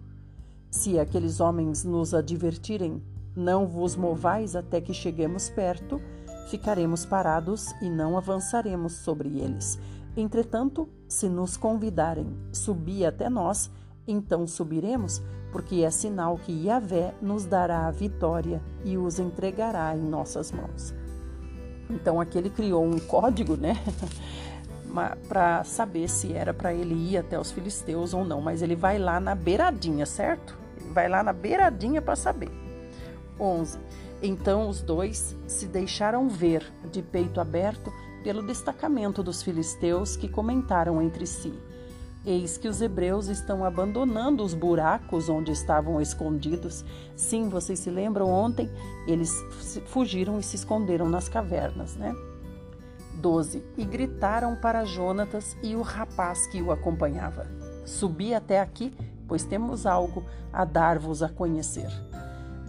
Se 0.71 0.97
aqueles 0.97 1.41
homens 1.41 1.83
nos 1.83 2.13
advertirem, 2.13 3.03
não 3.35 3.67
vos 3.67 3.97
movais 3.97 4.55
até 4.55 4.79
que 4.79 4.93
cheguemos 4.93 5.49
perto, 5.49 6.01
ficaremos 6.49 7.05
parados 7.05 7.73
e 7.81 7.89
não 7.89 8.17
avançaremos 8.17 8.93
sobre 8.93 9.39
eles. 9.39 9.77
Entretanto, 10.15 10.87
se 11.05 11.27
nos 11.27 11.57
convidarem, 11.57 12.33
subi 12.53 13.05
até 13.05 13.29
nós, 13.29 13.69
então 14.07 14.47
subiremos, 14.47 15.21
porque 15.51 15.83
é 15.83 15.91
sinal 15.91 16.37
que 16.37 16.65
Yahvé 16.65 17.13
nos 17.21 17.45
dará 17.45 17.87
a 17.87 17.91
vitória 17.91 18.61
e 18.85 18.97
os 18.97 19.19
entregará 19.19 19.97
em 19.97 20.01
nossas 20.01 20.49
mãos. 20.49 20.93
Então 21.89 22.21
aqui 22.21 22.37
ele 22.37 22.49
criou 22.49 22.85
um 22.85 22.99
código, 22.99 23.57
né? 23.57 23.75
para 25.27 25.63
saber 25.63 26.09
se 26.09 26.33
era 26.33 26.53
para 26.53 26.73
ele 26.73 26.93
ir 26.93 27.17
até 27.17 27.39
os 27.39 27.51
filisteus 27.51 28.13
ou 28.13 28.23
não, 28.23 28.41
mas 28.41 28.61
ele 28.61 28.75
vai 28.75 28.97
lá 28.97 29.19
na 29.19 29.35
beiradinha, 29.35 30.05
certo? 30.05 30.57
Ele 30.79 30.91
vai 30.91 31.07
lá 31.07 31.23
na 31.23 31.33
beiradinha 31.33 32.01
para 32.01 32.15
saber. 32.15 32.51
11. 33.39 33.77
Então 34.21 34.69
os 34.69 34.81
dois 34.81 35.35
se 35.47 35.67
deixaram 35.67 36.29
ver 36.29 36.65
de 36.91 37.01
peito 37.01 37.39
aberto 37.39 37.91
pelo 38.23 38.41
destacamento 38.41 39.21
dos 39.21 39.43
filisteus 39.43 40.15
que 40.15 40.27
comentaram 40.27 41.01
entre 41.01 41.27
si. 41.27 41.53
Eis 42.25 42.57
que 42.57 42.67
os 42.67 42.81
hebreus 42.81 43.27
estão 43.27 43.63
abandonando 43.63 44.43
os 44.43 44.55
buracos 44.55 45.29
onde 45.29 45.51
estavam 45.51 46.01
escondidos. 46.01 46.83
Sim, 47.15 47.49
vocês 47.49 47.77
se 47.77 47.91
lembram 47.91 48.27
ontem? 48.27 48.67
Eles 49.05 49.31
fugiram 49.85 50.39
e 50.39 50.43
se 50.43 50.55
esconderam 50.55 51.07
nas 51.07 51.29
cavernas, 51.29 51.95
né? 51.95 52.15
12. 53.15 53.63
E 53.77 53.83
gritaram 53.83 54.55
para 54.55 54.85
Jonatas 54.85 55.57
e 55.63 55.75
o 55.75 55.81
rapaz 55.81 56.47
que 56.47 56.61
o 56.61 56.71
acompanhava: 56.71 57.47
Subi 57.85 58.33
até 58.33 58.59
aqui, 58.59 58.93
pois 59.27 59.43
temos 59.43 59.85
algo 59.85 60.23
a 60.51 60.63
dar-vos 60.65 61.23
a 61.23 61.29
conhecer. 61.29 61.89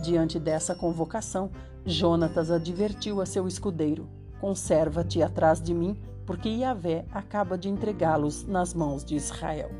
Diante 0.02 0.38
dessa 0.38 0.74
convocação, 0.74 1.50
Jonatas 1.84 2.50
advertiu 2.50 3.20
a 3.20 3.26
seu 3.26 3.46
escudeiro: 3.46 4.08
Conserva-te 4.40 5.22
atrás 5.22 5.60
de 5.60 5.72
mim, 5.72 5.96
porque 6.24 6.48
Yahvé 6.48 7.04
acaba 7.12 7.56
de 7.56 7.68
entregá-los 7.68 8.44
nas 8.46 8.74
mãos 8.74 9.04
de 9.04 9.14
Israel. 9.14 9.70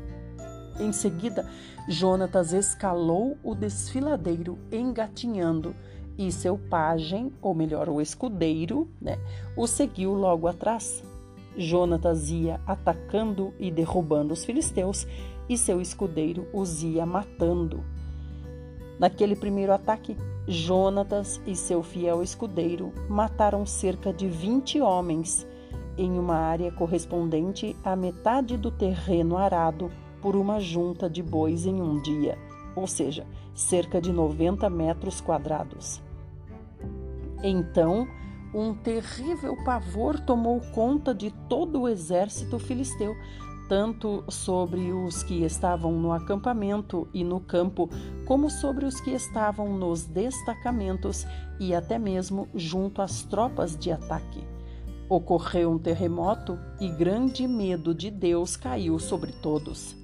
Em 0.79 0.91
seguida, 0.91 1.47
Jonatas 1.87 2.53
escalou 2.53 3.37
o 3.43 3.55
desfiladeiro 3.55 4.59
engatinhando 4.71 5.75
e 6.17 6.31
seu 6.31 6.57
pajem, 6.57 7.31
ou 7.41 7.53
melhor, 7.53 7.89
o 7.89 8.01
escudeiro, 8.01 8.87
né, 9.01 9.17
o 9.55 9.67
seguiu 9.67 10.13
logo 10.13 10.47
atrás. 10.47 11.03
Jonatas 11.55 12.29
ia 12.29 12.59
atacando 12.65 13.53
e 13.59 13.71
derrubando 13.71 14.33
os 14.33 14.45
filisteus 14.45 15.07
e 15.49 15.57
seu 15.57 15.81
escudeiro 15.81 16.47
os 16.53 16.83
ia 16.83 17.05
matando. 17.05 17.83
Naquele 18.99 19.35
primeiro 19.35 19.71
ataque, 19.71 20.15
Jonatas 20.47 21.41
e 21.45 21.55
seu 21.55 21.83
fiel 21.83 22.23
escudeiro 22.23 22.93
mataram 23.09 23.65
cerca 23.65 24.13
de 24.13 24.27
20 24.27 24.81
homens 24.81 25.45
em 25.97 26.17
uma 26.17 26.35
área 26.35 26.71
correspondente 26.71 27.75
à 27.83 27.95
metade 27.95 28.55
do 28.55 28.71
terreno 28.71 29.37
arado 29.37 29.91
por 30.21 30.35
uma 30.35 30.59
junta 30.59 31.09
de 31.09 31.21
bois 31.21 31.65
em 31.65 31.81
um 31.81 32.01
dia, 32.01 32.37
ou 32.75 32.87
seja, 32.87 33.25
cerca 33.53 33.99
de 33.99 34.11
90 34.11 34.69
metros 34.69 35.19
quadrados. 35.19 36.01
Então, 37.43 38.07
um 38.53 38.73
terrível 38.73 39.55
pavor 39.63 40.19
tomou 40.19 40.59
conta 40.73 41.13
de 41.13 41.31
todo 41.49 41.81
o 41.81 41.87
exército 41.87 42.57
filisteu, 42.57 43.15
tanto 43.67 44.23
sobre 44.29 44.91
os 44.93 45.23
que 45.23 45.43
estavam 45.43 45.91
no 45.91 46.11
acampamento 46.11 47.07
e 47.13 47.23
no 47.23 47.39
campo, 47.39 47.89
como 48.25 48.49
sobre 48.49 48.85
os 48.85 49.01
que 49.01 49.11
estavam 49.11 49.77
nos 49.77 50.05
destacamentos 50.05 51.25
e 51.59 51.75
até 51.75 51.99
mesmo 51.99 52.47
junto 52.55 53.01
às 53.01 53.23
tropas 53.23 53.77
de 53.77 53.91
ataque. 53.91 54.43
Ocorreu 55.09 55.71
um 55.71 55.77
terremoto 55.77 56.57
e 56.79 56.89
grande 56.89 57.47
medo 57.47 57.93
de 57.93 58.09
Deus 58.09 58.55
caiu 58.55 58.97
sobre 58.99 59.31
todos. 59.31 59.95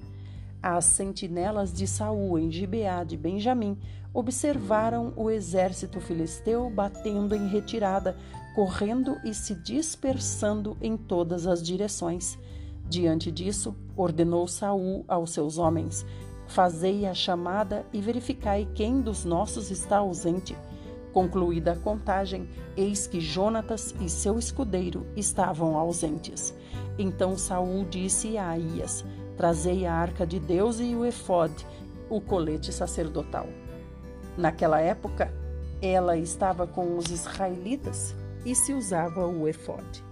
As 0.62 0.86
sentinelas 0.86 1.72
de 1.74 1.86
Saul 1.86 2.38
em 2.38 2.50
Gibeá 2.50 3.04
de 3.04 3.16
Benjamim 3.16 3.78
observaram 4.14 5.12
o 5.16 5.28
exército 5.28 6.00
filisteu 6.00 6.70
batendo 6.70 7.34
em 7.34 7.48
retirada, 7.48 8.16
correndo 8.54 9.18
e 9.24 9.34
se 9.34 9.54
dispersando 9.54 10.76
em 10.80 10.96
todas 10.96 11.46
as 11.46 11.62
direções. 11.62 12.38
Diante 12.88 13.30
disso, 13.30 13.74
ordenou 13.96 14.48
Saul 14.48 15.04
aos 15.08 15.32
seus 15.32 15.58
homens: 15.58 16.06
Fazei 16.46 17.04
a 17.04 17.12
chamada 17.12 17.84
e 17.92 18.00
verificai 18.00 18.68
quem 18.74 19.00
dos 19.00 19.24
nossos 19.24 19.70
está 19.70 19.98
ausente 19.98 20.56
Concluída 21.14 21.74
a 21.74 21.76
contagem, 21.76 22.48
eis 22.76 23.06
que 23.06 23.20
Jonatas 23.20 23.94
e 24.00 24.08
seu 24.08 24.36
escudeiro 24.36 25.06
estavam 25.14 25.78
ausentes. 25.78 26.52
Então 26.98 27.38
Saul 27.38 27.84
disse 27.88 28.36
a 28.36 28.48
Aías: 28.48 29.04
Trazei 29.36 29.86
a 29.86 29.94
arca 29.94 30.26
de 30.26 30.40
Deus 30.40 30.80
e 30.80 30.92
o 30.92 31.04
efode, 31.04 31.64
o 32.10 32.20
colete 32.20 32.72
sacerdotal. 32.72 33.46
Naquela 34.36 34.80
época, 34.80 35.32
ela 35.80 36.16
estava 36.16 36.66
com 36.66 36.96
os 36.96 37.10
israelitas 37.10 38.14
e 38.44 38.54
se 38.54 38.72
usava 38.72 39.26
o 39.26 39.48
efode. 39.48 40.02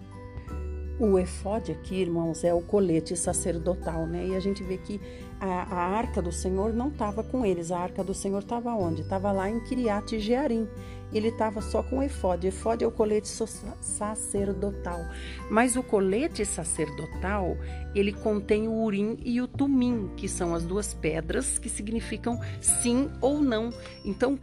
O 1.02 1.18
efode 1.18 1.72
aqui, 1.72 1.96
irmãos, 1.96 2.44
é 2.44 2.54
o 2.54 2.62
colete 2.62 3.16
sacerdotal, 3.16 4.06
né? 4.06 4.28
E 4.28 4.36
a 4.36 4.38
gente 4.38 4.62
vê 4.62 4.78
que 4.78 5.00
a, 5.40 5.64
a 5.64 5.96
arca 5.96 6.22
do 6.22 6.30
Senhor 6.30 6.72
não 6.72 6.90
estava 6.90 7.24
com 7.24 7.44
eles. 7.44 7.72
A 7.72 7.80
arca 7.80 8.04
do 8.04 8.14
Senhor 8.14 8.38
estava 8.38 8.72
onde? 8.72 9.02
Estava 9.02 9.32
lá 9.32 9.50
em 9.50 9.58
Kiriat 9.58 10.20
Jearim. 10.20 10.68
Ele 11.12 11.26
estava 11.26 11.60
só 11.60 11.82
com 11.82 12.00
efode. 12.00 12.46
Efode 12.46 12.84
é 12.84 12.86
o 12.86 12.92
colete 12.92 13.28
sacerdotal. 13.80 15.00
Mas 15.50 15.74
o 15.74 15.82
colete 15.82 16.44
sacerdotal, 16.46 17.56
ele 17.96 18.12
contém 18.12 18.68
o 18.68 18.84
urim 18.84 19.18
e 19.24 19.40
o 19.40 19.48
tumim, 19.48 20.08
que 20.16 20.28
são 20.28 20.54
as 20.54 20.64
duas 20.64 20.94
pedras 20.94 21.58
que 21.58 21.68
significam 21.68 22.38
sim 22.60 23.10
ou 23.20 23.40
não. 23.40 23.70
Então, 24.04 24.38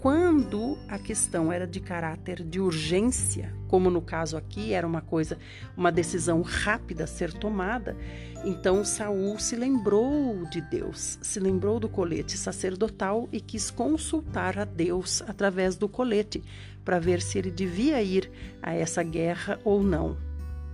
quando 0.00 0.76
a 0.86 0.98
questão 0.98 1.50
era 1.50 1.66
de 1.66 1.80
caráter 1.80 2.44
de 2.44 2.60
urgência, 2.60 3.52
como 3.68 3.90
no 3.90 4.00
caso 4.00 4.36
aqui 4.36 4.72
era 4.72 4.86
uma 4.86 5.00
coisa, 5.00 5.38
uma 5.76 5.90
decisão 5.90 6.42
rápida 6.42 7.04
a 7.04 7.06
ser 7.06 7.32
tomada, 7.32 7.96
então 8.44 8.84
Saul 8.84 9.38
se 9.38 9.56
lembrou 9.56 10.44
de 10.50 10.60
Deus, 10.60 11.18
se 11.20 11.40
lembrou 11.40 11.80
do 11.80 11.88
colete 11.88 12.36
sacerdotal 12.36 13.28
e 13.32 13.40
quis 13.40 13.70
consultar 13.70 14.58
a 14.58 14.64
Deus 14.64 15.22
através 15.26 15.76
do 15.76 15.88
colete 15.88 16.42
para 16.84 17.00
ver 17.00 17.20
se 17.20 17.38
ele 17.38 17.50
devia 17.50 18.00
ir 18.02 18.30
a 18.62 18.72
essa 18.72 19.02
guerra 19.02 19.58
ou 19.64 19.82
não. 19.82 20.16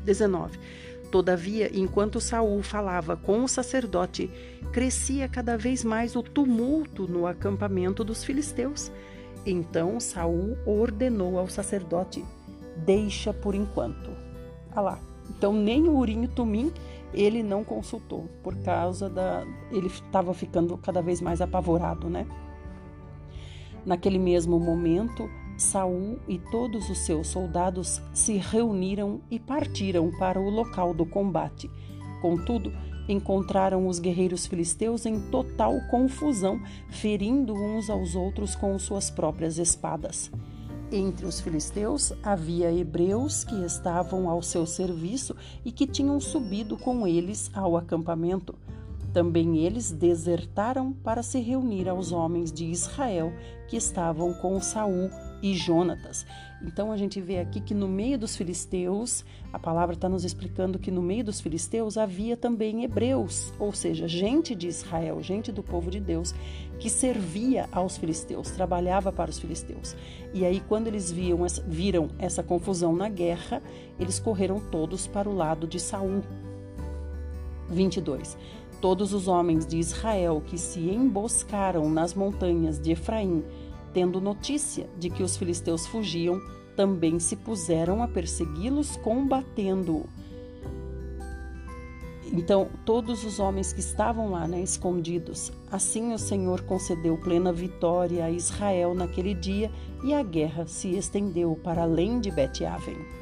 19. 0.04 0.58
Todavia, 1.10 1.70
enquanto 1.74 2.20
Saul 2.20 2.62
falava 2.62 3.16
com 3.16 3.44
o 3.44 3.48
sacerdote, 3.48 4.30
crescia 4.72 5.28
cada 5.28 5.56
vez 5.56 5.84
mais 5.84 6.16
o 6.16 6.22
tumulto 6.22 7.06
no 7.06 7.26
acampamento 7.26 8.02
dos 8.02 8.24
filisteus. 8.24 8.90
Então 9.44 10.00
Saul 10.00 10.56
ordenou 10.64 11.38
ao 11.38 11.48
sacerdote: 11.48 12.24
Deixa 12.76 13.32
por 13.32 13.54
enquanto. 13.54 14.10
Ah 14.74 14.80
lá. 14.80 14.98
Então 15.30 15.52
nem 15.52 15.88
o 15.88 15.96
Urim 15.96 16.24
e 16.24 16.28
Tumim 16.28 16.72
ele 17.14 17.42
não 17.42 17.62
consultou 17.62 18.26
por 18.42 18.56
causa 18.56 19.08
da 19.08 19.44
ele 19.70 19.86
estava 19.86 20.32
ficando 20.32 20.76
cada 20.78 21.02
vez 21.02 21.20
mais 21.20 21.40
apavorado, 21.40 22.08
né? 22.08 22.26
Naquele 23.84 24.18
mesmo 24.18 24.58
momento, 24.58 25.28
Saul 25.58 26.18
e 26.28 26.38
todos 26.38 26.88
os 26.88 26.98
seus 26.98 27.28
soldados 27.28 28.00
se 28.14 28.36
reuniram 28.36 29.20
e 29.30 29.38
partiram 29.38 30.10
para 30.18 30.40
o 30.40 30.48
local 30.48 30.94
do 30.94 31.04
combate. 31.04 31.70
Contudo, 32.20 32.72
encontraram 33.08 33.86
os 33.86 33.98
guerreiros 33.98 34.46
filisteus 34.46 35.04
em 35.04 35.20
total 35.30 35.74
confusão, 35.90 36.60
ferindo 36.88 37.52
uns 37.52 37.90
aos 37.90 38.14
outros 38.14 38.54
com 38.54 38.78
suas 38.78 39.10
próprias 39.10 39.58
espadas. 39.58 40.30
Entre 40.94 41.24
os 41.24 41.40
filisteus 41.40 42.12
havia 42.22 42.70
hebreus 42.70 43.44
que 43.44 43.64
estavam 43.64 44.28
ao 44.28 44.42
seu 44.42 44.66
serviço 44.66 45.34
e 45.64 45.72
que 45.72 45.86
tinham 45.86 46.20
subido 46.20 46.76
com 46.76 47.06
eles 47.06 47.50
ao 47.54 47.78
acampamento. 47.78 48.54
Também 49.10 49.56
eles 49.56 49.90
desertaram 49.90 50.92
para 50.92 51.22
se 51.22 51.40
reunir 51.40 51.88
aos 51.88 52.12
homens 52.12 52.52
de 52.52 52.66
Israel 52.66 53.32
que 53.68 53.76
estavam 53.76 54.34
com 54.34 54.60
Saul 54.60 55.10
e 55.42 55.54
Jonatas. 55.54 56.26
Então 56.62 56.92
a 56.92 56.96
gente 56.98 57.22
vê 57.22 57.38
aqui 57.38 57.62
que 57.62 57.72
no 57.72 57.88
meio 57.88 58.18
dos 58.18 58.36
filisteus, 58.36 59.24
a 59.52 59.58
palavra 59.58 59.94
está 59.94 60.08
nos 60.08 60.24
explicando 60.24 60.78
que 60.78 60.90
no 60.90 61.02
meio 61.02 61.24
dos 61.24 61.40
filisteus 61.40 61.98
havia 61.98 62.36
também 62.36 62.84
hebreus, 62.84 63.52
ou 63.58 63.72
seja, 63.72 64.08
gente 64.08 64.54
de 64.54 64.66
Israel, 64.66 65.22
gente 65.22 65.52
do 65.52 65.62
povo 65.62 65.90
de 65.90 66.00
Deus, 66.00 66.34
que 66.78 66.88
servia 66.88 67.68
aos 67.70 67.96
filisteus, 67.96 68.50
trabalhava 68.50 69.12
para 69.12 69.30
os 69.30 69.38
filisteus. 69.38 69.94
E 70.32 70.44
aí, 70.46 70.60
quando 70.60 70.86
eles 70.86 71.12
viam, 71.12 71.40
viram 71.66 72.08
essa 72.18 72.42
confusão 72.42 72.96
na 72.96 73.08
guerra, 73.08 73.62
eles 74.00 74.18
correram 74.18 74.58
todos 74.58 75.06
para 75.06 75.28
o 75.28 75.34
lado 75.34 75.66
de 75.66 75.78
Saul. 75.78 76.22
22. 77.68 78.36
Todos 78.80 79.12
os 79.12 79.28
homens 79.28 79.66
de 79.66 79.78
Israel 79.78 80.42
que 80.44 80.58
se 80.58 80.80
emboscaram 80.80 81.88
nas 81.90 82.14
montanhas 82.14 82.80
de 82.80 82.92
Efraim 82.92 83.44
tendo 83.92 84.20
notícia 84.20 84.88
de 84.98 85.10
que 85.10 85.22
os 85.22 85.36
filisteus 85.36 85.86
fugiam, 85.86 86.40
também 86.76 87.18
se 87.18 87.36
puseram 87.36 88.02
a 88.02 88.08
persegui-los, 88.08 88.96
combatendo. 88.96 90.04
Então, 92.32 92.68
todos 92.86 93.24
os 93.24 93.38
homens 93.38 93.72
que 93.72 93.80
estavam 93.80 94.30
lá, 94.30 94.48
né, 94.48 94.60
escondidos, 94.62 95.52
assim 95.70 96.14
o 96.14 96.18
Senhor 96.18 96.62
concedeu 96.62 97.16
plena 97.18 97.52
vitória 97.52 98.24
a 98.24 98.30
Israel 98.30 98.94
naquele 98.94 99.34
dia 99.34 99.70
e 100.02 100.14
a 100.14 100.22
guerra 100.22 100.66
se 100.66 100.96
estendeu 100.96 101.58
para 101.62 101.82
além 101.82 102.20
de 102.20 102.30
Bet-Aven 102.30 103.21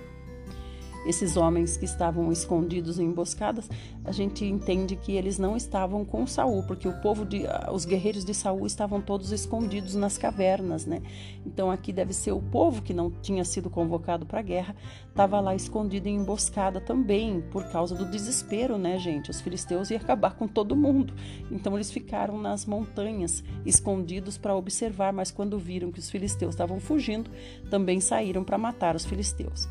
esses 1.06 1.36
homens 1.36 1.76
que 1.76 1.84
estavam 1.84 2.30
escondidos 2.30 2.98
em 2.98 3.06
emboscadas, 3.06 3.68
a 4.04 4.12
gente 4.12 4.44
entende 4.44 4.96
que 4.96 5.12
eles 5.12 5.38
não 5.38 5.56
estavam 5.56 6.04
com 6.04 6.26
Saul, 6.26 6.62
porque 6.62 6.86
o 6.86 7.00
povo 7.00 7.24
de 7.24 7.46
ah, 7.46 7.70
os 7.72 7.84
guerreiros 7.84 8.24
de 8.24 8.34
Saul 8.34 8.66
estavam 8.66 9.00
todos 9.00 9.32
escondidos 9.32 9.94
nas 9.94 10.16
cavernas, 10.16 10.86
né? 10.86 11.02
Então 11.44 11.70
aqui 11.70 11.92
deve 11.92 12.12
ser 12.12 12.32
o 12.32 12.40
povo 12.40 12.82
que 12.82 12.94
não 12.94 13.10
tinha 13.10 13.44
sido 13.44 13.70
convocado 13.70 14.26
para 14.26 14.40
a 14.40 14.42
guerra, 14.42 14.76
estava 15.08 15.40
lá 15.40 15.54
escondido 15.54 16.08
em 16.08 16.16
emboscada 16.16 16.80
também, 16.80 17.40
por 17.50 17.64
causa 17.70 17.94
do 17.94 18.04
desespero, 18.04 18.78
né, 18.78 18.98
gente? 18.98 19.30
Os 19.30 19.40
filisteus 19.40 19.90
iam 19.90 20.00
acabar 20.00 20.34
com 20.34 20.46
todo 20.46 20.76
mundo. 20.76 21.14
Então 21.50 21.76
eles 21.76 21.90
ficaram 21.90 22.40
nas 22.40 22.64
montanhas, 22.64 23.42
escondidos 23.64 24.38
para 24.38 24.54
observar, 24.54 25.12
mas 25.12 25.30
quando 25.30 25.58
viram 25.58 25.92
que 25.92 25.98
os 25.98 26.10
filisteus 26.10 26.54
estavam 26.54 26.80
fugindo, 26.80 27.30
também 27.68 28.00
saíram 28.00 28.44
para 28.44 28.58
matar 28.58 28.96
os 28.96 29.04
filisteus. 29.04 29.68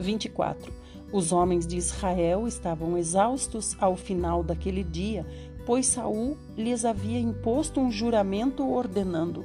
24. 0.00 0.72
Os 1.12 1.32
homens 1.32 1.66
de 1.66 1.76
Israel 1.76 2.46
estavam 2.46 2.96
exaustos 2.96 3.76
ao 3.80 3.96
final 3.96 4.42
daquele 4.42 4.82
dia, 4.82 5.26
pois 5.66 5.86
Saul 5.86 6.36
lhes 6.56 6.84
havia 6.84 7.18
imposto 7.18 7.80
um 7.80 7.90
juramento 7.90 8.68
ordenando: 8.68 9.44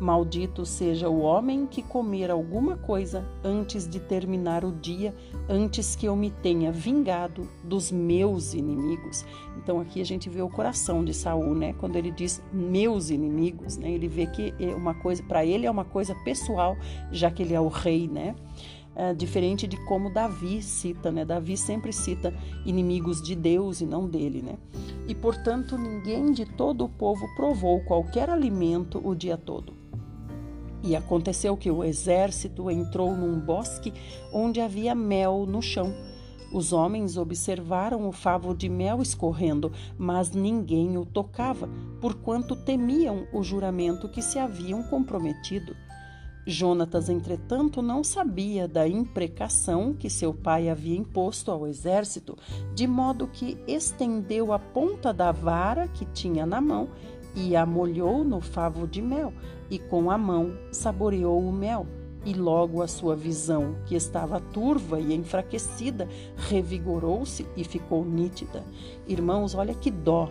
Maldito 0.00 0.66
seja 0.66 1.08
o 1.08 1.20
homem 1.20 1.66
que 1.66 1.82
comer 1.82 2.30
alguma 2.30 2.76
coisa 2.76 3.24
antes 3.44 3.88
de 3.88 4.00
terminar 4.00 4.64
o 4.64 4.72
dia, 4.72 5.14
antes 5.48 5.94
que 5.94 6.06
eu 6.06 6.16
me 6.16 6.30
tenha 6.30 6.72
vingado 6.72 7.48
dos 7.62 7.92
meus 7.92 8.54
inimigos. 8.54 9.24
Então 9.56 9.80
aqui 9.80 10.00
a 10.00 10.04
gente 10.04 10.28
vê 10.28 10.42
o 10.42 10.50
coração 10.50 11.04
de 11.04 11.14
Saul, 11.14 11.54
né? 11.54 11.74
Quando 11.74 11.96
ele 11.96 12.10
diz 12.10 12.42
meus 12.52 13.08
inimigos, 13.08 13.76
né? 13.76 13.90
Ele 13.90 14.08
vê 14.08 14.26
que 14.26 14.52
é 14.58 14.74
uma 14.74 14.94
coisa 14.94 15.22
para 15.22 15.46
ele 15.46 15.64
é 15.64 15.70
uma 15.70 15.84
coisa 15.84 16.14
pessoal, 16.24 16.76
já 17.12 17.30
que 17.30 17.42
ele 17.42 17.54
é 17.54 17.60
o 17.60 17.68
rei, 17.68 18.08
né? 18.08 18.34
É, 18.96 19.12
diferente 19.12 19.66
de 19.66 19.76
como 19.84 20.12
Davi 20.12 20.62
cita, 20.62 21.10
né? 21.10 21.24
Davi 21.24 21.56
sempre 21.56 21.92
cita 21.92 22.32
inimigos 22.64 23.20
de 23.22 23.34
Deus 23.34 23.80
e 23.80 23.86
não 23.86 24.08
dele, 24.08 24.42
né? 24.42 24.56
E 25.08 25.14
portanto 25.14 25.76
ninguém 25.76 26.32
de 26.32 26.44
todo 26.44 26.84
o 26.84 26.88
povo 26.88 27.26
provou 27.34 27.80
qualquer 27.80 28.30
alimento 28.30 29.00
o 29.04 29.14
dia 29.14 29.36
todo. 29.36 29.74
E 30.82 30.94
aconteceu 30.94 31.56
que 31.56 31.70
o 31.70 31.82
exército 31.82 32.70
entrou 32.70 33.16
num 33.16 33.40
bosque 33.40 33.92
onde 34.32 34.60
havia 34.60 34.94
mel 34.94 35.46
no 35.46 35.62
chão. 35.62 35.94
Os 36.52 36.72
homens 36.72 37.16
observaram 37.16 38.06
o 38.06 38.12
favo 38.12 38.54
de 38.54 38.68
mel 38.68 39.02
escorrendo, 39.02 39.72
mas 39.98 40.30
ninguém 40.30 40.96
o 40.96 41.04
tocava, 41.04 41.68
porquanto 42.00 42.54
temiam 42.54 43.26
o 43.32 43.42
juramento 43.42 44.08
que 44.08 44.22
se 44.22 44.38
haviam 44.38 44.82
comprometido. 44.84 45.74
Jonatas, 46.46 47.08
entretanto, 47.08 47.80
não 47.80 48.04
sabia 48.04 48.68
da 48.68 48.86
imprecação 48.86 49.94
que 49.94 50.10
seu 50.10 50.34
pai 50.34 50.68
havia 50.68 50.96
imposto 50.96 51.50
ao 51.50 51.66
exército, 51.66 52.36
de 52.74 52.86
modo 52.86 53.26
que 53.26 53.56
estendeu 53.66 54.52
a 54.52 54.58
ponta 54.58 55.12
da 55.12 55.32
vara 55.32 55.88
que 55.88 56.04
tinha 56.06 56.44
na 56.44 56.60
mão 56.60 56.88
e 57.34 57.56
a 57.56 57.64
molhou 57.64 58.22
no 58.22 58.40
favo 58.40 58.86
de 58.86 59.00
mel, 59.00 59.32
e 59.70 59.78
com 59.78 60.10
a 60.10 60.18
mão 60.18 60.56
saboreou 60.70 61.40
o 61.40 61.52
mel. 61.52 61.86
E 62.26 62.32
logo 62.32 62.80
a 62.80 62.88
sua 62.88 63.14
visão, 63.14 63.76
que 63.84 63.94
estava 63.94 64.40
turva 64.40 64.98
e 64.98 65.12
enfraquecida, 65.12 66.08
revigorou-se 66.48 67.46
e 67.54 67.64
ficou 67.64 68.02
nítida. 68.02 68.64
Irmãos, 69.06 69.54
olha 69.54 69.74
que 69.74 69.90
dó! 69.90 70.30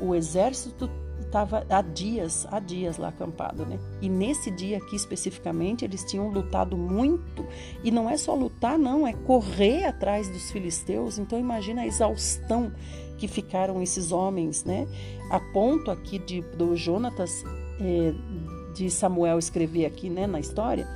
O 0.00 0.14
exército 0.14 0.88
estava 1.32 1.66
há 1.70 1.80
dias, 1.80 2.46
há 2.50 2.60
dias 2.60 2.98
lá 2.98 3.08
acampado, 3.08 3.64
né? 3.64 3.78
E 4.02 4.08
nesse 4.08 4.50
dia 4.50 4.76
aqui 4.76 4.94
especificamente 4.94 5.82
eles 5.82 6.04
tinham 6.04 6.28
lutado 6.28 6.76
muito 6.76 7.46
e 7.82 7.90
não 7.90 8.08
é 8.08 8.18
só 8.18 8.34
lutar, 8.34 8.78
não, 8.78 9.06
é 9.06 9.14
correr 9.14 9.84
atrás 9.84 10.28
dos 10.28 10.50
filisteus. 10.50 11.18
Então 11.18 11.38
imagina 11.38 11.80
a 11.82 11.86
exaustão 11.86 12.70
que 13.16 13.26
ficaram 13.26 13.80
esses 13.80 14.12
homens, 14.12 14.62
né? 14.64 14.86
A 15.30 15.40
ponto 15.40 15.90
aqui 15.90 16.18
de 16.18 16.42
do 16.42 16.76
Jonatas 16.76 17.42
é, 17.80 18.12
de 18.74 18.90
Samuel 18.90 19.38
escrever 19.38 19.86
aqui, 19.86 20.10
né, 20.10 20.26
na 20.26 20.38
história, 20.38 20.86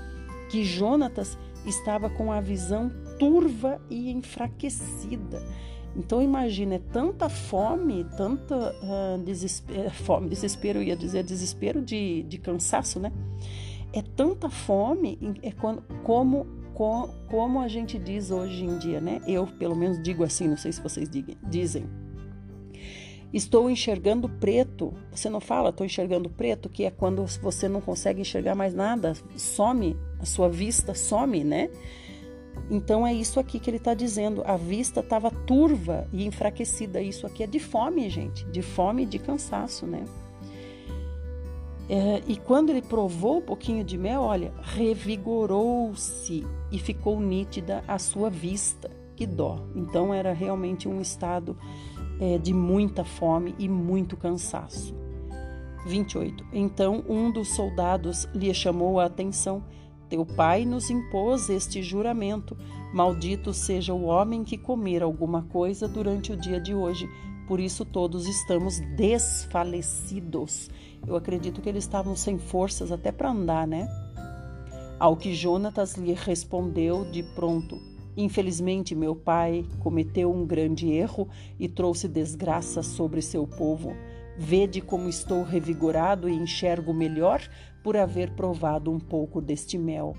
que 0.51 0.64
Jonatas 0.64 1.39
estava 1.64 2.11
com 2.11 2.30
a 2.30 2.41
visão 2.41 2.91
turva 3.18 3.80
e 3.89 4.11
enfraquecida. 4.11 5.43
Então 5.97 6.22
imagina, 6.22 6.74
é 6.74 6.78
tanta 6.92 7.28
fome, 7.28 8.05
tanta 8.16 8.74
uh, 8.82 9.18
desespero, 9.24 9.90
fome, 9.90 10.28
desespero, 10.28 10.82
ia 10.82 10.94
dizer 10.94 11.24
desespero 11.24 11.80
de, 11.80 12.22
de 12.24 12.36
cansaço, 12.36 13.01
né? 13.01 13.11
É 13.94 14.03
tanta 14.03 14.51
fome, 14.51 15.18
é 15.42 15.51
quando, 15.53 15.82
como, 16.03 16.47
como, 16.74 17.09
como 17.28 17.61
a 17.61 17.68
gente 17.68 17.99
diz 17.99 18.30
hoje 18.30 18.62
em 18.62 18.76
dia, 18.76 19.01
né? 19.01 19.22
Eu, 19.26 19.47
pelo 19.47 19.74
menos, 19.74 20.03
digo 20.03 20.22
assim, 20.22 20.47
não 20.47 20.59
sei 20.59 20.70
se 20.70 20.82
vocês 20.82 21.09
dizem. 21.49 21.86
Estou 23.32 23.70
enxergando 23.70 24.28
preto. 24.28 24.92
Você 25.11 25.30
não 25.30 25.40
fala, 25.40 25.70
estou 25.70 25.84
enxergando 25.84 26.28
preto, 26.28 26.68
que 26.68 26.84
é 26.84 26.90
quando 26.90 27.24
você 27.40 27.68
não 27.68 27.80
consegue 27.80 28.20
enxergar 28.20 28.55
mais 28.55 28.74
nada, 28.74 29.14
some, 29.36 29.97
a 30.20 30.26
sua 30.26 30.49
vista 30.49 30.94
some, 30.94 31.42
né? 31.42 31.70
Então 32.70 33.07
é 33.07 33.14
isso 33.14 33.38
aqui 33.38 33.59
que 33.59 33.70
ele 33.70 33.76
está 33.76 33.94
dizendo. 33.94 34.42
A 34.44 34.57
vista 34.57 35.00
estava 35.00 35.30
turva 35.30 36.09
e 36.12 36.26
enfraquecida. 36.26 37.00
Isso 37.00 37.26
aqui 37.26 37.42
é 37.42 37.46
de 37.46 37.59
fome, 37.59 38.09
gente, 38.11 38.44
de 38.46 38.62
fome 38.62 39.04
e 39.04 39.07
de 39.07 39.18
cansaço, 39.18 39.86
né? 39.86 40.04
É, 41.88 42.20
e 42.26 42.36
quando 42.36 42.70
ele 42.70 42.82
provou 42.82 43.38
um 43.38 43.42
pouquinho 43.42 43.84
de 43.84 43.96
mel, 43.96 44.22
olha, 44.22 44.52
revigorou-se 44.61 46.44
e 46.72 46.78
ficou 46.78 47.20
nítida 47.20 47.84
a 47.86 47.98
sua 47.98 48.28
vista. 48.28 48.90
Que 49.14 49.26
dó! 49.26 49.61
Então 49.74 50.12
era 50.12 50.32
realmente 50.32 50.88
um 50.88 51.00
estado 51.00 51.57
é, 52.20 52.38
de 52.38 52.52
muita 52.52 53.04
fome 53.04 53.54
e 53.59 53.68
muito 53.68 54.16
cansaço. 54.16 54.94
28. 55.86 56.44
Então 56.52 57.04
um 57.09 57.30
dos 57.30 57.54
soldados 57.54 58.28
lhe 58.34 58.52
chamou 58.52 58.98
a 58.98 59.04
atenção 59.04 59.62
Teu 60.09 60.24
pai 60.24 60.64
nos 60.64 60.88
impôs 60.88 61.48
este 61.48 61.82
juramento. 61.82 62.57
Maldito 62.92 63.52
seja 63.52 63.92
o 63.92 64.04
homem 64.04 64.44
que 64.44 64.57
comer 64.57 65.02
alguma 65.02 65.42
coisa 65.42 65.88
durante 65.88 66.32
o 66.32 66.36
dia 66.36 66.61
de 66.61 66.74
hoje. 66.74 67.09
Por 67.48 67.61
isso 67.61 67.84
todos 67.84 68.26
estamos 68.26 68.80
desfalecidos. 68.96 70.70
Eu 71.07 71.16
acredito 71.16 71.61
que 71.61 71.68
eles 71.68 71.84
estavam 71.84 72.14
sem 72.16 72.38
forças 72.38 72.92
até 72.92 73.11
para 73.11 73.30
andar, 73.30 73.66
né? 73.66 73.88
Ao 74.98 75.16
que 75.16 75.34
Jonatas 75.34 75.94
lhe 75.94 76.12
respondeu 76.12 77.04
de 77.04 77.22
pronto: 77.22 77.78
Infelizmente, 78.16 78.94
meu 78.94 79.14
pai 79.14 79.64
cometeu 79.80 80.32
um 80.32 80.46
grande 80.46 80.90
erro 80.90 81.28
e 81.59 81.68
trouxe 81.68 82.09
desgraça 82.09 82.82
sobre 82.82 83.20
seu 83.20 83.46
povo. 83.46 83.92
Vede 84.38 84.80
como 84.80 85.09
estou 85.09 85.42
revigorado 85.42 86.28
e 86.28 86.34
enxergo 86.34 86.92
melhor 86.92 87.40
por 87.87 87.97
haver 87.97 88.32
provado 88.32 88.91
um 88.91 88.99
pouco 88.99 89.41
deste 89.41 89.78
mel. 89.78 90.16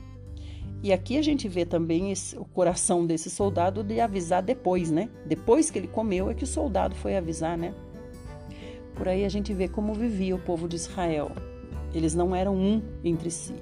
E 0.82 0.94
aqui 0.94 1.18
a 1.18 1.22
gente 1.22 1.50
vê 1.50 1.66
também 1.66 2.14
esse, 2.14 2.38
o 2.38 2.46
coração 2.46 3.06
desse 3.06 3.30
soldado 3.30 3.84
de 3.84 4.00
avisar 4.00 4.42
depois, 4.42 4.90
né? 4.90 5.10
Depois 5.26 5.70
que 5.70 5.78
ele 5.78 5.88
comeu 5.90 6.30
é 6.30 6.34
que 6.34 6.46
o 6.46 6.48
soldado 6.48 6.96
foi 6.96 7.18
avisar, 7.18 7.58
né? 7.58 7.76
Por 8.96 9.10
aí 9.10 9.26
a 9.26 9.30
gente 9.30 9.54
vê 9.54 9.68
como 9.68 9.94
vivia 9.94 10.34
o 10.34 10.40
povo 10.40 10.66
de 10.66 10.78
Israel. 10.78 11.30
Eles 11.94 12.16
não 12.16 12.34
eram 12.34 12.56
um 12.56 12.82
entre 13.04 13.30
si. 13.30 13.54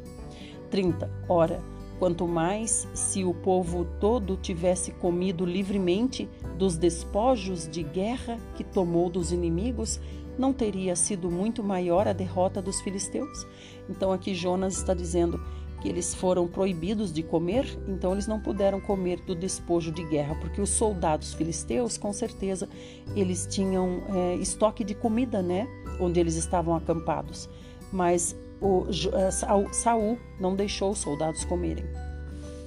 30. 0.70 1.10
Ora, 1.28 1.60
quanto 1.98 2.28
mais 2.28 2.88
se 2.94 3.24
o 3.24 3.34
povo 3.34 3.88
todo 4.00 4.38
tivesse 4.38 4.92
comido 4.92 5.48
livremente 5.48 6.30
dos 6.60 6.78
despojos 6.78 7.68
de 7.68 7.82
guerra 7.82 8.38
que 8.54 8.64
tomou 8.64 9.10
dos 9.10 9.32
inimigos, 9.32 10.00
não 10.38 10.54
teria 10.54 10.96
sido 10.96 11.30
muito 11.30 11.64
maior 11.64 12.08
a 12.08 12.14
derrota 12.14 12.62
dos 12.62 12.82
filisteus? 12.82 13.46
Então 13.90 14.12
aqui 14.12 14.34
Jonas 14.34 14.78
está 14.78 14.94
dizendo 14.94 15.40
que 15.82 15.90
eles 15.90 16.16
foram 16.16 16.48
proibidos 16.48 17.14
de 17.14 17.22
comer, 17.22 17.78
então 17.88 18.14
eles 18.14 18.26
não 18.26 18.40
puderam 18.40 18.80
comer 18.82 19.20
do 19.22 19.36
despojo 19.36 19.92
de 19.92 20.04
guerra, 20.04 20.36
porque 20.36 20.60
os 20.60 20.70
soldados 20.70 21.34
filisteus, 21.34 21.98
com 21.98 22.12
certeza, 22.12 22.68
eles 23.16 23.46
tinham 23.46 24.02
é, 24.10 24.36
estoque 24.36 24.84
de 24.84 24.96
comida, 24.96 25.42
né, 25.42 25.68
onde 26.00 26.20
eles 26.20 26.36
estavam 26.36 26.76
acampados. 26.76 27.50
Mas 27.92 28.36
o 28.60 28.86
é, 29.14 29.30
Saul 29.72 30.18
não 30.40 30.56
deixou 30.56 30.92
os 30.92 31.00
soldados 31.00 31.46
comerem. 31.46 31.86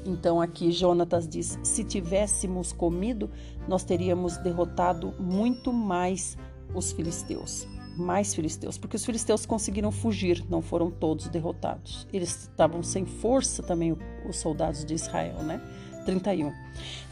Então 0.06 0.40
aqui 0.40 0.70
Jonatas 0.70 1.28
diz: 1.28 1.58
se 1.62 1.84
tivéssemos 1.84 2.72
comido, 2.72 3.30
nós 3.66 3.84
teríamos 3.84 4.36
derrotado 4.38 5.12
muito 5.18 5.72
mais 5.72 6.36
os 6.74 6.92
filisteus, 6.92 7.66
mais 7.96 8.34
filisteus, 8.34 8.78
porque 8.78 8.96
os 8.96 9.04
filisteus 9.04 9.44
conseguiram 9.44 9.90
fugir, 9.90 10.44
não 10.48 10.62
foram 10.62 10.90
todos 10.90 11.28
derrotados. 11.28 12.06
Eles 12.12 12.42
estavam 12.42 12.82
sem 12.82 13.04
força 13.04 13.62
também, 13.62 13.96
os 14.28 14.36
soldados 14.36 14.84
de 14.84 14.94
Israel, 14.94 15.42
né? 15.42 15.60
31. 16.04 16.52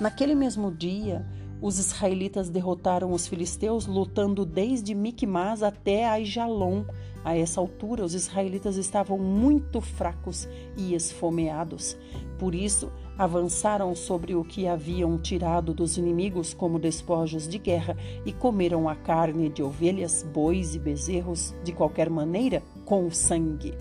Naquele 0.01 0.35
mesmo 0.35 0.71
dia, 0.71 1.27
os 1.61 1.79
israelitas 1.79 2.51
derrotaram 2.51 3.13
os 3.13 3.27
filisteus 3.27 3.87
lutando 3.87 4.45
desde 4.45 4.95
Micmas 4.95 5.63
até 5.63 6.07
Aijalon. 6.07 6.85
A 7.25 7.37
essa 7.37 7.61
altura, 7.61 8.05
os 8.05 8.15
israelitas 8.15 8.77
estavam 8.77 9.19
muito 9.19 9.81
fracos 9.81 10.49
e 10.77 10.95
esfomeados. 10.95 11.97
Por 12.39 12.55
isso, 12.55 12.93
avançaram 13.19 13.95
sobre 13.95 14.35
o 14.35 14.45
que 14.45 14.67
haviam 14.67 15.19
tirado 15.19 15.73
dos 15.73 15.97
inimigos 15.97 16.53
como 16.53 16.79
despojos 16.79 17.49
de 17.49 17.59
guerra 17.59 17.97
e 18.25 18.33
comeram 18.33 18.89
a 18.89 18.95
carne 18.95 19.49
de 19.49 19.63
ovelhas, 19.63 20.23
bois 20.23 20.75
e 20.75 20.79
bezerros 20.79 21.55
de 21.65 21.73
qualquer 21.73 22.11
maneira 22.11 22.63
com 22.85 23.11
sangue. 23.11 23.75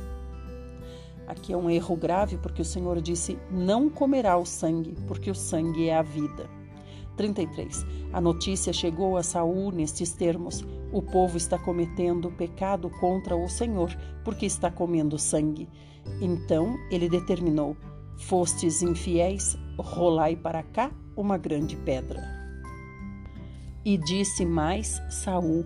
Aqui 1.28 1.54
é 1.54 1.58
um 1.58 1.70
erro 1.70 1.96
grave 1.96 2.38
porque 2.38 2.62
o 2.62 2.66
Senhor 2.66 3.02
disse: 3.02 3.38
Não 3.52 3.90
comerá 3.90 4.38
o 4.38 4.46
sangue, 4.46 4.96
porque 5.08 5.30
o 5.30 5.36
sangue 5.36 5.90
é 5.90 5.98
a 5.98 6.02
vida. 6.02 6.50
33. 7.18 7.86
A 8.14 8.22
notícia 8.22 8.72
chegou 8.72 9.18
a 9.18 9.24
Saul 9.24 9.72
nestes 9.72 10.14
termos: 10.14 10.64
O 10.92 11.02
povo 11.02 11.36
está 11.36 11.58
cometendo 11.58 12.32
pecado 12.32 12.90
contra 13.00 13.36
o 13.36 13.50
Senhor, 13.50 13.90
porque 14.24 14.46
está 14.46 14.70
comendo 14.70 15.18
sangue. 15.18 15.68
Então 16.22 16.78
ele 16.92 17.10
determinou: 17.10 17.76
Fostes 18.18 18.82
infiéis, 18.82 19.57
rolai 19.78 20.36
para 20.36 20.63
cá 20.63 20.91
uma 21.16 21.38
grande 21.38 21.76
pedra. 21.76 22.24
E 23.84 23.97
disse 23.97 24.45
mais 24.45 25.01
Saul: 25.09 25.66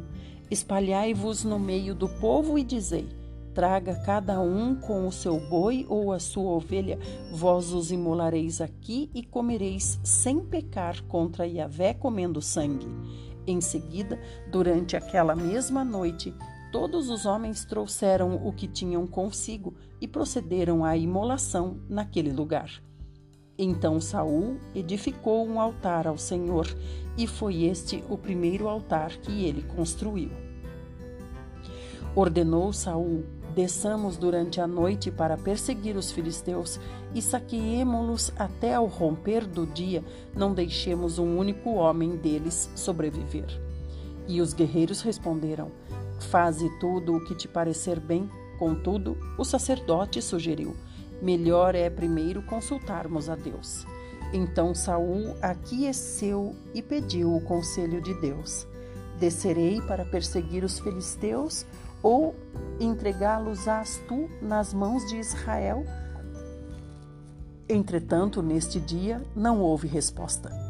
Espalhai-vos 0.52 1.44
no 1.44 1.60
meio 1.60 1.96
do 1.96 2.10
povo 2.20 2.58
e 2.58 2.64
dizei: 2.64 3.08
Traga 3.54 3.96
cada 4.06 4.40
um 4.40 4.76
com 4.76 5.08
o 5.08 5.12
seu 5.12 5.40
boi 5.50 5.86
ou 5.90 6.12
a 6.12 6.20
sua 6.20 6.52
ovelha, 6.52 7.00
vós 7.32 7.72
os 7.72 7.92
imolareis 7.92 8.62
aqui 8.62 9.10
e 9.14 9.24
comereis 9.24 10.00
sem 10.04 10.40
pecar 10.40 11.02
contra 11.04 11.48
Yahvé 11.48 11.94
comendo 11.94 12.42
sangue. 12.42 12.88
Em 13.48 13.60
seguida, 13.62 14.20
durante 14.52 14.96
aquela 14.96 15.36
mesma 15.36 15.84
noite, 15.84 16.34
Todos 16.72 17.10
os 17.10 17.26
homens 17.26 17.66
trouxeram 17.66 18.36
o 18.46 18.54
que 18.54 18.68
tinham 18.68 19.08
consigo 19.08 19.74
e 20.00 20.08
procederam 20.08 20.86
à 20.86 20.96
imolação 20.96 21.80
naquele 21.90 22.32
lugar. 22.32 22.82
Então 23.58 24.00
Saul 24.00 24.58
edificou 24.74 25.46
um 25.48 25.60
altar 25.60 26.08
ao 26.08 26.18
Senhor, 26.18 26.68
e 27.18 27.28
foi 27.28 27.64
este 27.64 28.02
o 28.10 28.18
primeiro 28.18 28.70
altar 28.70 29.18
que 29.18 29.44
ele 29.44 29.64
construiu. 29.64 30.32
Ordenou 32.16 32.72
Saul: 32.72 33.26
Desçamos 33.54 34.16
durante 34.16 34.62
a 34.62 34.68
noite 34.68 35.12
para 35.12 35.38
perseguir 35.38 35.98
os 35.98 36.12
filisteus 36.12 36.80
e 37.14 37.22
saqueemo-los 37.22 38.32
até 38.38 38.76
ao 38.76 38.86
romper 38.86 39.46
do 39.46 39.66
dia, 39.66 40.04
não 40.36 40.54
deixemos 40.54 41.20
um 41.20 41.38
único 41.38 41.72
homem 41.72 42.16
deles 42.16 42.72
sobreviver. 42.76 43.48
E 44.28 44.40
os 44.40 44.54
guerreiros 44.54 45.02
responderam: 45.02 45.72
Faze 46.20 46.70
tudo 46.80 47.16
o 47.16 47.24
que 47.24 47.36
te 47.36 47.48
parecer 47.48 48.00
bem. 48.00 48.30
Contudo, 48.58 49.18
o 49.38 49.44
sacerdote 49.44 50.22
sugeriu: 50.22 50.76
melhor 51.22 51.76
é 51.76 51.90
primeiro 51.90 52.42
consultarmos 52.44 53.30
a 53.30 53.36
Deus. 53.36 53.86
Então 54.32 54.76
Saul 54.76 55.36
aqueceu 55.42 56.56
e 56.74 56.82
pediu 56.82 57.36
o 57.36 57.42
conselho 57.42 58.02
de 58.02 58.14
Deus: 58.22 58.68
Descerei 59.20 59.82
para 59.82 60.06
perseguir 60.06 60.64
os 60.64 60.80
filisteus 60.80 61.66
ou 62.04 62.36
entregá-los-ás 62.80 64.02
tu 64.08 64.30
nas 64.42 64.74
mãos 64.74 65.06
de 65.08 65.18
Israel? 65.18 65.84
Entretanto, 67.68 68.42
neste 68.42 68.80
dia 68.80 69.22
não 69.36 69.62
houve 69.62 69.88
resposta. 69.88 70.69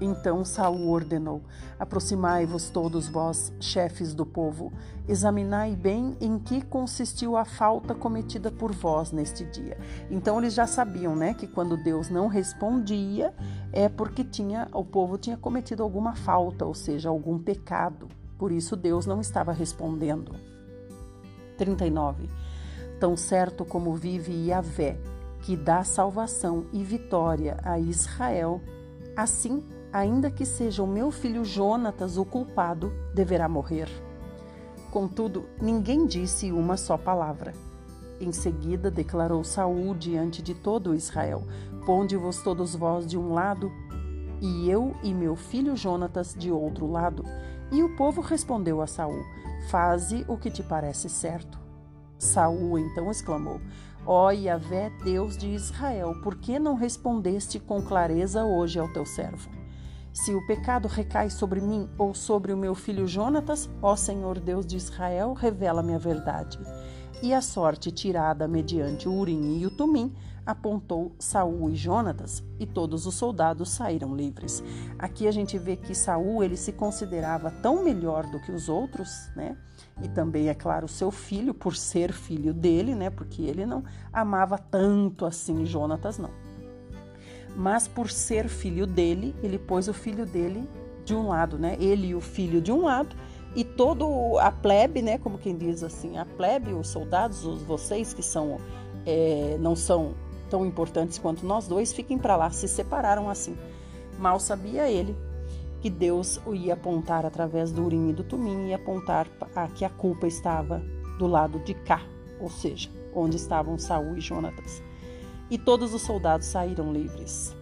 Então 0.00 0.44
Saul 0.44 0.88
ordenou: 0.88 1.42
Aproximai-vos 1.78 2.70
todos 2.70 3.08
vós, 3.08 3.52
chefes 3.60 4.14
do 4.14 4.26
povo, 4.26 4.72
examinai 5.08 5.76
bem 5.76 6.16
em 6.20 6.38
que 6.38 6.62
consistiu 6.62 7.36
a 7.36 7.44
falta 7.44 7.94
cometida 7.94 8.50
por 8.50 8.72
vós 8.72 9.12
neste 9.12 9.44
dia. 9.44 9.78
Então 10.10 10.38
eles 10.38 10.54
já 10.54 10.66
sabiam, 10.66 11.14
né, 11.14 11.34
que 11.34 11.46
quando 11.46 11.76
Deus 11.76 12.08
não 12.08 12.26
respondia 12.26 13.32
é 13.72 13.88
porque 13.88 14.24
tinha 14.24 14.68
o 14.72 14.84
povo 14.84 15.18
tinha 15.18 15.36
cometido 15.36 15.82
alguma 15.82 16.14
falta, 16.14 16.64
ou 16.64 16.74
seja, 16.74 17.08
algum 17.08 17.38
pecado. 17.38 18.08
Por 18.38 18.50
isso 18.50 18.76
Deus 18.76 19.06
não 19.06 19.20
estava 19.20 19.52
respondendo. 19.52 20.34
39. 21.56 22.28
Tão 22.98 23.16
certo 23.16 23.64
como 23.64 23.94
vive 23.94 24.48
Yahvé, 24.48 24.98
que 25.42 25.56
dá 25.56 25.84
salvação 25.84 26.66
e 26.72 26.82
vitória 26.82 27.56
a 27.62 27.78
Israel, 27.78 28.60
assim 29.16 29.62
ainda 29.94 30.28
que 30.28 30.44
seja 30.44 30.82
o 30.82 30.88
meu 30.88 31.12
filho 31.12 31.44
Jonatas 31.44 32.18
o 32.18 32.24
culpado, 32.24 32.92
deverá 33.14 33.48
morrer. 33.48 33.88
Contudo, 34.90 35.48
ninguém 35.62 36.04
disse 36.04 36.50
uma 36.50 36.76
só 36.76 36.98
palavra. 36.98 37.54
Em 38.20 38.32
seguida, 38.32 38.90
declarou 38.90 39.44
Saul 39.44 39.94
diante 39.94 40.42
de 40.42 40.52
todo 40.52 40.96
Israel: 40.96 41.44
Ponde-vos 41.86 42.42
todos 42.42 42.74
vós 42.74 43.06
de 43.06 43.16
um 43.16 43.32
lado, 43.32 43.70
e 44.40 44.68
eu 44.68 44.96
e 45.00 45.14
meu 45.14 45.36
filho 45.36 45.76
Jonatas 45.76 46.34
de 46.36 46.50
outro 46.50 46.90
lado. 46.90 47.24
E 47.70 47.80
o 47.80 47.94
povo 47.94 48.20
respondeu 48.20 48.82
a 48.82 48.88
Saul: 48.88 49.22
Faze 49.70 50.24
o 50.26 50.36
que 50.36 50.50
te 50.50 50.62
parece 50.64 51.08
certo. 51.08 51.56
Saul 52.18 52.80
então 52.80 53.12
exclamou: 53.12 53.60
Ó 54.04 54.32
Yahvé, 54.32 54.90
Deus 55.04 55.36
de 55.36 55.50
Israel, 55.50 56.20
por 56.20 56.34
que 56.34 56.58
não 56.58 56.74
respondeste 56.74 57.60
com 57.60 57.80
clareza 57.80 58.44
hoje 58.44 58.80
ao 58.80 58.92
teu 58.92 59.06
servo? 59.06 59.63
Se 60.14 60.32
o 60.32 60.46
pecado 60.46 60.86
recai 60.86 61.28
sobre 61.28 61.60
mim 61.60 61.90
ou 61.98 62.14
sobre 62.14 62.52
o 62.52 62.56
meu 62.56 62.72
filho 62.76 63.04
Jonatas, 63.04 63.68
ó 63.82 63.96
Senhor 63.96 64.38
Deus 64.38 64.64
de 64.64 64.76
Israel, 64.76 65.32
revela-me 65.32 65.92
a 65.92 65.98
verdade. 65.98 66.56
E 67.20 67.34
a 67.34 67.42
sorte 67.42 67.90
tirada 67.90 68.46
mediante 68.46 69.08
o 69.08 69.12
Urim 69.12 69.58
e 69.58 69.66
o 69.66 69.76
Tumim 69.76 70.14
apontou 70.46 71.16
Saul 71.18 71.68
e 71.68 71.74
Jonatas, 71.74 72.44
e 72.60 72.66
todos 72.66 73.06
os 73.06 73.14
soldados 73.16 73.70
saíram 73.70 74.14
livres. 74.14 74.62
Aqui 75.00 75.26
a 75.26 75.32
gente 75.32 75.58
vê 75.58 75.74
que 75.74 75.96
Saul 75.96 76.44
ele 76.44 76.56
se 76.56 76.72
considerava 76.72 77.50
tão 77.50 77.82
melhor 77.82 78.24
do 78.30 78.38
que 78.38 78.52
os 78.52 78.68
outros, 78.68 79.10
né? 79.34 79.56
E 80.00 80.08
também, 80.08 80.48
é 80.48 80.54
claro, 80.54 80.86
seu 80.86 81.10
filho, 81.10 81.52
por 81.52 81.74
ser 81.74 82.12
filho 82.12 82.54
dele, 82.54 82.94
né? 82.94 83.10
Porque 83.10 83.42
ele 83.42 83.66
não 83.66 83.82
amava 84.12 84.58
tanto 84.58 85.26
assim 85.26 85.66
Jonatas, 85.66 86.18
não. 86.18 86.43
Mas 87.54 87.86
por 87.86 88.10
ser 88.10 88.48
filho 88.48 88.86
dele, 88.86 89.34
ele 89.42 89.58
pôs 89.58 89.88
o 89.88 89.94
filho 89.94 90.26
dele 90.26 90.68
de 91.04 91.14
um 91.14 91.28
lado, 91.28 91.58
né? 91.58 91.76
Ele 91.78 92.08
e 92.08 92.14
o 92.14 92.20
filho 92.20 92.60
de 92.60 92.72
um 92.72 92.82
lado, 92.82 93.14
e 93.54 93.62
todo 93.62 94.38
a 94.38 94.50
plebe, 94.50 95.02
né? 95.02 95.18
Como 95.18 95.38
quem 95.38 95.56
diz 95.56 95.82
assim, 95.82 96.18
a 96.18 96.24
plebe, 96.24 96.72
os 96.72 96.88
soldados, 96.88 97.44
os 97.44 97.62
vocês 97.62 98.12
que 98.12 98.22
são 98.22 98.58
é, 99.06 99.56
não 99.60 99.76
são 99.76 100.14
tão 100.50 100.64
importantes 100.66 101.18
quanto 101.18 101.46
nós 101.46 101.68
dois, 101.68 101.92
fiquem 101.92 102.18
para 102.18 102.36
lá, 102.36 102.50
se 102.50 102.66
separaram 102.66 103.28
assim. 103.28 103.56
Mal 104.18 104.38
sabia 104.40 104.88
ele 104.90 105.16
que 105.80 105.90
Deus 105.90 106.40
o 106.46 106.54
ia 106.54 106.74
apontar 106.74 107.26
através 107.26 107.70
do 107.70 107.84
Urim 107.84 108.08
e 108.08 108.12
do 108.12 108.24
Tumim 108.24 108.68
e 108.68 108.74
apontar 108.74 109.28
a 109.54 109.68
que 109.68 109.84
a 109.84 109.90
culpa 109.90 110.26
estava 110.26 110.82
do 111.18 111.26
lado 111.26 111.58
de 111.60 111.74
cá, 111.74 112.00
ou 112.40 112.48
seja, 112.48 112.88
onde 113.14 113.36
estavam 113.36 113.78
Saul 113.78 114.16
e 114.16 114.20
Jonatas. 114.20 114.82
E 115.54 115.58
todos 115.58 115.94
os 115.94 116.02
soldados 116.02 116.48
saíram 116.48 116.92
livres. 116.92 117.54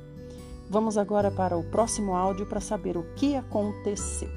Vamos 0.71 0.97
agora 0.97 1.31
para 1.31 1.59
o 1.59 1.63
próximo 1.63 2.15
áudio 2.15 2.47
para 2.47 2.59
saber 2.59 2.97
o 2.97 3.05
que 3.15 3.37
aconteceu. 3.37 4.31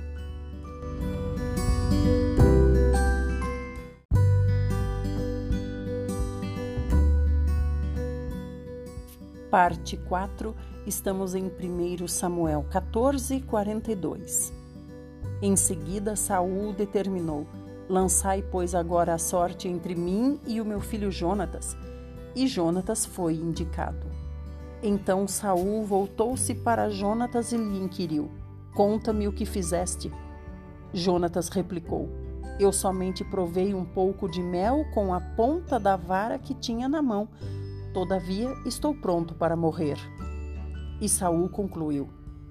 parte 9.49 9.95
4, 9.95 10.53
estamos 10.85 11.33
em 11.33 11.45
1 11.45 12.09
Samuel 12.09 12.65
14, 12.69 13.39
42. 13.39 14.51
Em 15.41 15.55
seguida, 15.55 16.17
Saul 16.17 16.73
determinou: 16.73 17.47
Lançai, 17.87 18.43
pois, 18.51 18.75
agora 18.75 19.13
a 19.13 19.17
sorte 19.17 19.69
entre 19.69 19.95
mim 19.95 20.41
e 20.45 20.59
o 20.59 20.65
meu 20.65 20.81
filho 20.81 21.09
Jonatas. 21.09 21.73
E 22.35 22.47
Jonatas 22.47 23.05
foi 23.05 23.35
indicado. 23.35 24.07
Então 24.83 25.27
Saul 25.27 25.83
voltou-se 25.85 26.53
para 26.53 26.89
Jonatas 26.89 27.51
e 27.51 27.57
lhe 27.57 27.79
inquiriu: 27.79 28.29
Conta-me 28.73 29.27
o 29.27 29.33
que 29.33 29.45
fizeste. 29.45 30.11
Jonatas 30.93 31.49
replicou: 31.49 32.09
Eu 32.59 32.73
somente 32.73 33.23
provei 33.23 33.73
um 33.73 33.85
pouco 33.85 34.29
de 34.29 34.43
mel 34.43 34.85
com 34.93 35.13
a 35.13 35.21
ponta 35.21 35.79
da 35.79 35.95
vara 35.95 36.37
que 36.37 36.53
tinha 36.53 36.89
na 36.89 37.01
mão 37.01 37.29
Todavia, 37.95 38.53
estou 38.65 38.93
pronto 38.93 39.33
para 39.33 39.55
morrer. 39.55 39.97
E 40.99 41.07
Saul 41.07 41.47
concluiu: 41.47 42.09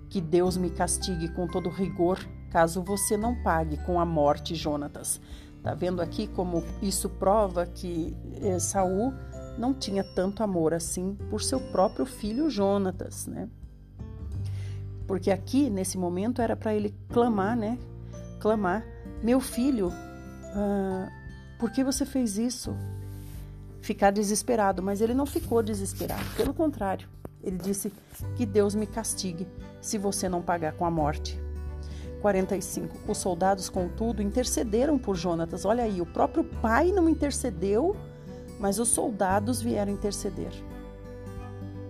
Que 0.09 0.19
Deus 0.19 0.57
me 0.57 0.71
castigue 0.71 1.29
com 1.35 1.47
todo 1.47 1.69
rigor, 1.69 2.19
caso 2.51 2.83
você 2.83 3.15
não 3.15 3.43
pague 3.43 3.77
com 3.85 4.01
a 4.01 4.07
morte 4.07 4.55
Jonatas. 4.55 5.21
Tá 5.63 5.75
vendo 5.75 6.01
aqui 6.01 6.27
como 6.29 6.65
isso 6.81 7.11
prova 7.11 7.67
que 7.67 8.17
eh, 8.41 8.59
Saul 8.59 9.13
não 9.59 9.75
tinha 9.75 10.03
tanto 10.03 10.43
amor 10.43 10.75
assim 10.75 11.17
por 11.31 11.43
seu 11.43 11.61
próprio 11.61 12.07
filho 12.07 12.51
Jonatas, 12.51 13.27
né? 13.27 13.49
Porque 15.07 15.31
aqui 15.31 15.69
nesse 15.69 15.99
momento 15.99 16.41
era 16.41 16.57
para 16.57 16.75
ele 16.75 16.95
clamar, 17.09 17.57
né? 17.57 17.79
Clamar: 18.41 18.85
Meu 19.23 19.41
filho, 19.41 19.93
ah, 20.55 21.11
por 21.59 21.71
que 21.71 21.85
você 21.85 22.07
fez 22.07 22.39
isso? 22.39 22.75
ficar 23.85 24.11
desesperado, 24.11 24.83
mas 24.83 25.01
ele 25.01 25.15
não 25.15 25.27
ficou 25.27 25.63
desesperado, 25.63 26.25
pelo 26.37 26.55
contrário, 26.55 27.07
ele 27.43 27.59
disse 27.59 27.93
que 28.35 28.47
Deus 28.47 28.75
me 28.75 28.87
castigue 28.87 29.47
se 29.81 29.99
você 29.99 30.29
não 30.29 30.41
pagar 30.41 30.73
com 30.73 30.87
a 30.87 30.91
morte. 30.91 31.39
45. 32.23 32.97
Os 33.07 33.19
soldados, 33.19 33.69
contudo, 33.69 34.23
intercederam 34.23 34.99
por 34.99 35.15
Jonatas. 35.15 35.67
Olha 35.67 35.85
aí, 35.85 36.01
o 36.01 36.07
próprio 36.07 36.43
pai 36.43 36.91
não 36.91 37.07
intercedeu, 37.07 37.95
mas 38.65 38.79
os 38.79 38.89
soldados 38.89 39.61
vieram 39.61 39.93
interceder. 39.93 40.51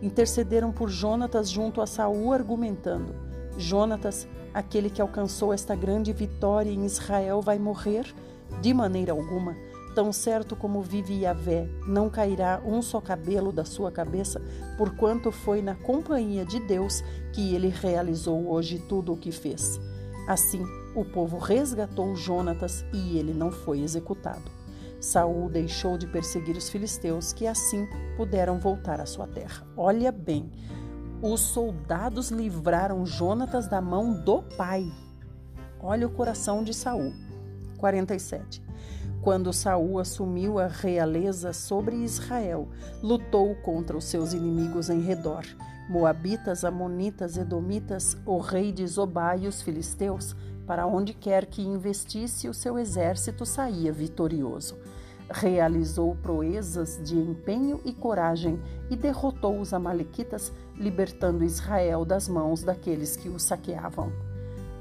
Intercederam 0.02 0.72
por 0.72 0.90
Jonatas 0.90 1.48
junto 1.48 1.80
a 1.80 1.86
Saul, 1.86 2.32
argumentando: 2.32 3.14
Jonatas, 3.56 4.26
aquele 4.52 4.90
que 4.90 5.00
alcançou 5.00 5.52
esta 5.52 5.76
grande 5.76 6.12
vitória 6.12 6.72
em 6.72 6.84
Israel, 6.84 7.40
vai 7.40 7.60
morrer? 7.60 8.12
De 8.60 8.74
maneira 8.74 9.12
alguma. 9.12 9.54
Tão 9.94 10.12
certo 10.12 10.56
como 10.56 10.82
vive 10.82 11.20
Yahvé, 11.20 11.68
não 11.86 12.10
cairá 12.10 12.60
um 12.66 12.82
só 12.82 13.00
cabelo 13.00 13.52
da 13.52 13.64
sua 13.64 13.92
cabeça, 13.92 14.42
porquanto 14.76 15.30
foi 15.30 15.62
na 15.62 15.76
companhia 15.76 16.44
de 16.44 16.58
Deus 16.58 17.04
que 17.32 17.54
ele 17.54 17.68
realizou 17.68 18.50
hoje 18.50 18.80
tudo 18.88 19.12
o 19.12 19.16
que 19.16 19.30
fez. 19.30 19.78
Assim, 20.26 20.66
o 20.96 21.04
povo 21.04 21.38
resgatou 21.38 22.16
Jonatas 22.16 22.84
e 22.92 23.16
ele 23.16 23.32
não 23.32 23.52
foi 23.52 23.80
executado. 23.80 24.63
Saul 25.04 25.50
deixou 25.50 25.98
de 25.98 26.06
perseguir 26.06 26.56
os 26.56 26.70
filisteus, 26.70 27.32
que 27.32 27.46
assim 27.46 27.86
puderam 28.16 28.58
voltar 28.58 29.00
à 29.00 29.06
sua 29.06 29.26
terra. 29.26 29.66
Olha 29.76 30.10
bem, 30.10 30.50
os 31.22 31.40
soldados 31.40 32.30
livraram 32.30 33.04
Jonatas 33.04 33.68
da 33.68 33.82
mão 33.82 34.14
do 34.24 34.42
pai. 34.56 34.90
Olha 35.78 36.06
o 36.06 36.10
coração 36.10 36.64
de 36.64 36.72
Saul. 36.72 37.12
47. 37.76 38.62
Quando 39.20 39.52
Saul 39.52 39.98
assumiu 39.98 40.58
a 40.58 40.66
realeza 40.66 41.52
sobre 41.52 41.96
Israel, 41.96 42.68
lutou 43.02 43.54
contra 43.56 43.96
os 43.96 44.04
seus 44.04 44.32
inimigos 44.32 44.88
em 44.88 45.00
redor. 45.00 45.44
Moabitas, 45.88 46.64
Amonitas, 46.64 47.36
Edomitas, 47.36 48.16
o 48.24 48.38
rei 48.38 48.72
de 48.72 48.86
Zobá 48.86 49.36
e 49.36 49.46
os 49.46 49.60
filisteus, 49.60 50.34
para 50.66 50.86
onde 50.86 51.12
quer 51.12 51.44
que 51.44 51.60
investisse, 51.60 52.48
o 52.48 52.54
seu 52.54 52.78
exército 52.78 53.44
saía 53.44 53.92
vitorioso. 53.92 54.76
Realizou 55.30 56.14
proezas 56.16 57.00
de 57.02 57.16
empenho 57.16 57.80
e 57.84 57.92
coragem 57.92 58.60
e 58.90 58.96
derrotou 58.96 59.58
os 59.58 59.72
Amalequitas, 59.72 60.52
libertando 60.76 61.44
Israel 61.44 62.04
das 62.04 62.28
mãos 62.28 62.62
daqueles 62.62 63.16
que 63.16 63.28
o 63.28 63.38
saqueavam. 63.38 64.12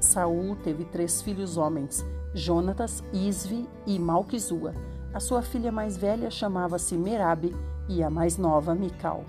Saul 0.00 0.56
teve 0.56 0.84
três 0.84 1.22
filhos 1.22 1.56
homens, 1.56 2.04
Jonatas, 2.34 3.02
Isvi 3.12 3.66
e 3.86 3.98
Malquizua. 3.98 4.74
A 5.14 5.20
sua 5.20 5.40
filha 5.40 5.72
mais 5.72 5.96
velha 5.96 6.30
chamava-se 6.30 6.96
Merabe 6.96 7.54
e 7.88 8.02
a 8.02 8.10
mais 8.10 8.36
nova 8.36 8.74
Mical. 8.74 9.24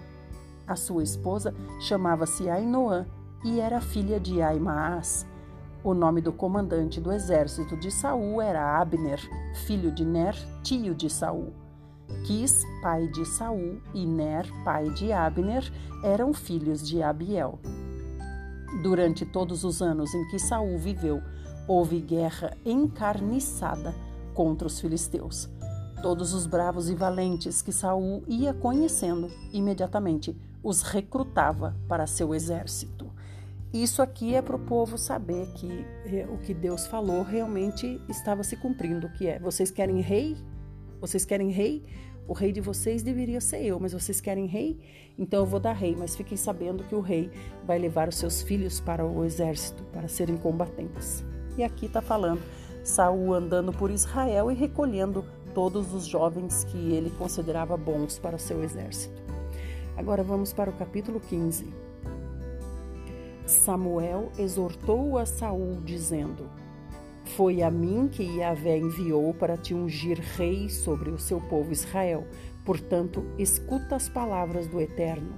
A 0.68 0.76
sua 0.76 1.04
esposa 1.04 1.54
chamava-se 1.80 2.50
Ainoã 2.50 3.06
e 3.44 3.60
era 3.60 3.80
filha 3.80 4.20
de 4.20 4.42
Aimaas. 4.42 5.26
O 5.86 5.94
nome 5.94 6.20
do 6.20 6.34
comandante 6.34 7.00
do 7.00 7.12
exército 7.12 7.78
de 7.78 7.92
Saul 7.92 8.42
era 8.42 8.82
Abner, 8.82 9.20
filho 9.68 9.92
de 9.92 10.04
Ner, 10.04 10.36
tio 10.64 10.96
de 10.96 11.08
Saul. 11.08 11.54
Quis, 12.26 12.64
pai 12.82 13.08
de 13.10 13.24
Saul, 13.24 13.80
e 13.94 14.04
Ner, 14.04 14.48
pai 14.64 14.90
de 14.90 15.14
Abner, 15.14 15.72
eram 16.04 16.34
filhos 16.34 16.82
de 16.82 17.04
Abiel. 17.04 17.60
Durante 18.82 19.28
todos 19.28 19.64
os 19.64 19.80
anos 19.80 20.12
em 20.16 20.28
que 20.30 20.40
Saul 20.40 20.76
viveu, 20.80 21.22
houve 21.68 22.02
guerra 22.02 22.58
encarniçada 22.66 23.94
contra 24.34 24.66
os 24.66 24.80
filisteus. 24.80 25.48
Todos 26.02 26.34
os 26.34 26.48
bravos 26.48 26.90
e 26.90 26.96
valentes 26.96 27.62
que 27.62 27.72
Saul 27.72 28.24
ia 28.28 28.56
conhecendo, 28.56 29.30
imediatamente 29.54 30.36
os 30.64 30.82
recrutava 30.82 31.76
para 31.88 32.08
seu 32.08 32.34
exército. 32.34 33.05
Isso 33.76 34.02
aqui 34.02 34.34
é 34.34 34.42
para 34.42 34.56
o 34.56 34.60
povo 34.60 34.98
saber 34.98 35.48
que 35.48 35.86
eh, 36.06 36.26
o 36.32 36.38
que 36.38 36.54
Deus 36.54 36.88
falou 36.88 37.24
realmente 37.24 38.00
estava 38.08 38.42
se 38.42 38.56
cumprindo, 38.56 39.10
que 39.10 39.28
é: 39.28 39.38
vocês 39.38 39.70
querem 39.70 40.00
rei? 40.00 40.38
Vocês 41.02 41.26
querem 41.26 41.50
rei? 41.50 41.84
O 42.26 42.32
rei 42.32 42.54
de 42.54 42.62
vocês 42.62 43.04
deveria 43.04 43.42
ser 43.42 43.66
eu, 43.66 43.78
mas 43.78 43.92
vocês 43.92 44.22
querem 44.22 44.46
rei? 44.46 44.80
Então 45.20 45.42
eu 45.42 45.46
vou 45.46 45.60
dar 45.60 45.74
rei, 45.74 45.94
mas 45.94 46.16
fiquem 46.16 46.38
sabendo 46.38 46.86
que 46.86 46.96
o 46.96 47.02
rei 47.02 47.30
vai 47.66 47.78
levar 47.78 48.08
os 48.08 48.16
seus 48.16 48.42
filhos 48.42 48.80
para 48.80 49.06
o 49.06 49.26
exército 49.26 49.84
para 49.92 50.08
serem 50.08 50.38
combatentes. 50.38 51.22
E 51.58 51.64
aqui 51.64 51.88
está 51.88 52.02
falando 52.02 52.42
Saul 52.82 53.34
andando 53.34 53.74
por 53.74 53.92
Israel 53.92 54.50
e 54.50 54.56
recolhendo 54.56 55.26
todos 55.54 55.94
os 55.94 56.06
jovens 56.06 56.64
que 56.64 56.94
ele 56.94 57.10
considerava 57.18 57.76
bons 57.76 58.18
para 58.20 58.38
o 58.38 58.40
seu 58.40 58.64
exército. 58.64 59.22
Agora 59.98 60.24
vamos 60.24 60.54
para 60.54 60.70
o 60.70 60.74
capítulo 60.78 61.20
15. 61.20 61.85
Samuel 63.46 64.32
exortou 64.38 65.18
a 65.18 65.26
Saul 65.26 65.82
dizendo: 65.84 66.50
Foi 67.36 67.62
a 67.62 67.70
mim 67.70 68.08
que 68.08 68.24
Yahvé 68.24 68.78
enviou 68.78 69.34
para 69.34 69.56
te 69.58 69.74
ungir 69.74 70.20
rei 70.20 70.70
sobre 70.70 71.12
o 71.12 71.20
seu 71.20 71.40
povo 71.40 71.72
Israel. 71.72 72.26
Portanto, 72.66 73.24
escuta 73.38 73.96
as 73.96 74.10
palavras 74.10 74.68
do 74.68 74.82
Eterno. 74.82 75.36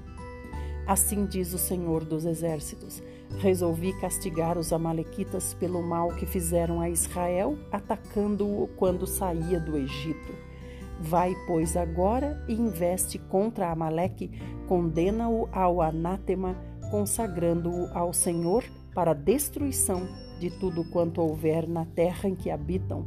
Assim 0.87 1.25
diz 1.25 1.53
o 1.53 1.57
Senhor 1.57 2.05
dos 2.05 2.25
Exércitos: 2.25 3.03
resolvi 3.39 3.91
castigar 3.99 4.57
os 4.57 4.71
Amalequitas 4.71 5.53
pelo 5.53 5.83
mal 5.83 6.09
que 6.09 6.25
fizeram 6.25 6.79
a 6.79 6.89
Israel, 6.89 7.57
atacando-o 7.69 8.67
quando 8.77 9.05
saía 9.05 9.59
do 9.59 9.77
Egito. 9.77 10.33
Vai, 10.99 11.35
pois, 11.45 11.77
agora 11.77 12.43
e 12.47 12.53
investe 12.53 13.19
contra 13.19 13.69
Amaleque, 13.69 14.31
condena-o 14.67 15.47
ao 15.51 15.81
anátema, 15.81 16.55
consagrando-o 16.89 17.89
ao 17.93 18.13
Senhor 18.13 18.63
para 18.93 19.13
destruição 19.13 20.07
de 20.39 20.49
tudo 20.49 20.83
quanto 20.85 21.21
houver 21.21 21.67
na 21.67 21.85
terra 21.85 22.27
em 22.29 22.35
que 22.35 22.49
habitam. 22.49 23.05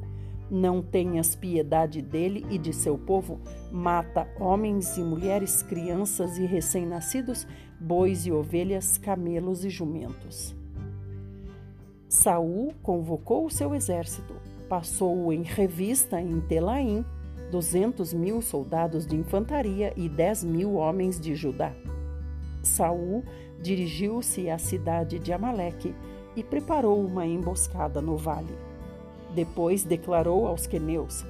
Não 0.50 0.82
tenhas 0.82 1.36
piedade 1.36 2.02
dele 2.02 2.44
e 2.50 2.58
de 2.58 2.72
seu 2.72 2.98
povo, 2.98 3.40
mata 3.70 4.26
homens 4.38 4.96
e 4.96 5.00
mulheres, 5.00 5.62
crianças 5.62 6.38
e 6.38 6.44
recém-nascidos, 6.44 7.46
bois 7.80 8.26
e 8.26 8.32
ovelhas, 8.32 8.98
camelos 8.98 9.64
e 9.64 9.70
jumentos. 9.70 10.54
Saul 12.08 12.74
convocou 12.82 13.46
o 13.46 13.50
seu 13.50 13.72
exército, 13.72 14.34
passou-o 14.68 15.32
em 15.32 15.42
revista 15.42 16.20
em 16.20 16.40
Telaim, 16.40 17.04
duzentos 17.52 18.12
mil 18.12 18.42
soldados 18.42 19.06
de 19.06 19.16
infantaria 19.16 19.92
e 19.96 20.08
dez 20.08 20.42
mil 20.42 20.74
homens 20.74 21.20
de 21.20 21.36
Judá. 21.36 21.72
Saul 22.62 23.24
dirigiu-se 23.60 24.48
à 24.48 24.58
cidade 24.58 25.18
de 25.18 25.32
Amaleque 25.32 25.94
e 26.34 26.42
preparou 26.42 27.04
uma 27.04 27.26
emboscada 27.26 28.00
no 28.00 28.16
vale. 28.16 28.56
Depois 29.34 29.84
declarou 29.84 30.46
aos 30.46 30.66
queneus: 30.66 31.24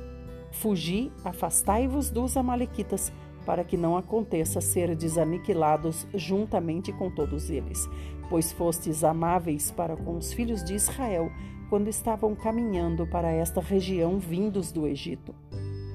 Fugi, 0.53 1.13
afastai-vos 1.25 2.11
dos 2.11 2.37
amalequitas, 2.37 3.13
para 3.45 3.65
que 3.65 3.77
não 3.77 3.97
aconteça 3.97 4.61
ser 4.61 4.95
desaniquilados 4.95 6.07
juntamente 6.15 6.93
com 6.93 7.11
todos 7.11 7.51
eles, 7.51 7.89
pois 8.29 8.53
fostes 8.53 9.03
amáveis 9.03 9.71
para 9.71 9.97
com 9.97 10.17
os 10.17 10.33
filhos 10.33 10.63
de 10.63 10.75
Israel 10.75 11.31
quando 11.69 11.89
estavam 11.89 12.35
caminhando 12.35 13.07
para 13.07 13.31
esta 13.31 13.61
região 13.61 14.19
vindos 14.19 14.73
do 14.73 14.87
Egito. 14.87 15.35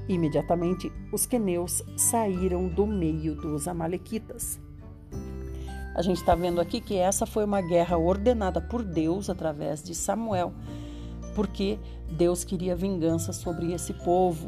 Imediatamente 0.07 0.91
os 1.11 1.25
queneus 1.25 1.83
saíram 1.97 2.67
do 2.67 2.85
meio 2.85 3.35
dos 3.35 3.67
amalequitas. 3.67 4.59
A 5.95 6.01
gente 6.01 6.17
está 6.17 6.35
vendo 6.35 6.59
aqui 6.59 6.81
que 6.81 6.95
essa 6.95 7.25
foi 7.25 7.45
uma 7.45 7.61
guerra 7.61 7.97
ordenada 7.97 8.59
por 8.59 8.83
Deus 8.83 9.29
através 9.29 9.81
de 9.81 9.95
Samuel, 9.95 10.53
porque 11.33 11.79
Deus 12.11 12.43
queria 12.43 12.75
vingança 12.75 13.31
sobre 13.31 13.71
esse 13.71 13.93
povo, 13.93 14.45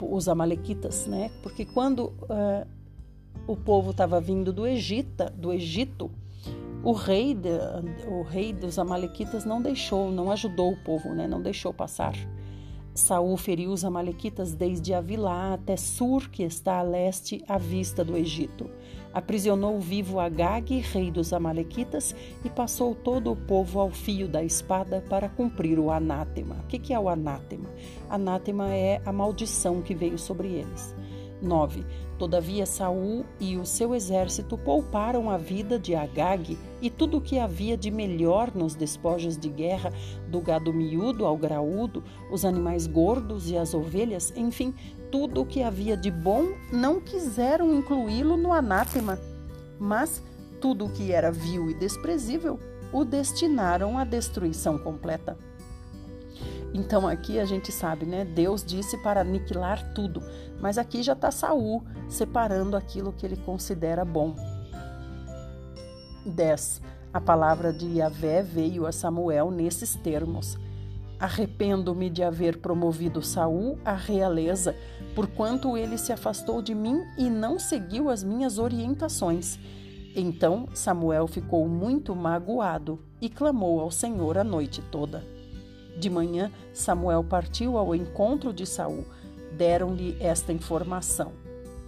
os 0.00 0.26
amalequitas, 0.26 1.06
né? 1.06 1.30
Porque 1.42 1.66
quando 1.66 2.06
uh, 2.22 2.66
o 3.46 3.54
povo 3.54 3.90
estava 3.90 4.18
vindo 4.22 4.54
do 4.54 4.66
Egito, 4.66 5.30
do 5.36 5.52
Egito, 5.52 6.10
o 6.82 6.92
rei, 6.92 7.34
de, 7.34 7.50
o 8.08 8.22
rei 8.22 8.50
dos 8.50 8.78
amalequitas 8.78 9.44
não 9.44 9.60
deixou, 9.60 10.10
não 10.10 10.30
ajudou 10.30 10.72
o 10.72 10.76
povo, 10.82 11.10
né? 11.10 11.26
Não 11.26 11.42
deixou 11.42 11.74
passar. 11.74 12.14
Saul 12.94 13.36
feriu 13.36 13.70
os 13.70 13.84
amalequitas 13.84 14.54
desde 14.54 14.94
Avilá 14.94 15.52
até 15.54 15.76
Sur, 15.76 16.30
que 16.30 16.42
está 16.42 16.78
a 16.78 16.82
leste 16.82 17.44
à 17.46 17.58
vista 17.58 18.02
do 18.02 18.16
Egito. 18.16 18.70
Aprisionou 19.14 19.78
vivo 19.78 20.18
Agag, 20.18 20.76
rei 20.80 21.08
dos 21.08 21.32
amalequitas, 21.32 22.14
e 22.44 22.50
passou 22.50 22.96
todo 22.96 23.30
o 23.30 23.36
povo 23.36 23.78
ao 23.78 23.90
fio 23.90 24.26
da 24.26 24.42
espada 24.42 25.04
para 25.08 25.28
cumprir 25.28 25.78
o 25.78 25.90
anátema. 25.90 26.56
O 26.64 26.66
que 26.66 26.92
é 26.92 26.98
o 26.98 27.08
anátema? 27.08 27.70
Anátema 28.10 28.74
é 28.74 29.00
a 29.06 29.12
maldição 29.12 29.80
que 29.80 29.94
veio 29.94 30.18
sobre 30.18 30.48
eles. 30.48 30.94
9. 31.40 31.84
Todavia 32.18 32.64
Saul 32.64 33.24
e 33.40 33.56
o 33.56 33.66
seu 33.66 33.94
exército 33.94 34.56
pouparam 34.56 35.28
a 35.28 35.36
vida 35.36 35.78
de 35.78 35.94
Agag 35.94 36.56
e 36.80 36.88
tudo 36.88 37.18
o 37.18 37.20
que 37.20 37.38
havia 37.38 37.76
de 37.76 37.90
melhor 37.90 38.54
nos 38.54 38.74
despojos 38.74 39.36
de 39.36 39.48
guerra, 39.48 39.92
do 40.28 40.40
gado 40.40 40.72
miúdo 40.72 41.26
ao 41.26 41.36
graúdo, 41.36 42.02
os 42.30 42.44
animais 42.44 42.86
gordos 42.86 43.50
e 43.50 43.56
as 43.56 43.74
ovelhas, 43.74 44.32
enfim, 44.36 44.72
tudo 45.14 45.42
o 45.42 45.46
que 45.46 45.62
havia 45.62 45.96
de 45.96 46.10
bom, 46.10 46.54
não 46.72 47.00
quiseram 47.00 47.72
incluí-lo 47.72 48.36
no 48.36 48.52
anátema, 48.52 49.16
mas 49.78 50.20
tudo 50.60 50.86
o 50.86 50.90
que 50.90 51.12
era 51.12 51.30
vil 51.30 51.70
e 51.70 51.74
desprezível 51.74 52.58
o 52.92 53.04
destinaram 53.04 53.96
à 53.96 54.02
destruição 54.02 54.76
completa. 54.76 55.38
Então 56.74 57.06
aqui 57.06 57.38
a 57.38 57.44
gente 57.44 57.70
sabe, 57.70 58.04
né? 58.04 58.24
Deus 58.24 58.64
disse 58.64 58.98
para 59.04 59.20
aniquilar 59.20 59.94
tudo, 59.94 60.20
mas 60.60 60.78
aqui 60.78 61.00
já 61.00 61.12
está 61.12 61.30
Saul 61.30 61.84
separando 62.08 62.76
aquilo 62.76 63.12
que 63.12 63.24
ele 63.24 63.36
considera 63.36 64.04
bom. 64.04 64.34
10. 66.26 66.82
A 67.12 67.20
palavra 67.20 67.72
de 67.72 67.86
Yahvé 67.86 68.42
veio 68.42 68.84
a 68.84 68.90
Samuel 68.90 69.52
nesses 69.52 69.94
termos: 69.94 70.58
Arrependo-me 71.20 72.10
de 72.10 72.24
haver 72.24 72.58
promovido 72.58 73.22
Saul 73.22 73.78
à 73.84 73.94
realeza, 73.94 74.74
porquanto 75.14 75.76
ele 75.76 75.96
se 75.96 76.12
afastou 76.12 76.60
de 76.60 76.74
mim 76.74 77.02
e 77.16 77.30
não 77.30 77.58
seguiu 77.58 78.10
as 78.10 78.22
minhas 78.22 78.58
orientações. 78.58 79.58
Então 80.16 80.68
Samuel 80.74 81.26
ficou 81.26 81.68
muito 81.68 82.14
magoado 82.14 83.00
e 83.20 83.28
clamou 83.28 83.80
ao 83.80 83.90
Senhor 83.90 84.38
a 84.38 84.44
noite 84.44 84.82
toda. 84.90 85.24
De 85.98 86.10
manhã, 86.10 86.50
Samuel 86.72 87.22
partiu 87.22 87.78
ao 87.78 87.94
encontro 87.94 88.52
de 88.52 88.66
Saul. 88.66 89.04
Deram-lhe 89.56 90.16
esta 90.20 90.52
informação. 90.52 91.32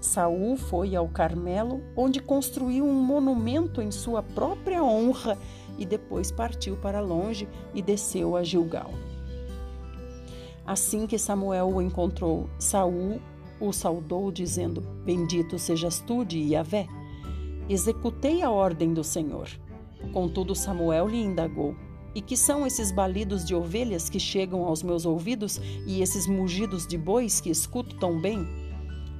Saul 0.00 0.56
foi 0.56 0.94
ao 0.94 1.08
Carmelo, 1.08 1.82
onde 1.96 2.20
construiu 2.20 2.84
um 2.84 2.94
monumento 2.94 3.82
em 3.82 3.90
sua 3.90 4.22
própria 4.22 4.82
honra 4.82 5.36
e 5.78 5.84
depois 5.84 6.30
partiu 6.30 6.76
para 6.76 7.00
longe 7.00 7.48
e 7.74 7.82
desceu 7.82 8.36
a 8.36 8.44
Gilgal. 8.44 8.90
Assim 10.66 11.06
que 11.06 11.18
Samuel 11.18 11.68
o 11.68 11.80
encontrou, 11.80 12.50
Saul 12.58 13.20
o 13.60 13.72
saudou 13.72 14.30
dizendo: 14.32 14.80
Bendito 15.04 15.58
sejas 15.58 16.00
tu 16.00 16.24
de 16.24 16.38
Yahvé. 16.38 16.86
Executei 17.68 18.42
a 18.42 18.50
ordem 18.50 18.92
do 18.92 19.04
Senhor. 19.04 19.48
Contudo, 20.12 20.54
Samuel 20.54 21.08
lhe 21.08 21.22
indagou: 21.22 21.74
e 22.16 22.22
que 22.22 22.34
são 22.34 22.66
esses 22.66 22.90
balidos 22.90 23.44
de 23.44 23.54
ovelhas 23.54 24.08
que 24.08 24.18
chegam 24.18 24.64
aos 24.64 24.82
meus 24.82 25.04
ouvidos 25.04 25.60
e 25.86 26.00
esses 26.00 26.26
mugidos 26.26 26.86
de 26.86 26.96
bois 26.96 27.42
que 27.42 27.50
escuto 27.50 27.94
tão 27.96 28.18
bem? 28.18 28.48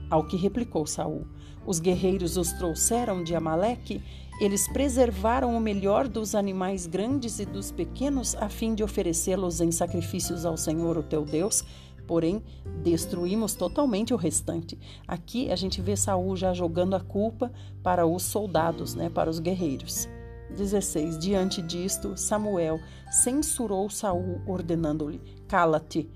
Ao 0.08 0.26
que 0.26 0.34
replicou 0.34 0.86
Saul: 0.86 1.26
Os 1.66 1.78
guerreiros 1.78 2.38
os 2.38 2.54
trouxeram 2.54 3.22
de 3.22 3.34
Amaleque, 3.34 4.02
eles 4.40 4.68
preservaram 4.68 5.56
o 5.56 5.60
melhor 5.60 6.06
dos 6.06 6.34
animais 6.34 6.86
grandes 6.86 7.38
e 7.38 7.46
dos 7.46 7.70
pequenos 7.70 8.34
a 8.36 8.48
fim 8.48 8.74
de 8.74 8.84
oferecê-los 8.84 9.60
em 9.60 9.70
sacrifícios 9.70 10.44
ao 10.44 10.56
Senhor, 10.56 10.98
o 10.98 11.02
teu 11.02 11.24
Deus, 11.24 11.64
porém 12.06 12.42
destruímos 12.82 13.54
totalmente 13.54 14.12
o 14.12 14.16
restante. 14.16 14.78
Aqui 15.08 15.50
a 15.50 15.56
gente 15.56 15.80
vê 15.80 15.96
Saul 15.96 16.36
já 16.36 16.52
jogando 16.52 16.94
a 16.94 17.00
culpa 17.00 17.50
para 17.82 18.06
os 18.06 18.22
soldados, 18.22 18.94
né, 18.94 19.08
para 19.08 19.30
os 19.30 19.38
guerreiros. 19.38 20.06
16. 20.54 21.18
Diante 21.18 21.60
disto, 21.62 22.16
Samuel 22.16 22.78
censurou 23.10 23.88
Saul, 23.90 24.40
ordenando-lhe: 24.46 25.20
Cala-te. 25.48 26.08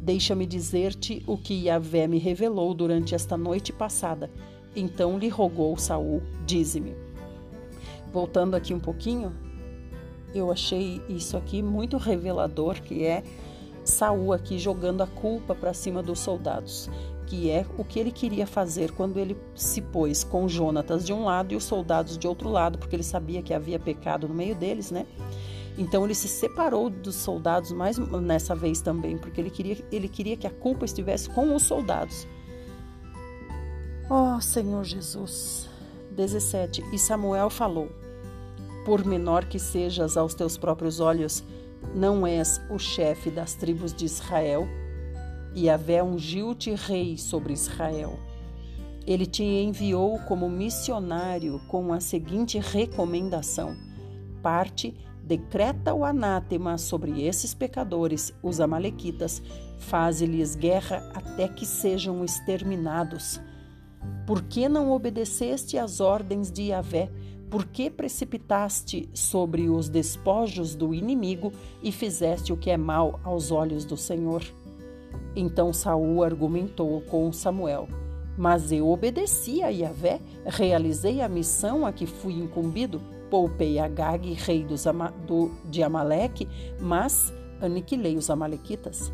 Deixa-me 0.00 0.46
dizer-te 0.46 1.22
o 1.26 1.36
que 1.36 1.66
Yahvé 1.66 2.06
me 2.06 2.18
revelou 2.18 2.72
durante 2.72 3.14
esta 3.14 3.36
noite 3.36 3.72
passada. 3.72 4.30
Então 4.74 5.18
lhe 5.18 5.28
rogou 5.28 5.76
Saul: 5.76 6.22
Dize-me. 6.46 7.07
Voltando 8.12 8.54
aqui 8.54 8.72
um 8.72 8.80
pouquinho, 8.80 9.34
eu 10.34 10.50
achei 10.50 11.02
isso 11.08 11.36
aqui 11.36 11.62
muito 11.62 11.96
revelador, 11.96 12.80
que 12.82 13.04
é 13.04 13.22
Saul 13.84 14.32
aqui 14.32 14.58
jogando 14.58 15.02
a 15.02 15.06
culpa 15.06 15.54
para 15.54 15.72
cima 15.72 16.02
dos 16.02 16.18
soldados 16.18 16.90
que 17.28 17.50
é 17.50 17.66
o 17.76 17.84
que 17.84 18.00
ele 18.00 18.10
queria 18.10 18.46
fazer 18.46 18.90
quando 18.92 19.18
ele 19.18 19.36
se 19.54 19.82
pôs 19.82 20.24
com 20.24 20.48
Jonatas 20.48 21.04
de 21.04 21.12
um 21.12 21.24
lado 21.24 21.52
e 21.52 21.56
os 21.56 21.64
soldados 21.64 22.16
de 22.16 22.26
outro 22.26 22.48
lado, 22.48 22.78
porque 22.78 22.96
ele 22.96 23.02
sabia 23.02 23.42
que 23.42 23.52
havia 23.52 23.78
pecado 23.78 24.26
no 24.26 24.34
meio 24.34 24.54
deles, 24.54 24.90
né? 24.90 25.06
Então 25.76 26.04
ele 26.04 26.14
se 26.14 26.26
separou 26.26 26.88
dos 26.88 27.16
soldados 27.16 27.70
mais 27.70 27.98
nessa 27.98 28.54
vez 28.54 28.80
também, 28.80 29.18
porque 29.18 29.40
ele 29.42 29.50
queria, 29.50 29.76
ele 29.92 30.08
queria 30.08 30.38
que 30.38 30.46
a 30.46 30.50
culpa 30.50 30.86
estivesse 30.86 31.28
com 31.28 31.54
os 31.54 31.64
soldados. 31.64 32.26
Oh, 34.08 34.40
Senhor 34.40 34.82
Jesus. 34.84 35.68
17. 36.10 36.82
E 36.92 36.98
Samuel 36.98 37.50
falou: 37.50 37.90
Por 38.88 39.04
menor 39.04 39.44
que 39.44 39.58
sejas 39.58 40.16
aos 40.16 40.32
teus 40.32 40.56
próprios 40.56 40.98
olhos, 40.98 41.44
não 41.94 42.26
és 42.26 42.58
o 42.70 42.78
chefe 42.78 43.30
das 43.30 43.52
tribos 43.52 43.92
de 43.92 44.06
Israel, 44.06 44.66
e 45.54 45.66
Yahvé 45.66 46.02
ungiu-te 46.02 46.74
rei 46.74 47.18
sobre 47.18 47.52
Israel. 47.52 48.18
Ele 49.06 49.26
te 49.26 49.44
enviou 49.44 50.18
como 50.20 50.48
missionário 50.48 51.60
com 51.68 51.92
a 51.92 52.00
seguinte 52.00 52.58
recomendação: 52.58 53.76
parte, 54.42 54.96
decreta 55.22 55.92
o 55.92 56.02
anátema 56.02 56.78
sobre 56.78 57.22
esses 57.22 57.52
pecadores, 57.52 58.32
os 58.42 58.58
Amalequitas, 58.58 59.42
faze-lhes 59.80 60.54
guerra 60.54 61.12
até 61.14 61.46
que 61.46 61.66
sejam 61.66 62.24
exterminados. 62.24 63.38
Por 64.26 64.44
que 64.44 64.66
não 64.66 64.90
obedeceste 64.90 65.76
às 65.76 66.00
ordens 66.00 66.50
de 66.50 66.68
Yahvé, 66.68 67.10
Por 67.50 67.64
que 67.64 67.88
precipitaste 67.88 69.08
sobre 69.14 69.70
os 69.70 69.88
despojos 69.88 70.74
do 70.74 70.92
inimigo 70.92 71.50
e 71.82 71.90
fizeste 71.90 72.52
o 72.52 72.56
que 72.56 72.70
é 72.70 72.76
mal 72.76 73.18
aos 73.24 73.50
olhos 73.50 73.86
do 73.86 73.96
Senhor? 73.96 74.42
Então 75.34 75.72
Saul 75.72 76.22
argumentou 76.22 77.00
com 77.02 77.32
Samuel: 77.32 77.88
Mas 78.36 78.70
eu 78.70 78.90
obedeci 78.90 79.62
a 79.62 79.68
Yahvé, 79.68 80.20
realizei 80.44 81.22
a 81.22 81.28
missão 81.28 81.86
a 81.86 81.92
que 81.92 82.06
fui 82.06 82.34
incumbido, 82.34 83.00
poupei 83.30 83.78
Agag, 83.78 84.30
rei 84.34 84.62
dos 84.62 84.86
Ama 84.86 85.10
do, 85.26 85.50
de 85.70 85.82
Amaleque, 85.82 86.46
mas 86.78 87.32
aniquilei 87.62 88.16
os 88.18 88.28
amalequitas. 88.28 89.10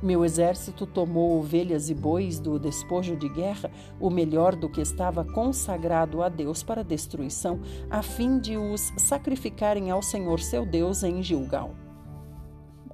Meu 0.00 0.24
exército 0.24 0.86
tomou 0.86 1.40
ovelhas 1.40 1.90
e 1.90 1.94
bois 1.94 2.38
do 2.38 2.56
despojo 2.56 3.16
de 3.16 3.28
guerra, 3.28 3.68
o 3.98 4.08
melhor 4.08 4.54
do 4.54 4.68
que 4.68 4.80
estava 4.80 5.24
consagrado 5.24 6.22
a 6.22 6.28
Deus 6.28 6.62
para 6.62 6.84
destruição, 6.84 7.60
a 7.90 8.00
fim 8.00 8.38
de 8.38 8.56
os 8.56 8.92
sacrificarem 8.96 9.90
ao 9.90 10.00
Senhor 10.00 10.38
seu 10.38 10.64
Deus 10.64 11.02
em 11.02 11.20
Gilgal. 11.20 11.74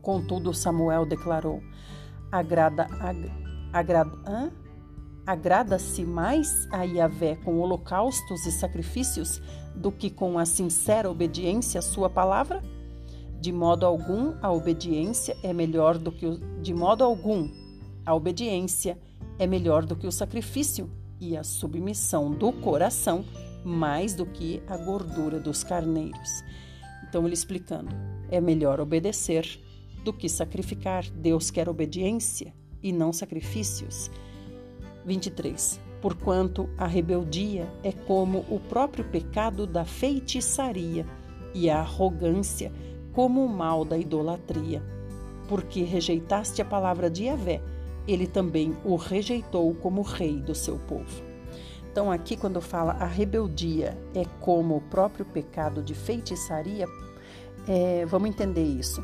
Contudo, 0.01 0.55
Samuel 0.55 1.05
declarou: 1.05 1.63
Agrada, 2.33 2.87
ag, 2.99 3.31
agrada, 3.71 4.53
agrada-se 5.27 6.05
mais 6.07 6.67
a 6.73 6.85
Yahvé 6.85 7.37
com 7.37 7.59
holocaustos 7.61 8.47
e 8.47 8.53
sacrifícios 8.53 9.43
do 9.75 9.93
que 9.93 10.09
com 10.09 10.39
a 10.39 10.47
sincera 10.47 11.11
obediência 11.11 11.81
à 11.81 11.83
sua 11.83 12.09
palavra? 12.09 12.63
De 13.45 13.53
modo 13.53 13.85
algum, 13.85 14.33
a 14.41 14.51
obediência 14.51 15.37
é 15.43 15.53
melhor 15.53 15.99
do 15.99 16.11
que 16.11 16.25
o, 16.25 16.39
de 16.63 16.73
modo 16.73 17.05
algum, 17.05 17.51
a 18.07 18.15
obediência 18.15 18.99
é 19.39 19.47
melhor 19.47 19.85
do 19.85 19.95
que 19.95 20.07
o 20.07 20.11
sacrifício 20.11 20.91
e 21.21 21.37
a 21.37 21.45
submissão 21.45 22.31
do 22.31 22.51
coração 22.51 23.23
mais 23.63 24.15
do 24.15 24.25
que 24.25 24.63
a 24.67 24.79
gordura 24.79 25.39
dos 25.39 25.63
carneiros. 25.63 26.43
Então 27.07 27.27
ele 27.27 27.35
explicando, 27.35 27.95
é 28.31 28.41
melhor 28.41 28.81
obedecer 28.81 29.61
do 30.03 30.11
que 30.11 30.27
sacrificar. 30.27 31.05
Deus 31.11 31.51
quer 31.51 31.69
obediência 31.69 32.51
e 32.83 32.93
não 32.93 33.13
sacrifícios. 33.13 34.11
23. 35.05 35.79
Porquanto 36.01 36.71
a 36.79 36.87
rebeldia 36.87 37.71
é 37.83 37.93
como 37.93 38.47
o 38.49 38.59
próprio 38.59 39.05
pecado 39.05 39.67
da 39.67 39.85
feitiçaria 39.85 41.05
e 41.55 41.69
a 41.69 41.81
arrogância 41.81 42.73
como 43.15 43.45
o 43.45 43.49
mal 43.49 43.85
da 43.85 43.97
idolatria. 43.97 44.83
Porque 45.49 45.83
rejeitaste 45.83 46.61
a 46.61 46.65
palavra 46.65 47.09
de 47.09 47.25
Yahvé, 47.25 47.63
ele 48.07 48.27
também 48.27 48.77
o 48.85 48.97
rejeitou 48.97 49.75
como 49.75 50.03
rei 50.03 50.41
do 50.41 50.55
seu 50.55 50.79
povo. 50.79 51.23
Então, 51.91 52.11
aqui, 52.11 52.37
quando 52.37 52.61
fala 52.61 52.93
a 52.95 53.07
rebeldia 53.07 53.97
é 54.15 54.25
como 54.41 54.77
o 54.77 54.81
próprio 54.81 55.25
pecado 55.25 55.81
de 55.81 55.95
feitiçaria, 55.95 56.87
é, 57.69 58.05
vamos 58.07 58.29
entender 58.29 58.65
isso. 58.65 59.03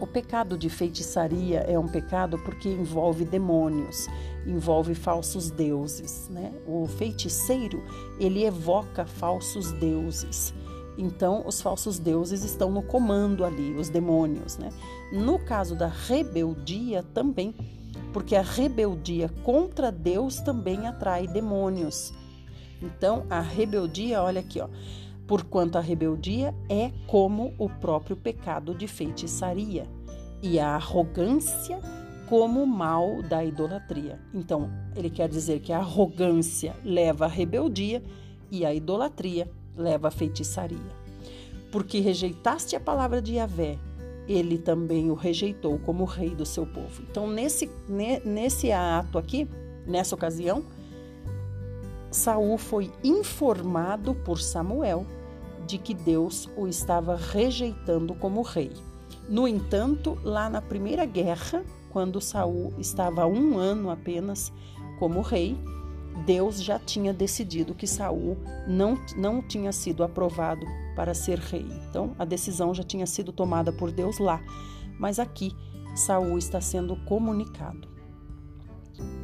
O 0.00 0.06
pecado 0.06 0.56
de 0.56 0.70
feitiçaria 0.70 1.58
é 1.60 1.78
um 1.78 1.88
pecado 1.88 2.38
porque 2.38 2.68
envolve 2.68 3.24
demônios, 3.24 4.06
envolve 4.46 4.94
falsos 4.94 5.50
deuses, 5.50 6.28
né? 6.28 6.52
O 6.66 6.86
feiticeiro, 6.86 7.82
ele 8.18 8.44
evoca 8.44 9.04
falsos 9.04 9.72
deuses. 9.72 10.54
Então, 10.98 11.44
os 11.46 11.62
falsos 11.62 11.96
deuses 12.00 12.42
estão 12.42 12.72
no 12.72 12.82
comando 12.82 13.44
ali, 13.44 13.72
os 13.74 13.88
demônios, 13.88 14.58
né? 14.58 14.70
No 15.12 15.38
caso 15.38 15.76
da 15.76 15.86
rebeldia 15.86 17.04
também, 17.14 17.54
porque 18.12 18.34
a 18.34 18.42
rebeldia 18.42 19.28
contra 19.44 19.92
Deus 19.92 20.40
também 20.40 20.88
atrai 20.88 21.28
demônios. 21.28 22.12
Então, 22.82 23.24
a 23.30 23.40
rebeldia, 23.40 24.20
olha 24.20 24.40
aqui, 24.40 24.60
ó. 24.60 24.68
Porquanto 25.24 25.78
a 25.78 25.80
rebeldia 25.80 26.52
é 26.68 26.90
como 27.06 27.54
o 27.58 27.68
próprio 27.68 28.16
pecado 28.16 28.74
de 28.74 28.88
feitiçaria, 28.88 29.86
e 30.42 30.58
a 30.58 30.74
arrogância 30.74 31.80
como 32.28 32.62
o 32.62 32.66
mal 32.66 33.22
da 33.22 33.44
idolatria. 33.44 34.20
Então, 34.34 34.70
ele 34.94 35.10
quer 35.10 35.28
dizer 35.28 35.60
que 35.60 35.72
a 35.72 35.78
arrogância 35.78 36.74
leva 36.84 37.24
à 37.24 37.28
rebeldia 37.28 38.02
e 38.50 38.64
a 38.64 38.74
idolatria 38.74 39.50
leva 39.78 40.08
à 40.08 40.10
feitiçaria. 40.10 40.78
Porque 41.70 42.00
rejeitaste 42.00 42.76
a 42.76 42.80
palavra 42.80 43.22
de 43.22 43.34
Yahvé, 43.34 43.78
ele 44.26 44.58
também 44.58 45.10
o 45.10 45.14
rejeitou 45.14 45.78
como 45.78 46.04
rei 46.04 46.34
do 46.34 46.44
seu 46.44 46.66
povo. 46.66 47.02
Então, 47.08 47.26
nesse, 47.26 47.70
nesse 48.24 48.70
ato 48.72 49.16
aqui, 49.16 49.48
nessa 49.86 50.14
ocasião, 50.14 50.64
Saul 52.10 52.58
foi 52.58 52.90
informado 53.02 54.14
por 54.14 54.40
Samuel 54.40 55.06
de 55.66 55.78
que 55.78 55.94
Deus 55.94 56.48
o 56.56 56.66
estava 56.66 57.16
rejeitando 57.16 58.14
como 58.14 58.42
rei. 58.42 58.72
No 59.28 59.46
entanto, 59.46 60.18
lá 60.24 60.48
na 60.48 60.62
primeira 60.62 61.04
guerra, 61.04 61.62
quando 61.90 62.20
Saul 62.20 62.72
estava 62.78 63.26
um 63.26 63.58
ano 63.58 63.90
apenas 63.90 64.52
como 64.98 65.20
rei, 65.20 65.56
Deus 66.24 66.62
já 66.62 66.78
tinha 66.78 67.12
decidido 67.12 67.74
que 67.74 67.86
Saul 67.86 68.36
não, 68.66 68.98
não 69.16 69.40
tinha 69.40 69.72
sido 69.72 70.02
aprovado 70.02 70.66
para 70.94 71.14
ser 71.14 71.38
rei. 71.38 71.66
Então, 71.88 72.14
a 72.18 72.24
decisão 72.24 72.74
já 72.74 72.82
tinha 72.82 73.06
sido 73.06 73.32
tomada 73.32 73.72
por 73.72 73.90
Deus 73.90 74.18
lá, 74.18 74.40
mas 74.98 75.18
aqui 75.18 75.52
Saul 75.94 76.38
está 76.38 76.60
sendo 76.60 76.96
comunicado. 77.04 77.88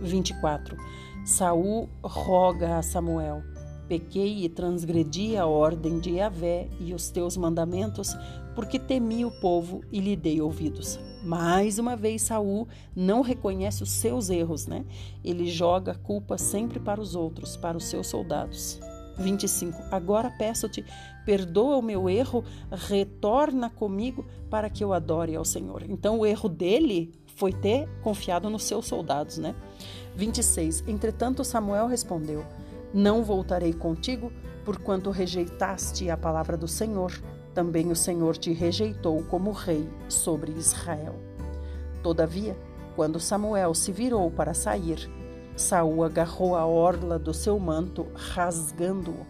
24. 0.01 0.77
Saul 1.25 1.89
roga 2.03 2.79
a 2.79 2.83
Samuel: 2.83 3.43
Pequei 3.89 4.45
e 4.45 4.49
transgredi 4.49 5.37
a 5.37 5.47
ordem 5.47 5.99
de 5.99 6.13
Yahvé 6.13 6.69
e 6.79 6.95
os 6.95 7.11
teus 7.11 7.37
mandamentos, 7.37 8.17
porque 8.55 8.79
temi 8.79 9.25
o 9.25 9.31
povo 9.41 9.83
e 9.91 10.01
lhe 10.01 10.17
dei 10.17 10.41
ouvidos. 10.41 10.99
Mais 11.25 11.79
uma 11.79 11.97
vez 11.97 12.23
Saul 12.23 12.69
não 12.95 13.23
reconhece 13.23 13.83
os 13.83 13.91
seus 13.91 14.29
erros, 14.29 14.67
né? 14.67 14.85
Ele 15.25 15.47
joga 15.47 15.93
a 15.93 15.99
culpa 15.99 16.37
sempre 16.37 16.79
para 16.79 17.01
os 17.01 17.15
outros, 17.17 17.57
para 17.57 17.79
os 17.79 17.85
seus 17.87 18.07
soldados. 18.07 18.79
25. 19.17 19.81
Agora 19.91 20.31
peço-te, 20.31 20.85
perdoa 21.25 21.79
o 21.79 21.83
meu 21.83 22.11
erro, 22.11 22.45
retorna 22.71 23.71
comigo 23.71 24.27
para 24.51 24.69
que 24.69 24.85
eu 24.85 24.93
adore 24.93 25.35
ao 25.35 25.45
Senhor. 25.45 25.83
Então 25.89 26.19
o 26.19 26.27
erro 26.27 26.49
dele 26.49 27.13
foi 27.37 27.53
ter 27.53 27.89
confiado 28.03 28.51
nos 28.51 28.65
seus 28.65 28.87
soldados, 28.87 29.39
né? 29.39 29.55
26. 30.17 30.85
Entretanto 30.87 31.43
Samuel 31.43 31.87
respondeu: 31.87 32.45
Não 32.93 33.25
voltarei 33.25 33.73
contigo, 33.73 34.31
porquanto 34.65 35.11
rejeitaste 35.11 36.11
a 36.11 36.17
palavra 36.17 36.57
do 36.57 36.69
Senhor 36.69 37.13
também 37.55 37.91
o 37.91 37.97
Senhor 37.97 38.37
te 38.37 38.53
rejeitou 38.53 39.23
como 39.25 39.53
rei 39.53 39.89
sobre 40.09 40.53
Israel. 40.53 41.15
Todavia, 42.03 42.57
quando 42.97 43.21
Samuel 43.21 43.75
se 43.75 43.93
virou 43.93 44.31
para 44.31 44.53
sair, 44.53 45.09
Saul 45.57 46.03
agarrou 46.03 46.57
a 46.57 46.67
orla 46.67 47.19
do 47.19 47.33
seu 47.33 47.59
manto, 47.59 48.07
rasgando-o, 48.15 49.25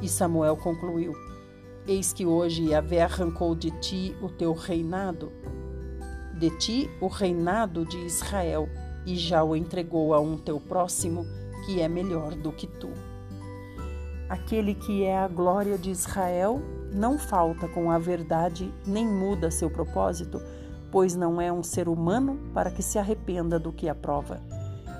e 0.00 0.08
Samuel 0.08 0.56
concluiu: 0.56 1.12
Eis 1.86 2.12
que 2.12 2.24
hoje 2.24 2.70
Yahvé 2.70 3.02
arrancou 3.02 3.54
de 3.54 3.70
ti 3.80 4.16
o 4.22 4.28
teu 4.28 4.52
reinado, 4.52 5.32
de 6.38 6.50
ti 6.58 6.90
o 7.00 7.08
reinado 7.08 7.84
de 7.84 7.98
Israel, 7.98 8.68
e 9.04 9.16
já 9.16 9.42
o 9.42 9.56
entregou 9.56 10.14
a 10.14 10.20
um 10.20 10.38
teu 10.38 10.60
próximo, 10.60 11.26
que 11.66 11.80
é 11.80 11.88
melhor 11.88 12.34
do 12.36 12.52
que 12.52 12.66
tu. 12.66 12.90
Aquele 14.28 14.74
que 14.74 15.04
é 15.04 15.18
a 15.18 15.28
glória 15.28 15.76
de 15.76 15.90
Israel 15.90 16.62
não 16.94 17.18
falta 17.18 17.66
com 17.66 17.90
a 17.90 17.98
verdade 17.98 18.72
nem 18.86 19.06
muda 19.06 19.50
seu 19.50 19.68
propósito, 19.68 20.40
pois 20.92 21.16
não 21.16 21.40
é 21.40 21.52
um 21.52 21.62
ser 21.62 21.88
humano 21.88 22.38
para 22.54 22.70
que 22.70 22.82
se 22.82 22.98
arrependa 22.98 23.58
do 23.58 23.72
que 23.72 23.88
aprova. 23.88 24.40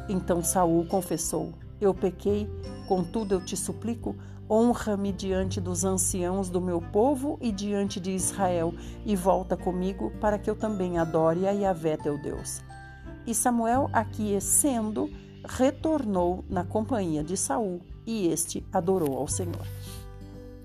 Então 0.08 0.42
Saul 0.42 0.86
confessou: 0.86 1.52
Eu 1.80 1.94
pequei, 1.94 2.50
contudo 2.88 3.34
eu 3.34 3.44
te 3.44 3.56
suplico, 3.56 4.16
honra-me 4.50 5.12
diante 5.12 5.60
dos 5.60 5.84
anciãos 5.84 6.50
do 6.50 6.60
meu 6.60 6.80
povo 6.80 7.38
e 7.40 7.52
diante 7.52 8.00
de 8.00 8.10
Israel, 8.10 8.74
e 9.06 9.14
volta 9.14 9.56
comigo 9.56 10.10
para 10.20 10.36
que 10.36 10.50
eu 10.50 10.56
também 10.56 10.98
adore 10.98 11.46
a 11.46 11.52
Yahvé 11.52 11.96
teu 11.96 12.20
Deus. 12.20 12.60
E 13.24 13.32
Samuel, 13.34 13.88
aquecendo, 13.92 15.08
retornou 15.46 16.44
na 16.48 16.64
companhia 16.64 17.22
de 17.22 17.36
Saul, 17.36 17.80
e 18.04 18.26
este 18.26 18.66
adorou 18.72 19.16
ao 19.16 19.28
Senhor. 19.28 19.64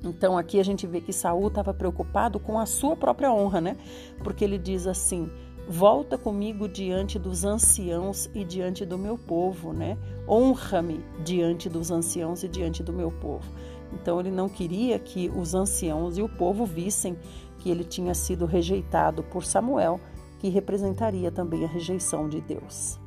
Então 0.03 0.37
aqui 0.37 0.59
a 0.59 0.63
gente 0.63 0.87
vê 0.87 1.01
que 1.01 1.11
Saul 1.11 1.47
estava 1.47 1.73
preocupado 1.73 2.39
com 2.39 2.57
a 2.57 2.65
sua 2.65 2.95
própria 2.95 3.31
honra, 3.31 3.59
né? 3.59 3.77
Porque 4.23 4.43
ele 4.43 4.57
diz 4.57 4.87
assim: 4.87 5.29
"Volta 5.67 6.17
comigo 6.17 6.67
diante 6.67 7.19
dos 7.19 7.43
anciãos 7.43 8.29
e 8.33 8.43
diante 8.43 8.85
do 8.85 8.97
meu 8.97 9.17
povo, 9.17 9.73
né? 9.73 9.97
Honra-me 10.27 11.03
diante 11.23 11.69
dos 11.69 11.91
anciãos 11.91 12.43
e 12.43 12.47
diante 12.47 12.81
do 12.81 12.93
meu 12.93 13.11
povo". 13.11 13.51
Então 13.93 14.19
ele 14.19 14.31
não 14.31 14.47
queria 14.47 14.97
que 14.99 15.29
os 15.29 15.53
anciãos 15.53 16.17
e 16.17 16.21
o 16.21 16.29
povo 16.29 16.65
vissem 16.65 17.17
que 17.57 17.69
ele 17.69 17.83
tinha 17.83 18.13
sido 18.13 18.45
rejeitado 18.45 19.23
por 19.23 19.43
Samuel, 19.43 19.99
que 20.39 20.49
representaria 20.49 21.31
também 21.31 21.65
a 21.65 21.67
rejeição 21.67 22.29
de 22.29 22.39
Deus. 22.39 22.99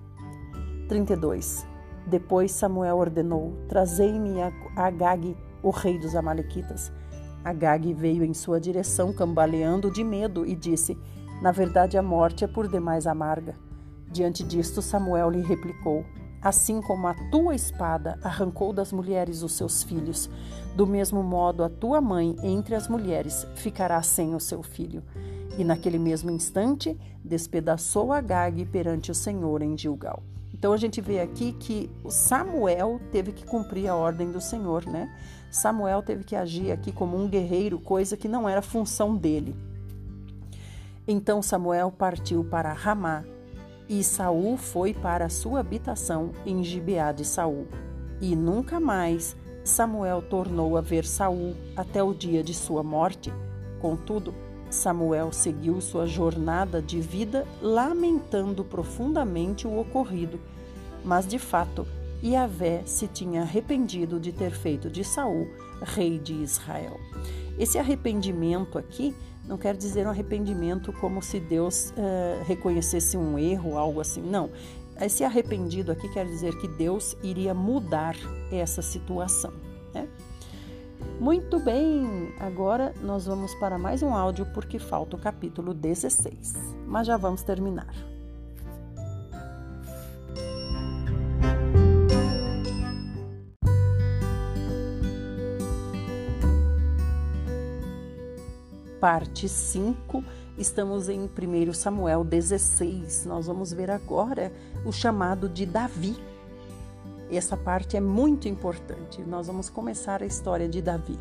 32. 0.89 1.67
Depois 2.07 2.53
Samuel 2.53 2.99
ordenou: 2.99 3.55
Trazei-me 3.69 4.43
a 4.43 4.53
Agag, 4.77 5.35
o 5.63 5.71
rei 5.71 5.99
dos 5.99 6.15
Amalequitas. 6.15 6.93
Agag 7.45 7.93
veio 7.93 8.25
em 8.25 8.35
sua 8.35 8.61
direção, 8.61 9.13
cambaleando 9.13 9.91
de 9.91 10.05
medo, 10.05 10.47
e 10.47 10.55
disse: 10.55 10.97
Na 11.41 11.51
verdade, 11.51 11.99
a 11.99 12.03
morte 12.03 12.45
é 12.45 12.47
por 12.47 12.69
demais 12.69 13.07
amarga. 13.07 13.57
Diante 14.11 14.45
disto, 14.45 14.81
Samuel 14.81 15.31
lhe 15.31 15.41
replicou: 15.41 16.05
Assim 16.41 16.81
como 16.83 17.07
a 17.07 17.15
tua 17.31 17.55
espada 17.55 18.19
arrancou 18.23 18.73
das 18.73 18.93
mulheres 18.93 19.43
os 19.43 19.53
seus 19.53 19.83
filhos, 19.83 20.29
do 20.77 20.87
mesmo 20.87 21.23
modo 21.23 21.63
a 21.63 21.69
tua 21.69 22.01
mãe 22.01 22.37
entre 22.43 22.75
as 22.75 22.89
mulheres 22.89 23.47
ficará 23.55 24.03
sem 24.03 24.35
o 24.35 24.41
seu 24.41 24.63
filho. 24.63 25.03
E 25.57 25.65
naquele 25.65 25.99
mesmo 25.99 26.31
instante 26.31 26.99
despedaçou 27.23 28.13
Agag 28.13 28.65
perante 28.67 29.11
o 29.11 29.15
Senhor 29.15 29.63
em 29.63 29.77
Gilgal. 29.77 30.23
Então 30.53 30.73
a 30.73 30.77
gente 30.77 31.01
vê 31.01 31.21
aqui 31.21 31.53
que 31.53 31.91
Samuel 32.09 33.01
teve 33.11 33.33
que 33.33 33.45
cumprir 33.45 33.89
a 33.89 33.97
ordem 33.97 34.31
do 34.31 34.41
Senhor, 34.41 34.87
né? 34.87 35.13
Samuel 35.53 36.03
teve 36.03 36.25
que 36.25 36.35
agir 36.35 36.73
aqui 36.73 36.91
como 36.91 37.15
um 37.15 37.29
guerreiro, 37.29 37.79
coisa 37.79 38.17
que 38.17 38.27
não 38.27 38.49
era 38.49 38.63
função 38.63 39.15
dele. 39.15 39.55
Então 41.07 41.43
Samuel 41.43 41.93
partiu 41.93 42.43
para 42.43 42.73
Ramá, 42.73 43.23
e 43.87 44.03
Saul 44.03 44.57
foi 44.57 44.95
para 44.95 45.29
sua 45.29 45.61
habitação 45.61 46.31
em 46.47 46.65
Gibeá 46.65 47.13
de 47.13 47.27
Saul. 47.27 47.67
E 48.19 48.35
nunca 48.35 48.81
mais 48.81 49.37
Samuel 49.63 50.23
tornou 50.23 50.75
a 50.79 50.81
ver 50.81 51.05
Saul 51.05 51.55
até 51.77 52.03
o 52.03 52.15
dia 52.15 52.43
de 52.43 52.55
sua 52.55 52.83
morte. 52.83 53.31
Contudo, 53.79 54.35
Samuel 54.71 55.33
seguiu 55.33 55.83
sua 55.83 56.07
jornada 56.07 56.81
de 56.81 56.99
vida 56.99 57.47
lamentando 57.61 58.65
profundamente 58.65 59.67
o 59.67 59.79
ocorrido, 59.79 60.41
mas 61.05 61.27
de 61.27 61.39
fato 61.39 61.87
Yahvé 62.23 62.83
se 62.87 63.09
tinha 63.09 63.43
arrependido 63.43 64.21
de 64.21 64.33
ter 64.33 64.53
feito 64.53 64.89
de 64.89 65.05
Saul 65.05 65.49
rei 65.85 66.19
de 66.19 66.35
Israel. 66.35 66.99
Esse 67.59 67.79
arrependimento 67.79 68.79
aqui 68.79 69.15
não 69.47 69.59
quer 69.59 69.77
dizer 69.77 70.07
um 70.07 70.11
arrependimento 70.11 70.93
como 70.95 71.21
se 71.21 71.41
Deus 71.41 71.91
uh, 71.91 72.45
reconhecesse 72.45 73.17
um 73.17 73.39
erro, 73.39 73.77
algo 73.77 74.01
assim. 74.01 74.23
Não. 74.23 74.51
Esse 75.01 75.25
arrependido 75.25 75.91
aqui 75.91 76.09
quer 76.11 76.27
dizer 76.27 76.57
que 76.59 76.69
Deus 76.69 77.17
iria 77.23 77.53
mudar 77.53 78.15
essa 78.53 78.81
situação. 78.83 79.53
Né? 79.93 80.09
Muito 81.19 81.59
bem, 81.59 82.33
agora 82.39 82.95
nós 83.03 83.27
vamos 83.27 83.55
para 83.57 83.79
mais 83.79 84.03
um 84.03 84.15
áudio 84.15 84.47
porque 84.55 84.79
falta 84.79 85.17
o 85.17 85.19
capítulo 85.19 85.75
16, 85.75 86.55
mas 86.87 87.07
já 87.07 87.17
vamos 87.17 87.43
terminar. 87.43 88.12
Parte 99.03 99.49
5, 99.49 100.23
estamos 100.57 101.09
em 101.09 101.23
1 101.23 101.73
Samuel 101.73 102.23
16. 102.23 103.27
Nós 103.27 103.49
vamos 103.49 103.73
ver 103.73 103.91
agora 103.91 104.53
o 104.87 104.93
chamado 104.93 105.49
de 105.49 105.67
Davi 105.67 106.17
essa 107.37 107.57
parte 107.57 107.97
é 107.97 108.01
muito 108.01 108.47
importante. 108.47 109.21
Nós 109.23 109.49
vamos 109.49 109.69
começar 109.69 110.23
a 110.23 110.27
história 110.27 110.69
de 110.69 110.81
Davi. 110.81 111.19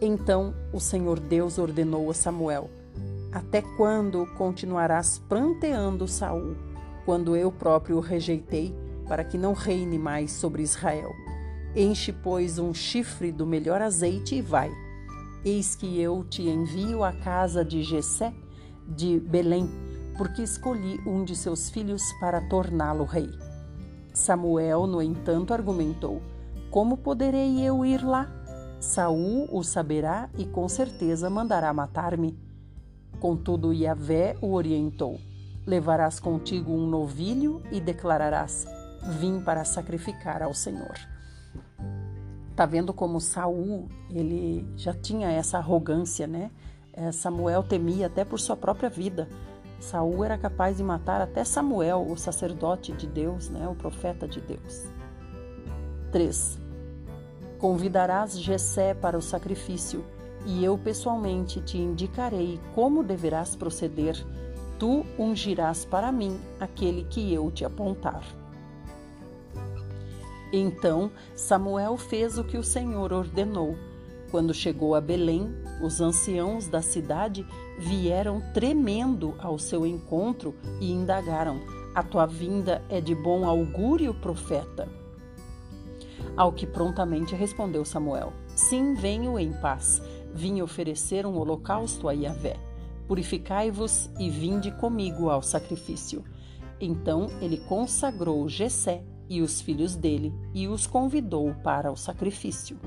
Então 0.00 0.54
o 0.72 0.78
Senhor 0.78 1.18
Deus 1.18 1.58
ordenou 1.58 2.08
a 2.08 2.14
Samuel: 2.14 2.70
Até 3.32 3.60
quando 3.76 4.24
continuarás 4.38 5.18
pranteando 5.18 6.06
Saul, 6.06 6.54
quando 7.04 7.34
eu 7.34 7.50
próprio 7.50 7.96
o 7.96 8.00
rejeitei, 8.00 8.72
para 9.08 9.24
que 9.24 9.36
não 9.36 9.52
reine 9.52 9.98
mais 9.98 10.30
sobre 10.30 10.62
Israel? 10.62 11.10
Enche, 11.74 12.12
pois, 12.12 12.56
um 12.56 12.72
chifre 12.72 13.32
do 13.32 13.44
melhor 13.44 13.82
azeite 13.82 14.36
e 14.36 14.40
vai. 14.40 14.83
Eis 15.44 15.76
que 15.76 16.00
eu 16.00 16.24
te 16.24 16.48
envio 16.48 17.04
à 17.04 17.12
casa 17.12 17.62
de 17.62 17.82
Jessé 17.82 18.32
de 18.88 19.20
Belém, 19.20 19.68
porque 20.16 20.42
escolhi 20.42 20.98
um 21.06 21.22
de 21.22 21.36
seus 21.36 21.68
filhos 21.68 22.02
para 22.18 22.40
torná-lo 22.48 23.04
rei. 23.04 23.28
Samuel, 24.14 24.86
no 24.86 25.02
entanto, 25.02 25.52
argumentou: 25.52 26.22
Como 26.70 26.96
poderei 26.96 27.60
eu 27.60 27.84
ir 27.84 28.02
lá? 28.02 28.26
Saul 28.80 29.46
o 29.52 29.62
saberá 29.62 30.30
e 30.38 30.46
com 30.46 30.66
certeza 30.66 31.28
mandará 31.28 31.74
matar-me. 31.74 32.38
Contudo, 33.20 33.74
Yahvé 33.74 34.38
o 34.40 34.54
orientou: 34.54 35.20
Levarás 35.66 36.18
contigo 36.18 36.72
um 36.72 36.86
novilho 36.86 37.62
e 37.70 37.82
declararás: 37.82 38.64
Vim 39.20 39.40
para 39.40 39.62
sacrificar 39.66 40.42
ao 40.42 40.54
Senhor. 40.54 41.13
Tá 42.54 42.66
vendo 42.66 42.92
como 42.92 43.20
Saul, 43.20 43.88
ele 44.10 44.64
já 44.76 44.94
tinha 44.94 45.30
essa 45.30 45.58
arrogância, 45.58 46.26
né? 46.26 46.50
É, 46.92 47.10
Samuel 47.10 47.64
temia 47.64 48.06
até 48.06 48.24
por 48.24 48.38
sua 48.38 48.56
própria 48.56 48.88
vida. 48.88 49.28
Saul 49.80 50.24
era 50.24 50.38
capaz 50.38 50.76
de 50.76 50.84
matar 50.84 51.20
até 51.20 51.44
Samuel, 51.44 52.06
o 52.08 52.16
sacerdote 52.16 52.92
de 52.92 53.06
Deus, 53.06 53.50
né, 53.50 53.68
o 53.68 53.74
profeta 53.74 54.26
de 54.28 54.40
Deus. 54.40 54.84
3. 56.12 56.60
Convidarás 57.58 58.38
Jessé 58.38 58.94
para 58.94 59.18
o 59.18 59.22
sacrifício, 59.22 60.04
e 60.46 60.64
eu 60.64 60.78
pessoalmente 60.78 61.60
te 61.60 61.76
indicarei 61.76 62.60
como 62.74 63.02
deverás 63.02 63.56
proceder. 63.56 64.16
Tu 64.78 65.04
ungirás 65.18 65.84
para 65.84 66.12
mim 66.12 66.38
aquele 66.60 67.04
que 67.04 67.32
eu 67.32 67.50
te 67.50 67.64
apontar. 67.64 68.22
Então 70.56 71.10
Samuel 71.34 71.96
fez 71.96 72.38
o 72.38 72.44
que 72.44 72.56
o 72.56 72.62
Senhor 72.62 73.12
ordenou. 73.12 73.76
Quando 74.30 74.54
chegou 74.54 74.94
a 74.94 75.00
Belém, 75.00 75.52
os 75.82 76.00
anciãos 76.00 76.68
da 76.68 76.80
cidade 76.80 77.44
vieram 77.76 78.40
tremendo 78.52 79.34
ao 79.38 79.58
seu 79.58 79.84
encontro 79.84 80.54
e 80.80 80.92
indagaram: 80.92 81.60
A 81.92 82.04
tua 82.04 82.24
vinda 82.24 82.80
é 82.88 83.00
de 83.00 83.16
bom 83.16 83.48
augúrio, 83.48 84.14
profeta? 84.14 84.88
Ao 86.36 86.52
que 86.52 86.68
prontamente 86.68 87.34
respondeu 87.34 87.84
Samuel: 87.84 88.32
Sim, 88.54 88.94
venho 88.94 89.36
em 89.36 89.52
paz. 89.54 90.00
Vim 90.32 90.62
oferecer 90.62 91.26
um 91.26 91.36
holocausto 91.36 92.08
a 92.08 92.12
Yahvé. 92.12 92.56
Purificai-vos 93.08 94.08
e 94.20 94.30
vinde 94.30 94.70
comigo 94.70 95.30
ao 95.30 95.42
sacrifício. 95.42 96.24
Então 96.80 97.28
ele 97.40 97.58
consagrou 97.58 98.48
Jessé 98.48 99.02
e 99.28 99.40
os 99.40 99.60
filhos 99.60 99.94
dele 99.96 100.32
e 100.52 100.68
os 100.68 100.86
convidou 100.86 101.54
para 101.62 101.90
o 101.90 101.96
sacrifício. 101.96 102.78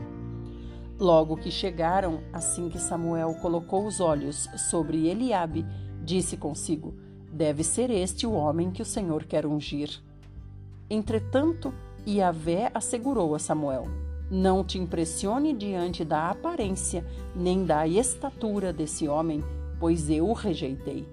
Logo 1.00 1.38
que 1.38 1.52
chegaram, 1.52 2.22
assim 2.34 2.70
que 2.70 2.80
Samuel 2.80 3.36
colocou 3.36 3.86
os 3.86 4.00
olhos 4.00 4.50
sobre 4.70 5.08
Eliabe, 5.08 5.66
disse 6.04 6.36
consigo: 6.36 6.96
Deve 7.32 7.64
ser 7.64 7.92
este 7.92 8.26
o 8.26 8.32
homem 8.32 8.72
que 8.72 8.82
o 8.82 8.86
Senhor 8.86 9.26
quer 9.26 9.46
ungir. 9.46 10.02
Entretanto, 10.90 11.74
Iavé 12.08 12.72
assegurou 12.74 13.36
a 13.36 13.40
Samuel: 13.40 13.84
Não 14.32 14.64
te 14.64 14.80
impressione 14.80 15.54
diante 15.54 16.04
da 16.04 16.32
aparência 16.32 17.06
nem 17.36 17.64
da 17.64 17.88
estatura 17.88 18.74
desse 18.74 19.08
homem, 19.08 19.44
pois 19.80 20.10
eu 20.10 20.28
o 20.28 20.34
rejeitei. 20.34 21.06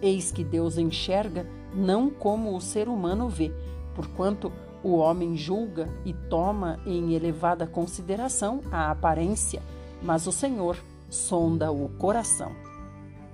Eis 0.00 0.32
que 0.32 0.42
Deus 0.42 0.78
enxerga 0.78 1.46
não 1.74 2.08
como 2.08 2.56
o 2.56 2.60
ser 2.60 2.88
humano 2.88 3.28
vê, 3.28 3.52
porquanto 3.94 4.52
o 4.82 4.96
homem 4.96 5.36
julga 5.36 5.88
e 6.04 6.12
toma 6.12 6.80
em 6.84 7.14
elevada 7.14 7.66
consideração 7.66 8.60
a 8.70 8.90
aparência, 8.90 9.62
mas 10.02 10.26
o 10.26 10.32
Senhor 10.32 10.76
sonda 11.08 11.70
o 11.70 11.88
coração. 11.90 12.52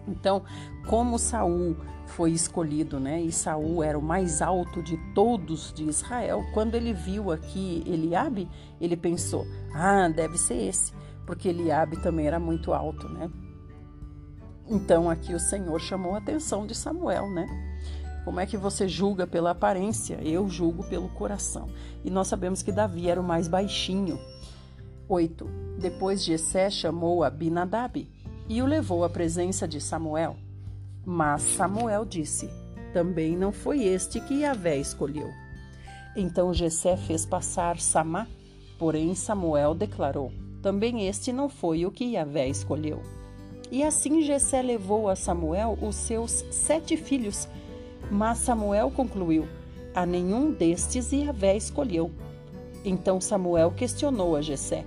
Então, 0.07 0.43
como 0.87 1.19
Saul 1.19 1.77
foi 2.07 2.33
escolhido, 2.33 2.99
né? 2.99 3.21
E 3.21 3.31
Saul 3.31 3.83
era 3.83 3.99
o 3.99 4.03
mais 4.03 4.41
alto 4.41 4.83
de 4.83 4.97
todos 5.15 5.73
de 5.73 5.85
Israel. 5.85 6.43
Quando 6.55 6.75
ele 6.75 6.93
viu 6.93 7.31
aqui 7.31 7.83
Eliabe, 7.87 8.49
ele 8.81 8.97
pensou: 8.97 9.47
"Ah, 9.75 10.09
deve 10.09 10.39
ser 10.39 10.55
esse", 10.55 10.93
porque 11.27 11.49
Eliabe 11.49 11.99
também 11.99 12.27
era 12.27 12.41
muito 12.41 12.73
alto, 12.73 13.09
né? 13.09 13.31
Então 14.67 15.09
aqui 15.09 15.35
o 15.35 15.41
Senhor 15.41 15.79
chamou 15.81 16.15
a 16.15 16.19
atenção 16.19 16.67
de 16.67 16.75
Samuel, 16.75 17.31
né? 17.31 17.47
Como 18.29 18.41
é 18.41 18.45
que 18.45 18.59
você 18.59 18.87
julga 18.87 19.27
pela 19.27 19.53
aparência? 19.53 20.21
Eu 20.23 20.51
julgo 20.51 20.85
pelo 20.85 21.09
coração. 21.09 21.67
E 22.05 22.11
nós 22.11 22.29
sabemos 22.29 22.61
que 22.61 22.71
Davi 22.71 23.09
era 23.09 23.19
o 23.19 23.25
mais 23.25 23.49
baixinho. 23.49 24.21
8. 25.09 25.49
Depois 25.79 26.23
Jessé 26.23 26.69
chamou 26.69 27.25
Abinadab 27.25 28.07
e 28.47 28.61
o 28.61 28.67
levou 28.67 29.03
à 29.03 29.09
presença 29.09 29.67
de 29.67 29.81
Samuel. 29.81 30.37
Mas 31.07 31.41
Samuel 31.41 32.05
disse: 32.05 32.51
Também 32.93 33.35
não 33.35 33.51
foi 33.51 33.85
este 33.85 34.21
que 34.21 34.41
Yahvé 34.41 34.77
escolheu. 34.77 35.31
Então 36.15 36.53
Jessé 36.53 36.99
fez 36.99 37.25
passar 37.25 37.81
Samá, 37.81 38.27
porém 38.79 39.15
Samuel 39.15 39.75
declarou: 39.75 40.31
Também 40.61 41.09
este 41.09 41.33
não 41.33 41.49
foi 41.49 41.87
o 41.87 41.91
que 41.91 42.05
Yahvé 42.13 42.47
escolheu. 42.47 43.01
E 43.73 43.83
assim 43.83 44.21
Jessé 44.21 44.61
levou 44.61 45.09
a 45.09 45.17
Samuel 45.17 45.79
os 45.81 45.97
seus 45.97 46.45
sete 46.51 46.95
filhos 46.95 47.49
mas 48.11 48.39
Samuel 48.39 48.91
concluiu: 48.91 49.47
A 49.95 50.07
nenhum 50.07 50.53
destes 50.53 51.13
Yahvé 51.13 51.57
escolheu. 51.57 52.11
Então 52.85 53.21
Samuel 53.21 53.73
questionou 53.73 54.37
a 54.37 54.43
Jessé: 54.43 54.85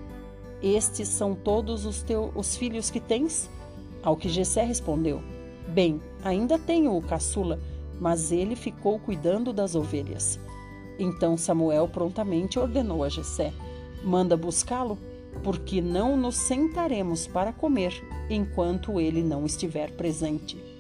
Estes 0.62 1.08
são 1.08 1.36
todos 1.36 1.86
os 1.86 2.02
teus 2.02 2.32
os 2.36 2.56
filhos 2.56 2.90
que 2.90 3.00
tens? 3.00 3.50
Ao 4.04 4.16
que 4.16 4.30
Jessé 4.30 4.64
respondeu: 4.64 5.22
Bem, 5.68 6.02
ainda 6.24 6.58
tenho 6.58 6.96
o 6.96 7.02
caçula, 7.02 7.60
mas 8.00 8.32
ele 8.32 8.56
ficou 8.56 9.00
cuidando 9.00 9.54
das 9.54 9.76
ovelhas. 9.76 10.40
Então 10.98 11.38
Samuel 11.38 11.88
prontamente 11.88 12.58
ordenou 12.58 13.04
a 13.04 13.10
Jessé: 13.10 13.54
Manda 14.04 14.36
buscá-lo, 14.36 14.98
porque 15.44 15.82
não 15.82 16.18
nos 16.18 16.36
sentaremos 16.36 17.28
para 17.28 17.54
comer 17.54 17.94
enquanto 18.30 19.00
ele 19.00 19.22
não 19.22 19.46
estiver 19.46 19.92
presente. 19.92 20.71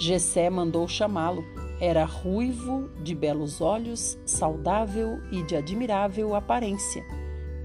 Jessé 0.00 0.48
mandou 0.48 0.88
chamá-lo. 0.88 1.44
Era 1.78 2.06
ruivo, 2.06 2.88
de 3.02 3.14
belos 3.14 3.60
olhos, 3.60 4.18
saudável 4.24 5.20
e 5.30 5.42
de 5.42 5.54
admirável 5.54 6.34
aparência. 6.34 7.04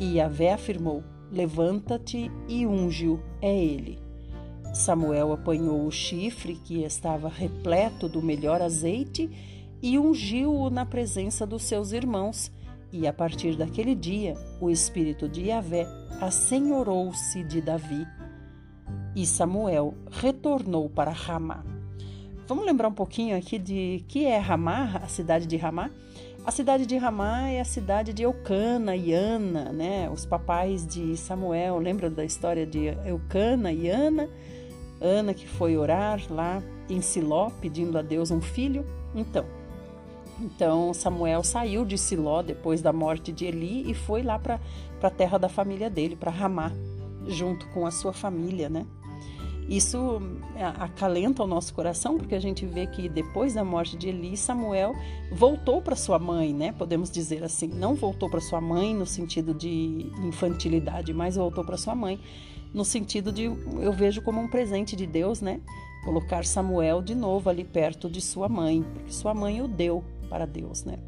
E 0.02 0.18
Yahvé 0.18 0.52
afirmou: 0.52 1.02
Levanta-te 1.32 2.30
e 2.50 2.68
unge-o, 2.68 3.22
é 3.42 3.58
ele. 3.58 4.00
Samuel 4.74 5.32
apanhou 5.32 5.86
o 5.86 5.92
chifre, 5.92 6.56
que 6.56 6.84
estava 6.84 7.30
repleto 7.30 8.10
do 8.10 8.22
melhor 8.22 8.62
azeite, 8.62 9.30
e 9.82 9.98
ungiu-o 9.98 10.70
na 10.70 10.86
presença 10.86 11.48
dos 11.48 11.64
seus 11.64 11.94
irmãos. 11.94 12.52
E 12.92 13.08
a 13.08 13.14
partir 13.14 13.56
daquele 13.56 13.96
dia, 13.96 14.36
o 14.60 14.70
espírito 14.70 15.30
de 15.30 15.46
Yahvé 15.46 15.88
assenhorou-se 16.20 17.42
de 17.46 17.62
Davi. 17.62 18.06
E 19.16 19.26
Samuel 19.26 19.94
retornou 20.12 20.90
para 20.90 21.12
Ramá. 21.12 21.75
Vamos 22.48 22.64
lembrar 22.64 22.90
um 22.90 22.94
pouquinho 22.94 23.36
aqui 23.36 23.58
de 23.58 24.04
que 24.08 24.26
é 24.26 24.38
Ramá, 24.38 25.02
a 25.04 25.08
cidade 25.08 25.48
de 25.48 25.58
Ramá? 25.58 25.90
A 26.46 26.52
cidade 26.52 26.86
de 26.86 26.96
Ramá 26.96 27.50
é 27.50 27.60
a 27.60 27.66
cidade 27.66 28.14
de 28.14 28.22
Eucana 28.22 28.96
e 28.96 29.12
Ana, 29.12 29.72
né? 29.72 30.08
Os 30.12 30.28
papais 30.28 30.86
de 30.86 31.18
Samuel. 31.18 31.80
Lembram 31.80 32.12
da 32.12 32.24
história 32.24 32.64
de 32.64 32.96
Eucana 33.04 33.72
e 33.72 33.90
Ana? 33.90 34.30
Ana 35.02 35.34
que 35.34 35.48
foi 35.48 35.76
orar 35.76 36.22
lá 36.30 36.62
em 36.88 37.02
Siló 37.02 37.50
pedindo 37.60 37.98
a 37.98 38.04
Deus 38.04 38.30
um 38.30 38.40
filho. 38.40 38.86
Então, 39.16 39.44
então 40.40 40.94
Samuel 40.94 41.44
saiu 41.44 41.84
de 41.84 41.98
Siló 41.98 42.44
depois 42.44 42.80
da 42.80 42.94
morte 42.94 43.32
de 43.32 43.46
Eli 43.46 43.90
e 43.90 43.96
foi 43.96 44.22
lá 44.22 44.38
para 44.38 44.60
a 45.02 45.10
terra 45.10 45.40
da 45.40 45.50
família 45.50 45.90
dele, 45.90 46.16
para 46.16 46.30
Ramá, 46.30 46.72
junto 47.26 47.68
com 47.70 47.88
a 47.88 47.92
sua 47.92 48.14
família, 48.14 48.70
né? 48.70 48.86
Isso 49.68 50.22
é, 50.56 50.64
acalenta 50.64 51.44
o 51.44 51.48
nosso 51.48 51.74
coração, 51.74 52.18
porque 52.18 52.36
a 52.36 52.40
gente 52.40 52.66
vê 52.66 52.86
que 52.86 53.10
depois 53.10 53.56
da 53.56 53.64
morte 53.64 53.98
de 53.98 54.10
Eli, 54.10 54.38
Samuel 54.38 54.94
voltou 55.32 55.82
para 55.82 55.96
sua 55.96 56.20
mãe, 56.20 56.54
né? 56.54 56.72
Podemos 56.72 57.10
dizer 57.10 57.44
assim, 57.44 57.68
não 57.68 57.96
voltou 57.96 58.30
para 58.30 58.40
sua 58.40 58.62
mãe 58.62 58.94
no 58.94 59.06
sentido 59.06 59.54
de 59.54 60.12
infantilidade, 60.24 61.14
mas 61.14 61.36
voltou 61.36 61.64
para 61.64 61.78
sua 61.78 61.96
mãe 61.96 62.20
no 62.76 62.84
sentido 62.84 63.32
de 63.32 63.44
eu 63.44 63.94
vejo 63.94 64.22
como 64.22 64.42
um 64.42 64.50
presente 64.50 64.96
de 64.96 65.08
Deus, 65.08 65.42
né? 65.42 65.62
Colocar 66.04 66.46
Samuel 66.46 67.02
de 67.02 67.16
novo 67.16 67.50
ali 67.50 67.64
perto 67.64 68.10
de 68.10 68.22
sua 68.22 68.48
mãe, 68.48 68.84
porque 68.84 69.12
sua 69.12 69.34
mãe 69.34 69.62
o 69.62 69.68
deu 69.68 70.04
para 70.30 70.46
Deus, 70.46 70.84
né? 70.84 71.00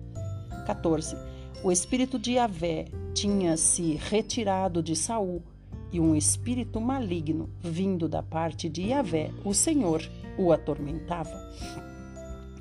14. 0.65 1.15
O 1.63 1.71
espírito 1.71 2.17
de 2.17 2.33
Yahvé 2.33 2.85
tinha 3.13 3.57
se 3.57 3.95
retirado 3.95 4.81
de 4.81 4.95
Saul 4.95 5.43
e 5.91 5.99
um 5.99 6.15
espírito 6.15 6.81
maligno 6.81 7.49
vindo 7.61 8.07
da 8.07 8.21
parte 8.21 8.67
de 8.67 8.89
Yahvé, 8.89 9.31
o 9.43 9.53
Senhor, 9.53 10.01
o 10.37 10.51
atormentava. 10.51 11.31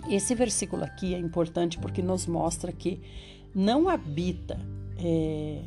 Esse 0.08 0.34
versículo 0.34 0.84
aqui 0.84 1.14
é 1.14 1.18
importante 1.18 1.78
porque 1.78 2.00
nos 2.00 2.26
mostra 2.26 2.70
que 2.72 3.00
não 3.54 3.88
habita 3.88 4.60
é, 4.98 5.62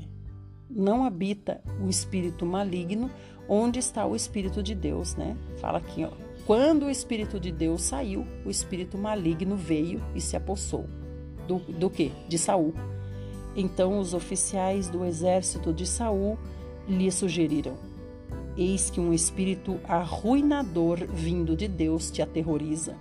não 0.69 1.03
habita 1.03 1.61
o 1.81 1.90
espírito 1.90 2.45
maligno 2.45 3.10
onde 3.48 3.80
está 3.80 4.06
o 4.06 4.15
espírito 4.15 4.61
de 4.61 4.76
Deus, 4.76 5.15
né? 5.15 5.36
Fala 5.57 5.80
aqui, 5.80 6.06
ó. 6.06 6.11
Quando 6.45 6.86
o 6.86 6.90
espírito 6.90 7.40
de 7.40 7.52
Deus 7.52 7.81
saiu, 7.81 8.26
o 8.45 8.49
espírito 8.49 8.98
maligno 8.98 9.56
veio 9.56 10.02
e 10.15 10.22
se 10.22 10.38
apossou. 10.38 10.86
Do, 11.48 11.57
do 11.57 11.90
que? 11.90 12.11
De 12.27 12.38
Saul. 12.38 12.73
Então 13.56 13.99
os 13.99 14.14
oficiais 14.14 14.88
do 14.88 15.03
exército 15.03 15.73
de 15.73 15.86
Saul 15.86 16.38
lhe 16.90 17.11
sugeriram: 17.11 17.78
Eis 18.57 18.90
que 18.90 18.99
um 18.99 19.14
espírito 19.14 19.80
arruinador 19.88 21.06
vindo 21.07 21.56
de 21.56 21.68
Deus 21.68 22.10
te 22.10 22.22
aterroriza. 22.22 22.98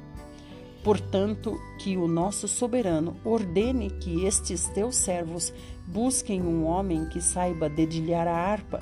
Portanto, 0.85 1.59
que 1.81 1.97
o 1.97 2.06
nosso 2.06 2.47
soberano 2.47 3.16
ordene 3.24 3.90
que 3.90 4.24
estes 4.24 4.69
teus 4.69 4.97
servos 4.97 5.52
busquem 5.86 6.40
um 6.40 6.65
homem 6.65 7.06
que 7.06 7.20
saiba 7.20 7.69
dedilhar 7.69 8.28
a 8.28 8.36
harpa, 8.36 8.81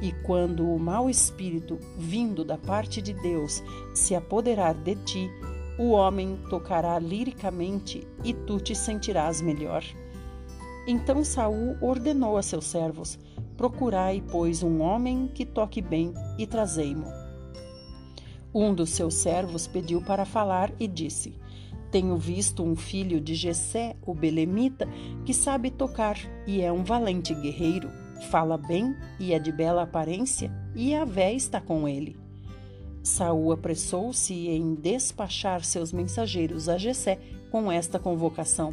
e 0.00 0.12
quando 0.12 0.68
o 0.68 0.78
mau 0.78 1.08
espírito, 1.08 1.78
vindo 1.96 2.44
da 2.44 2.58
parte 2.58 3.00
de 3.00 3.12
Deus, 3.14 3.62
se 3.94 4.14
apoderar 4.14 4.74
de 4.74 4.94
ti, 4.96 5.30
o 5.78 5.90
homem 5.90 6.38
tocará 6.50 6.98
liricamente 6.98 8.06
e 8.24 8.32
tu 8.32 8.60
te 8.60 8.74
sentirás 8.74 9.40
melhor. 9.40 9.82
Então 10.86 11.24
Saul 11.24 11.76
ordenou 11.80 12.36
a 12.36 12.42
seus 12.42 12.66
servos: 12.66 13.18
Procurai, 13.58 14.22
pois, 14.30 14.62
um 14.62 14.80
homem 14.80 15.28
que 15.34 15.44
toque 15.44 15.82
bem 15.82 16.14
e 16.38 16.46
trazei-mo. 16.46 17.08
Um 18.54 18.72
dos 18.72 18.90
seus 18.90 19.14
servos 19.14 19.66
pediu 19.66 20.00
para 20.00 20.24
falar 20.24 20.72
e 20.78 20.86
disse: 20.86 21.34
Tenho 21.90 22.16
visto 22.16 22.62
um 22.62 22.76
filho 22.76 23.20
de 23.20 23.34
Jessé, 23.34 23.96
o 24.06 24.14
belemita, 24.14 24.88
que 25.24 25.34
sabe 25.34 25.72
tocar 25.72 26.16
e 26.46 26.62
é 26.62 26.72
um 26.72 26.84
valente 26.84 27.34
guerreiro. 27.34 27.90
Fala 28.30 28.56
bem 28.56 28.94
e 29.18 29.32
é 29.32 29.40
de 29.40 29.50
bela 29.50 29.82
aparência, 29.82 30.52
e 30.72 30.94
a 30.94 31.04
vé 31.04 31.32
está 31.32 31.60
com 31.60 31.88
ele. 31.88 32.16
Saul 33.02 33.50
apressou-se 33.50 34.34
em 34.34 34.76
despachar 34.76 35.64
seus 35.64 35.92
mensageiros 35.92 36.68
a 36.68 36.78
Jessé 36.78 37.18
com 37.50 37.72
esta 37.72 37.98
convocação: 37.98 38.72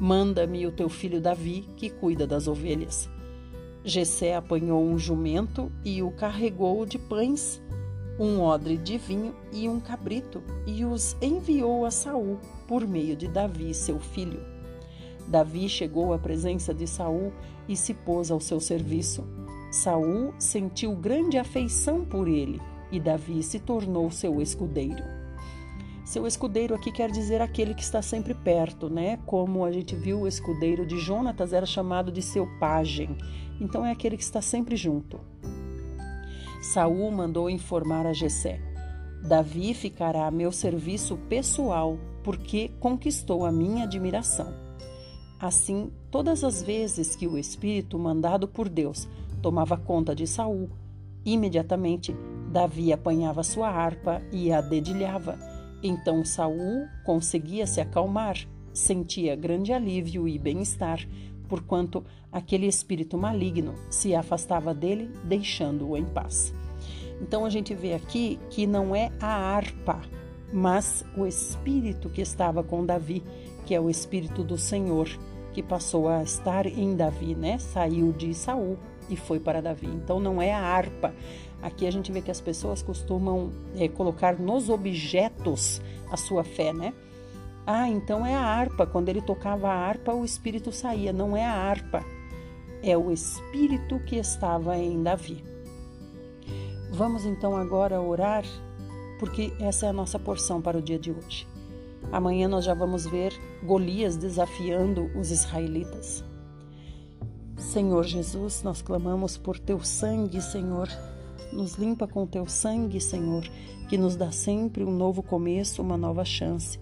Manda-me 0.00 0.66
o 0.66 0.72
teu 0.72 0.88
filho 0.88 1.20
Davi, 1.20 1.68
que 1.76 1.90
cuida 1.90 2.26
das 2.26 2.48
ovelhas. 2.48 3.12
Jessé 3.84 4.34
apanhou 4.34 4.82
um 4.82 4.98
jumento 4.98 5.70
e 5.84 6.02
o 6.02 6.10
carregou 6.10 6.86
de 6.86 6.98
pães 6.98 7.62
um 8.18 8.40
odre 8.40 8.76
de 8.76 8.96
vinho 8.96 9.34
e 9.52 9.68
um 9.68 9.80
cabrito, 9.80 10.42
e 10.66 10.84
os 10.84 11.16
enviou 11.20 11.84
a 11.84 11.90
Saul 11.90 12.38
por 12.66 12.86
meio 12.86 13.16
de 13.16 13.26
Davi, 13.26 13.74
seu 13.74 13.98
filho. 13.98 14.40
Davi 15.26 15.68
chegou 15.68 16.12
à 16.12 16.18
presença 16.18 16.72
de 16.72 16.86
Saul 16.86 17.32
e 17.68 17.76
se 17.76 17.94
pôs 17.94 18.30
ao 18.30 18.40
seu 18.40 18.60
serviço. 18.60 19.26
Saul 19.72 20.32
sentiu 20.38 20.94
grande 20.94 21.38
afeição 21.38 22.04
por 22.04 22.28
ele, 22.28 22.60
e 22.92 23.00
Davi 23.00 23.42
se 23.42 23.58
tornou 23.58 24.10
seu 24.10 24.40
escudeiro. 24.40 25.02
Seu 26.04 26.26
escudeiro 26.26 26.74
aqui 26.74 26.92
quer 26.92 27.10
dizer 27.10 27.40
aquele 27.40 27.74
que 27.74 27.82
está 27.82 28.02
sempre 28.02 28.34
perto, 28.34 28.90
né? 28.90 29.18
Como 29.24 29.64
a 29.64 29.72
gente 29.72 29.96
viu 29.96 30.20
o 30.20 30.28
escudeiro 30.28 30.86
de 30.86 30.98
Jonatas 30.98 31.54
era 31.54 31.64
chamado 31.64 32.12
de 32.12 32.20
seu 32.20 32.46
pajem. 32.60 33.16
Então 33.60 33.84
é 33.84 33.90
aquele 33.90 34.16
que 34.16 34.22
está 34.22 34.40
sempre 34.42 34.76
junto. 34.76 35.20
Saul 36.62 37.10
mandou 37.10 37.50
informar 37.50 38.06
a 38.06 38.12
Jessé: 38.12 38.60
Davi 39.26 39.74
ficará 39.74 40.26
a 40.26 40.30
meu 40.30 40.50
serviço 40.50 41.16
pessoal, 41.28 41.98
porque 42.22 42.70
conquistou 42.80 43.44
a 43.44 43.52
minha 43.52 43.84
admiração. 43.84 44.54
Assim, 45.38 45.92
todas 46.10 46.42
as 46.42 46.62
vezes 46.62 47.14
que 47.14 47.26
o 47.26 47.36
espírito 47.36 47.98
mandado 47.98 48.48
por 48.48 48.68
Deus 48.68 49.06
tomava 49.42 49.76
conta 49.76 50.14
de 50.14 50.26
Saul, 50.26 50.70
imediatamente 51.24 52.16
Davi 52.50 52.92
apanhava 52.92 53.42
sua 53.42 53.68
harpa 53.68 54.22
e 54.32 54.52
a 54.52 54.60
dedilhava. 54.60 55.38
Então 55.82 56.24
Saul 56.24 56.86
conseguia 57.04 57.66
se 57.66 57.80
acalmar, 57.80 58.36
sentia 58.72 59.36
grande 59.36 59.72
alívio 59.72 60.26
e 60.26 60.38
bem-estar, 60.38 61.06
porquanto 61.48 62.04
aquele 62.32 62.66
espírito 62.66 63.16
maligno 63.16 63.74
se 63.90 64.14
afastava 64.14 64.74
dele, 64.74 65.10
deixando-o 65.24 65.96
em 65.96 66.04
paz. 66.04 66.52
Então 67.20 67.44
a 67.44 67.50
gente 67.50 67.74
vê 67.74 67.94
aqui 67.94 68.38
que 68.50 68.66
não 68.66 68.94
é 68.94 69.10
a 69.20 69.28
harpa, 69.28 70.00
mas 70.52 71.04
o 71.16 71.26
espírito 71.26 72.08
que 72.08 72.20
estava 72.20 72.62
com 72.62 72.84
Davi, 72.84 73.22
que 73.66 73.74
é 73.74 73.80
o 73.80 73.88
espírito 73.88 74.42
do 74.42 74.58
Senhor, 74.58 75.08
que 75.52 75.62
passou 75.62 76.08
a 76.08 76.22
estar 76.22 76.66
em 76.66 76.96
Davi, 76.96 77.34
né? 77.34 77.58
Saiu 77.58 78.12
de 78.12 78.34
Saul 78.34 78.76
e 79.08 79.16
foi 79.16 79.38
para 79.38 79.62
Davi. 79.62 79.86
Então 79.86 80.18
não 80.18 80.42
é 80.42 80.52
a 80.52 80.60
harpa. 80.60 81.14
Aqui 81.62 81.86
a 81.86 81.90
gente 81.90 82.12
vê 82.12 82.20
que 82.20 82.30
as 82.30 82.40
pessoas 82.40 82.82
costumam 82.82 83.50
é, 83.76 83.88
colocar 83.88 84.38
nos 84.38 84.68
objetos 84.68 85.80
a 86.10 86.16
sua 86.16 86.44
fé, 86.44 86.72
né? 86.72 86.92
Ah, 87.66 87.88
então 87.88 88.26
é 88.26 88.34
a 88.34 88.44
harpa. 88.44 88.86
Quando 88.86 89.08
ele 89.08 89.22
tocava 89.22 89.68
a 89.68 89.74
harpa, 89.74 90.12
o 90.12 90.24
espírito 90.24 90.70
saía. 90.70 91.12
Não 91.12 91.36
é 91.36 91.44
a 91.44 91.54
harpa, 91.54 92.04
é 92.82 92.96
o 92.96 93.10
espírito 93.10 93.98
que 94.00 94.16
estava 94.16 94.76
em 94.76 95.02
Davi. 95.02 95.42
Vamos 96.90 97.24
então 97.24 97.56
agora 97.56 98.00
orar, 98.00 98.44
porque 99.18 99.52
essa 99.58 99.86
é 99.86 99.88
a 99.88 99.92
nossa 99.92 100.18
porção 100.18 100.60
para 100.60 100.78
o 100.78 100.82
dia 100.82 100.98
de 100.98 101.10
hoje. 101.10 101.48
Amanhã 102.12 102.46
nós 102.46 102.64
já 102.64 102.74
vamos 102.74 103.06
ver 103.06 103.32
Golias 103.64 104.16
desafiando 104.16 105.10
os 105.18 105.30
israelitas. 105.30 106.22
Senhor 107.56 108.04
Jesus, 108.04 108.62
nós 108.62 108.82
clamamos 108.82 109.36
por 109.36 109.58
teu 109.58 109.80
sangue, 109.80 110.40
Senhor. 110.40 110.88
Nos 111.52 111.74
limpa 111.74 112.06
com 112.06 112.26
teu 112.26 112.46
sangue, 112.46 113.00
Senhor, 113.00 113.42
que 113.88 113.96
nos 113.96 114.16
dá 114.16 114.30
sempre 114.30 114.84
um 114.84 114.92
novo 114.92 115.22
começo, 115.22 115.80
uma 115.80 115.96
nova 115.96 116.24
chance. 116.24 116.78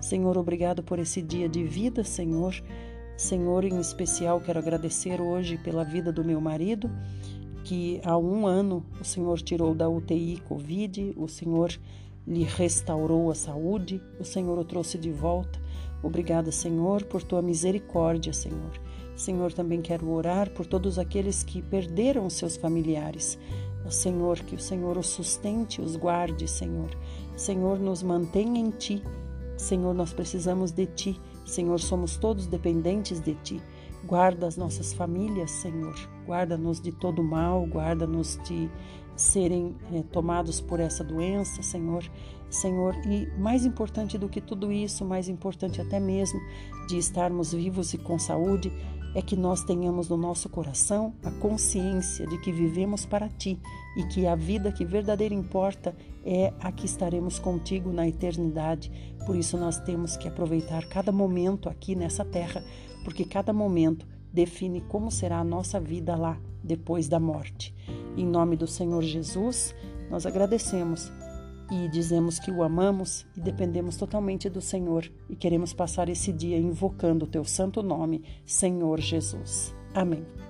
Senhor, 0.00 0.36
obrigado 0.36 0.82
por 0.82 0.98
esse 0.98 1.20
dia 1.22 1.48
de 1.48 1.64
vida, 1.64 2.04
Senhor. 2.04 2.54
Senhor, 3.16 3.64
em 3.64 3.80
especial, 3.80 4.40
quero 4.40 4.58
agradecer 4.58 5.20
hoje 5.20 5.56
pela 5.58 5.84
vida 5.84 6.12
do 6.12 6.24
meu 6.24 6.40
marido, 6.40 6.90
que 7.64 8.00
há 8.04 8.16
um 8.16 8.46
ano 8.46 8.84
o 9.00 9.04
Senhor 9.04 9.40
tirou 9.40 9.74
da 9.74 9.88
UTI 9.88 10.40
Covid, 10.46 11.14
o 11.16 11.26
Senhor 11.26 11.72
lhe 12.26 12.42
restaurou 12.42 13.30
a 13.30 13.34
saúde, 13.34 14.02
o 14.20 14.24
Senhor 14.24 14.58
o 14.58 14.64
trouxe 14.64 14.98
de 14.98 15.10
volta. 15.10 15.58
Obrigada, 16.02 16.52
Senhor, 16.52 17.04
por 17.04 17.22
tua 17.22 17.40
misericórdia, 17.40 18.32
Senhor. 18.32 18.72
Senhor, 19.16 19.52
também 19.52 19.80
quero 19.80 20.10
orar 20.10 20.50
por 20.50 20.66
todos 20.66 20.98
aqueles 20.98 21.42
que 21.42 21.62
perderam 21.62 22.28
seus 22.28 22.56
familiares. 22.56 23.38
Senhor, 23.90 24.40
que 24.40 24.54
o 24.54 24.58
Senhor 24.58 24.98
os 24.98 25.06
sustente, 25.06 25.80
os 25.80 25.96
guarde, 25.96 26.48
Senhor. 26.48 26.90
Senhor, 27.36 27.78
nos 27.78 28.02
mantenha 28.02 28.60
em 28.60 28.70
Ti. 28.70 29.02
Senhor, 29.56 29.94
nós 29.94 30.12
precisamos 30.12 30.70
de 30.70 30.86
Ti. 30.86 31.20
Senhor, 31.44 31.78
somos 31.80 32.16
todos 32.16 32.46
dependentes 32.46 33.20
de 33.20 33.34
Ti. 33.34 33.62
Guarda 34.04 34.46
as 34.46 34.56
nossas 34.56 34.92
famílias, 34.92 35.50
Senhor. 35.50 35.94
Guarda-nos 36.26 36.80
de 36.80 36.92
todo 36.92 37.22
mal, 37.22 37.66
guarda-nos 37.66 38.38
de 38.44 38.70
serem 39.16 39.74
é, 39.92 40.02
tomados 40.02 40.60
por 40.60 40.78
essa 40.78 41.02
doença, 41.02 41.62
Senhor. 41.62 42.04
Senhor, 42.50 42.94
e 43.06 43.26
mais 43.38 43.64
importante 43.64 44.16
do 44.16 44.28
que 44.28 44.40
tudo 44.40 44.70
isso, 44.70 45.04
mais 45.04 45.28
importante 45.28 45.80
até 45.80 45.98
mesmo 45.98 46.40
de 46.86 46.98
estarmos 46.98 47.52
vivos 47.52 47.92
e 47.94 47.98
com 47.98 48.18
saúde, 48.18 48.72
é 49.14 49.22
que 49.22 49.34
nós 49.34 49.64
tenhamos 49.64 50.10
no 50.10 50.16
nosso 50.16 50.48
coração 50.48 51.14
a 51.24 51.30
consciência 51.30 52.26
de 52.26 52.38
que 52.38 52.52
vivemos 52.52 53.06
para 53.06 53.28
Ti 53.30 53.58
e 53.96 54.04
que 54.04 54.26
a 54.26 54.36
vida 54.36 54.70
que 54.70 54.84
verdadeira 54.84 55.34
importa 55.34 55.96
é 56.26 56.52
a 56.60 56.72
que 56.72 56.84
estaremos 56.84 57.38
contigo 57.38 57.92
na 57.92 58.08
eternidade. 58.08 58.90
Por 59.24 59.36
isso 59.36 59.56
nós 59.56 59.78
temos 59.78 60.16
que 60.16 60.26
aproveitar 60.26 60.84
cada 60.88 61.12
momento 61.12 61.68
aqui 61.68 61.94
nessa 61.94 62.24
terra, 62.24 62.62
porque 63.04 63.24
cada 63.24 63.52
momento 63.52 64.06
define 64.32 64.80
como 64.82 65.10
será 65.10 65.38
a 65.38 65.44
nossa 65.44 65.80
vida 65.80 66.16
lá 66.16 66.38
depois 66.62 67.08
da 67.08 67.20
morte. 67.20 67.72
Em 68.16 68.26
nome 68.26 68.56
do 68.56 68.66
Senhor 68.66 69.02
Jesus, 69.02 69.74
nós 70.10 70.26
agradecemos 70.26 71.12
e 71.70 71.88
dizemos 71.88 72.38
que 72.38 72.50
o 72.50 72.62
amamos 72.62 73.26
e 73.36 73.40
dependemos 73.40 73.96
totalmente 73.96 74.48
do 74.48 74.60
Senhor 74.60 75.10
e 75.28 75.36
queremos 75.36 75.72
passar 75.72 76.08
esse 76.08 76.32
dia 76.32 76.58
invocando 76.58 77.24
o 77.24 77.28
teu 77.28 77.44
santo 77.44 77.82
nome, 77.82 78.24
Senhor 78.44 79.00
Jesus. 79.00 79.74
Amém. 79.94 80.45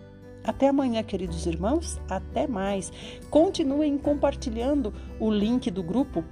Até 0.47 0.69
amanhã, 0.69 1.03
queridos 1.03 1.47
irmãos. 1.47 2.01
Até 2.09 2.47
mais. 2.47 2.93
Continuem 3.31 3.99
compartilhando 3.99 4.93
o 5.19 5.31
link 5.31 5.71
do 5.71 5.83
grupo, 5.83 6.25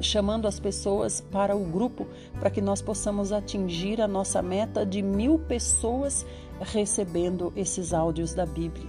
chamando 0.00 0.48
as 0.48 0.58
pessoas 0.58 1.20
para 1.20 1.54
o 1.56 1.64
grupo, 1.64 2.06
para 2.40 2.50
que 2.50 2.60
nós 2.60 2.82
possamos 2.82 3.32
atingir 3.32 4.00
a 4.00 4.08
nossa 4.08 4.42
meta 4.42 4.84
de 4.84 5.00
mil 5.00 5.38
pessoas 5.38 6.26
recebendo 6.60 7.52
esses 7.54 7.94
áudios 7.94 8.34
da 8.34 8.44
Bíblia. 8.44 8.86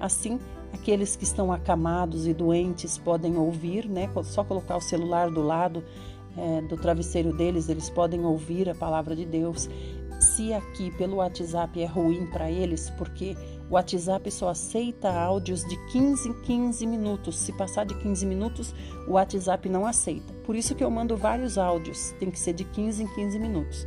Assim, 0.00 0.38
Aqueles 0.72 1.16
que 1.16 1.24
estão 1.24 1.50
acamados 1.50 2.26
e 2.26 2.34
doentes 2.34 2.98
podem 2.98 3.36
ouvir, 3.36 3.88
né? 3.88 4.08
Só 4.22 4.44
colocar 4.44 4.76
o 4.76 4.80
celular 4.80 5.30
do 5.30 5.42
lado 5.42 5.82
é, 6.36 6.60
do 6.62 6.76
travesseiro 6.76 7.32
deles, 7.32 7.68
eles 7.68 7.88
podem 7.90 8.24
ouvir 8.24 8.68
a 8.68 8.74
palavra 8.74 9.16
de 9.16 9.24
Deus. 9.24 9.68
Se 10.20 10.52
aqui 10.52 10.90
pelo 10.96 11.16
WhatsApp 11.16 11.80
é 11.80 11.86
ruim 11.86 12.26
para 12.26 12.50
eles, 12.50 12.90
porque 12.90 13.36
o 13.70 13.74
WhatsApp 13.74 14.30
só 14.30 14.48
aceita 14.48 15.10
áudios 15.10 15.62
de 15.64 15.76
15 15.92 16.28
em 16.28 16.32
15 16.42 16.86
minutos. 16.86 17.36
Se 17.38 17.52
passar 17.52 17.84
de 17.84 17.94
15 17.94 18.24
minutos, 18.24 18.74
o 19.06 19.12
WhatsApp 19.12 19.68
não 19.68 19.84
aceita. 19.84 20.32
Por 20.44 20.56
isso 20.56 20.74
que 20.74 20.82
eu 20.82 20.90
mando 20.90 21.16
vários 21.16 21.58
áudios, 21.58 22.12
tem 22.18 22.30
que 22.30 22.38
ser 22.38 22.54
de 22.54 22.64
15 22.64 23.02
em 23.02 23.14
15 23.14 23.38
minutos. 23.38 23.86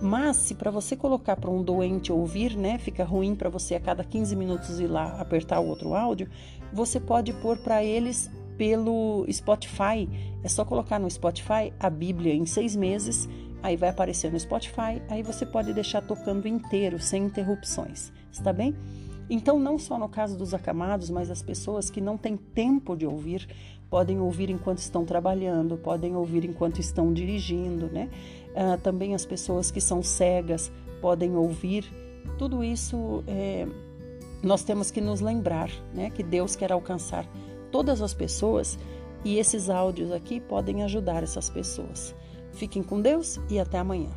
Mas 0.00 0.36
se 0.38 0.56
para 0.56 0.70
você 0.70 0.96
colocar 0.96 1.36
para 1.36 1.48
um 1.48 1.62
doente 1.62 2.10
ouvir, 2.10 2.56
né, 2.56 2.76
fica 2.76 3.04
ruim 3.04 3.36
para 3.36 3.48
você 3.48 3.76
a 3.76 3.80
cada 3.80 4.02
15 4.02 4.34
minutos 4.34 4.80
ir 4.80 4.88
lá 4.88 5.20
apertar 5.20 5.60
o 5.60 5.68
outro 5.68 5.94
áudio, 5.94 6.28
você 6.72 6.98
pode 6.98 7.32
pôr 7.34 7.56
para 7.58 7.84
eles 7.84 8.28
pelo 8.58 9.24
Spotify. 9.30 10.08
É 10.42 10.48
só 10.48 10.64
colocar 10.64 10.98
no 10.98 11.08
Spotify 11.08 11.72
a 11.78 11.88
Bíblia 11.88 12.34
em 12.34 12.44
seis 12.46 12.74
meses, 12.74 13.28
aí 13.62 13.76
vai 13.76 13.90
aparecer 13.90 14.32
no 14.32 14.40
Spotify, 14.40 15.00
aí 15.08 15.22
você 15.22 15.46
pode 15.46 15.72
deixar 15.72 16.02
tocando 16.02 16.48
inteiro, 16.48 16.98
sem 16.98 17.24
interrupções. 17.24 18.12
Está 18.32 18.52
bem? 18.52 18.74
Então, 19.30 19.58
não 19.58 19.78
só 19.78 19.98
no 19.98 20.08
caso 20.08 20.36
dos 20.36 20.52
acamados, 20.52 21.10
mas 21.10 21.30
as 21.30 21.42
pessoas 21.42 21.90
que 21.90 22.00
não 22.00 22.16
têm 22.16 22.36
tempo 22.36 22.96
de 22.96 23.06
ouvir, 23.06 23.48
podem 23.92 24.18
ouvir 24.18 24.48
enquanto 24.48 24.78
estão 24.78 25.04
trabalhando, 25.04 25.76
podem 25.76 26.16
ouvir 26.16 26.44
enquanto 26.44 26.78
estão 26.78 27.12
dirigindo, 27.12 27.86
né? 27.86 28.08
Ah, 28.54 28.78
também 28.82 29.14
as 29.14 29.26
pessoas 29.26 29.70
que 29.70 29.80
são 29.80 30.02
cegas 30.02 30.72
podem 31.00 31.36
ouvir. 31.36 31.84
Tudo 32.38 32.64
isso 32.64 33.22
é, 33.26 33.66
nós 34.42 34.64
temos 34.64 34.90
que 34.90 35.00
nos 35.00 35.20
lembrar, 35.20 35.70
né? 35.94 36.08
Que 36.10 36.22
Deus 36.22 36.56
quer 36.56 36.72
alcançar 36.72 37.26
todas 37.70 38.00
as 38.00 38.14
pessoas 38.14 38.78
e 39.24 39.38
esses 39.38 39.68
áudios 39.68 40.10
aqui 40.10 40.40
podem 40.40 40.82
ajudar 40.82 41.22
essas 41.22 41.48
pessoas. 41.50 42.14
Fiquem 42.52 42.82
com 42.82 43.00
Deus 43.00 43.38
e 43.50 43.58
até 43.58 43.78
amanhã. 43.78 44.10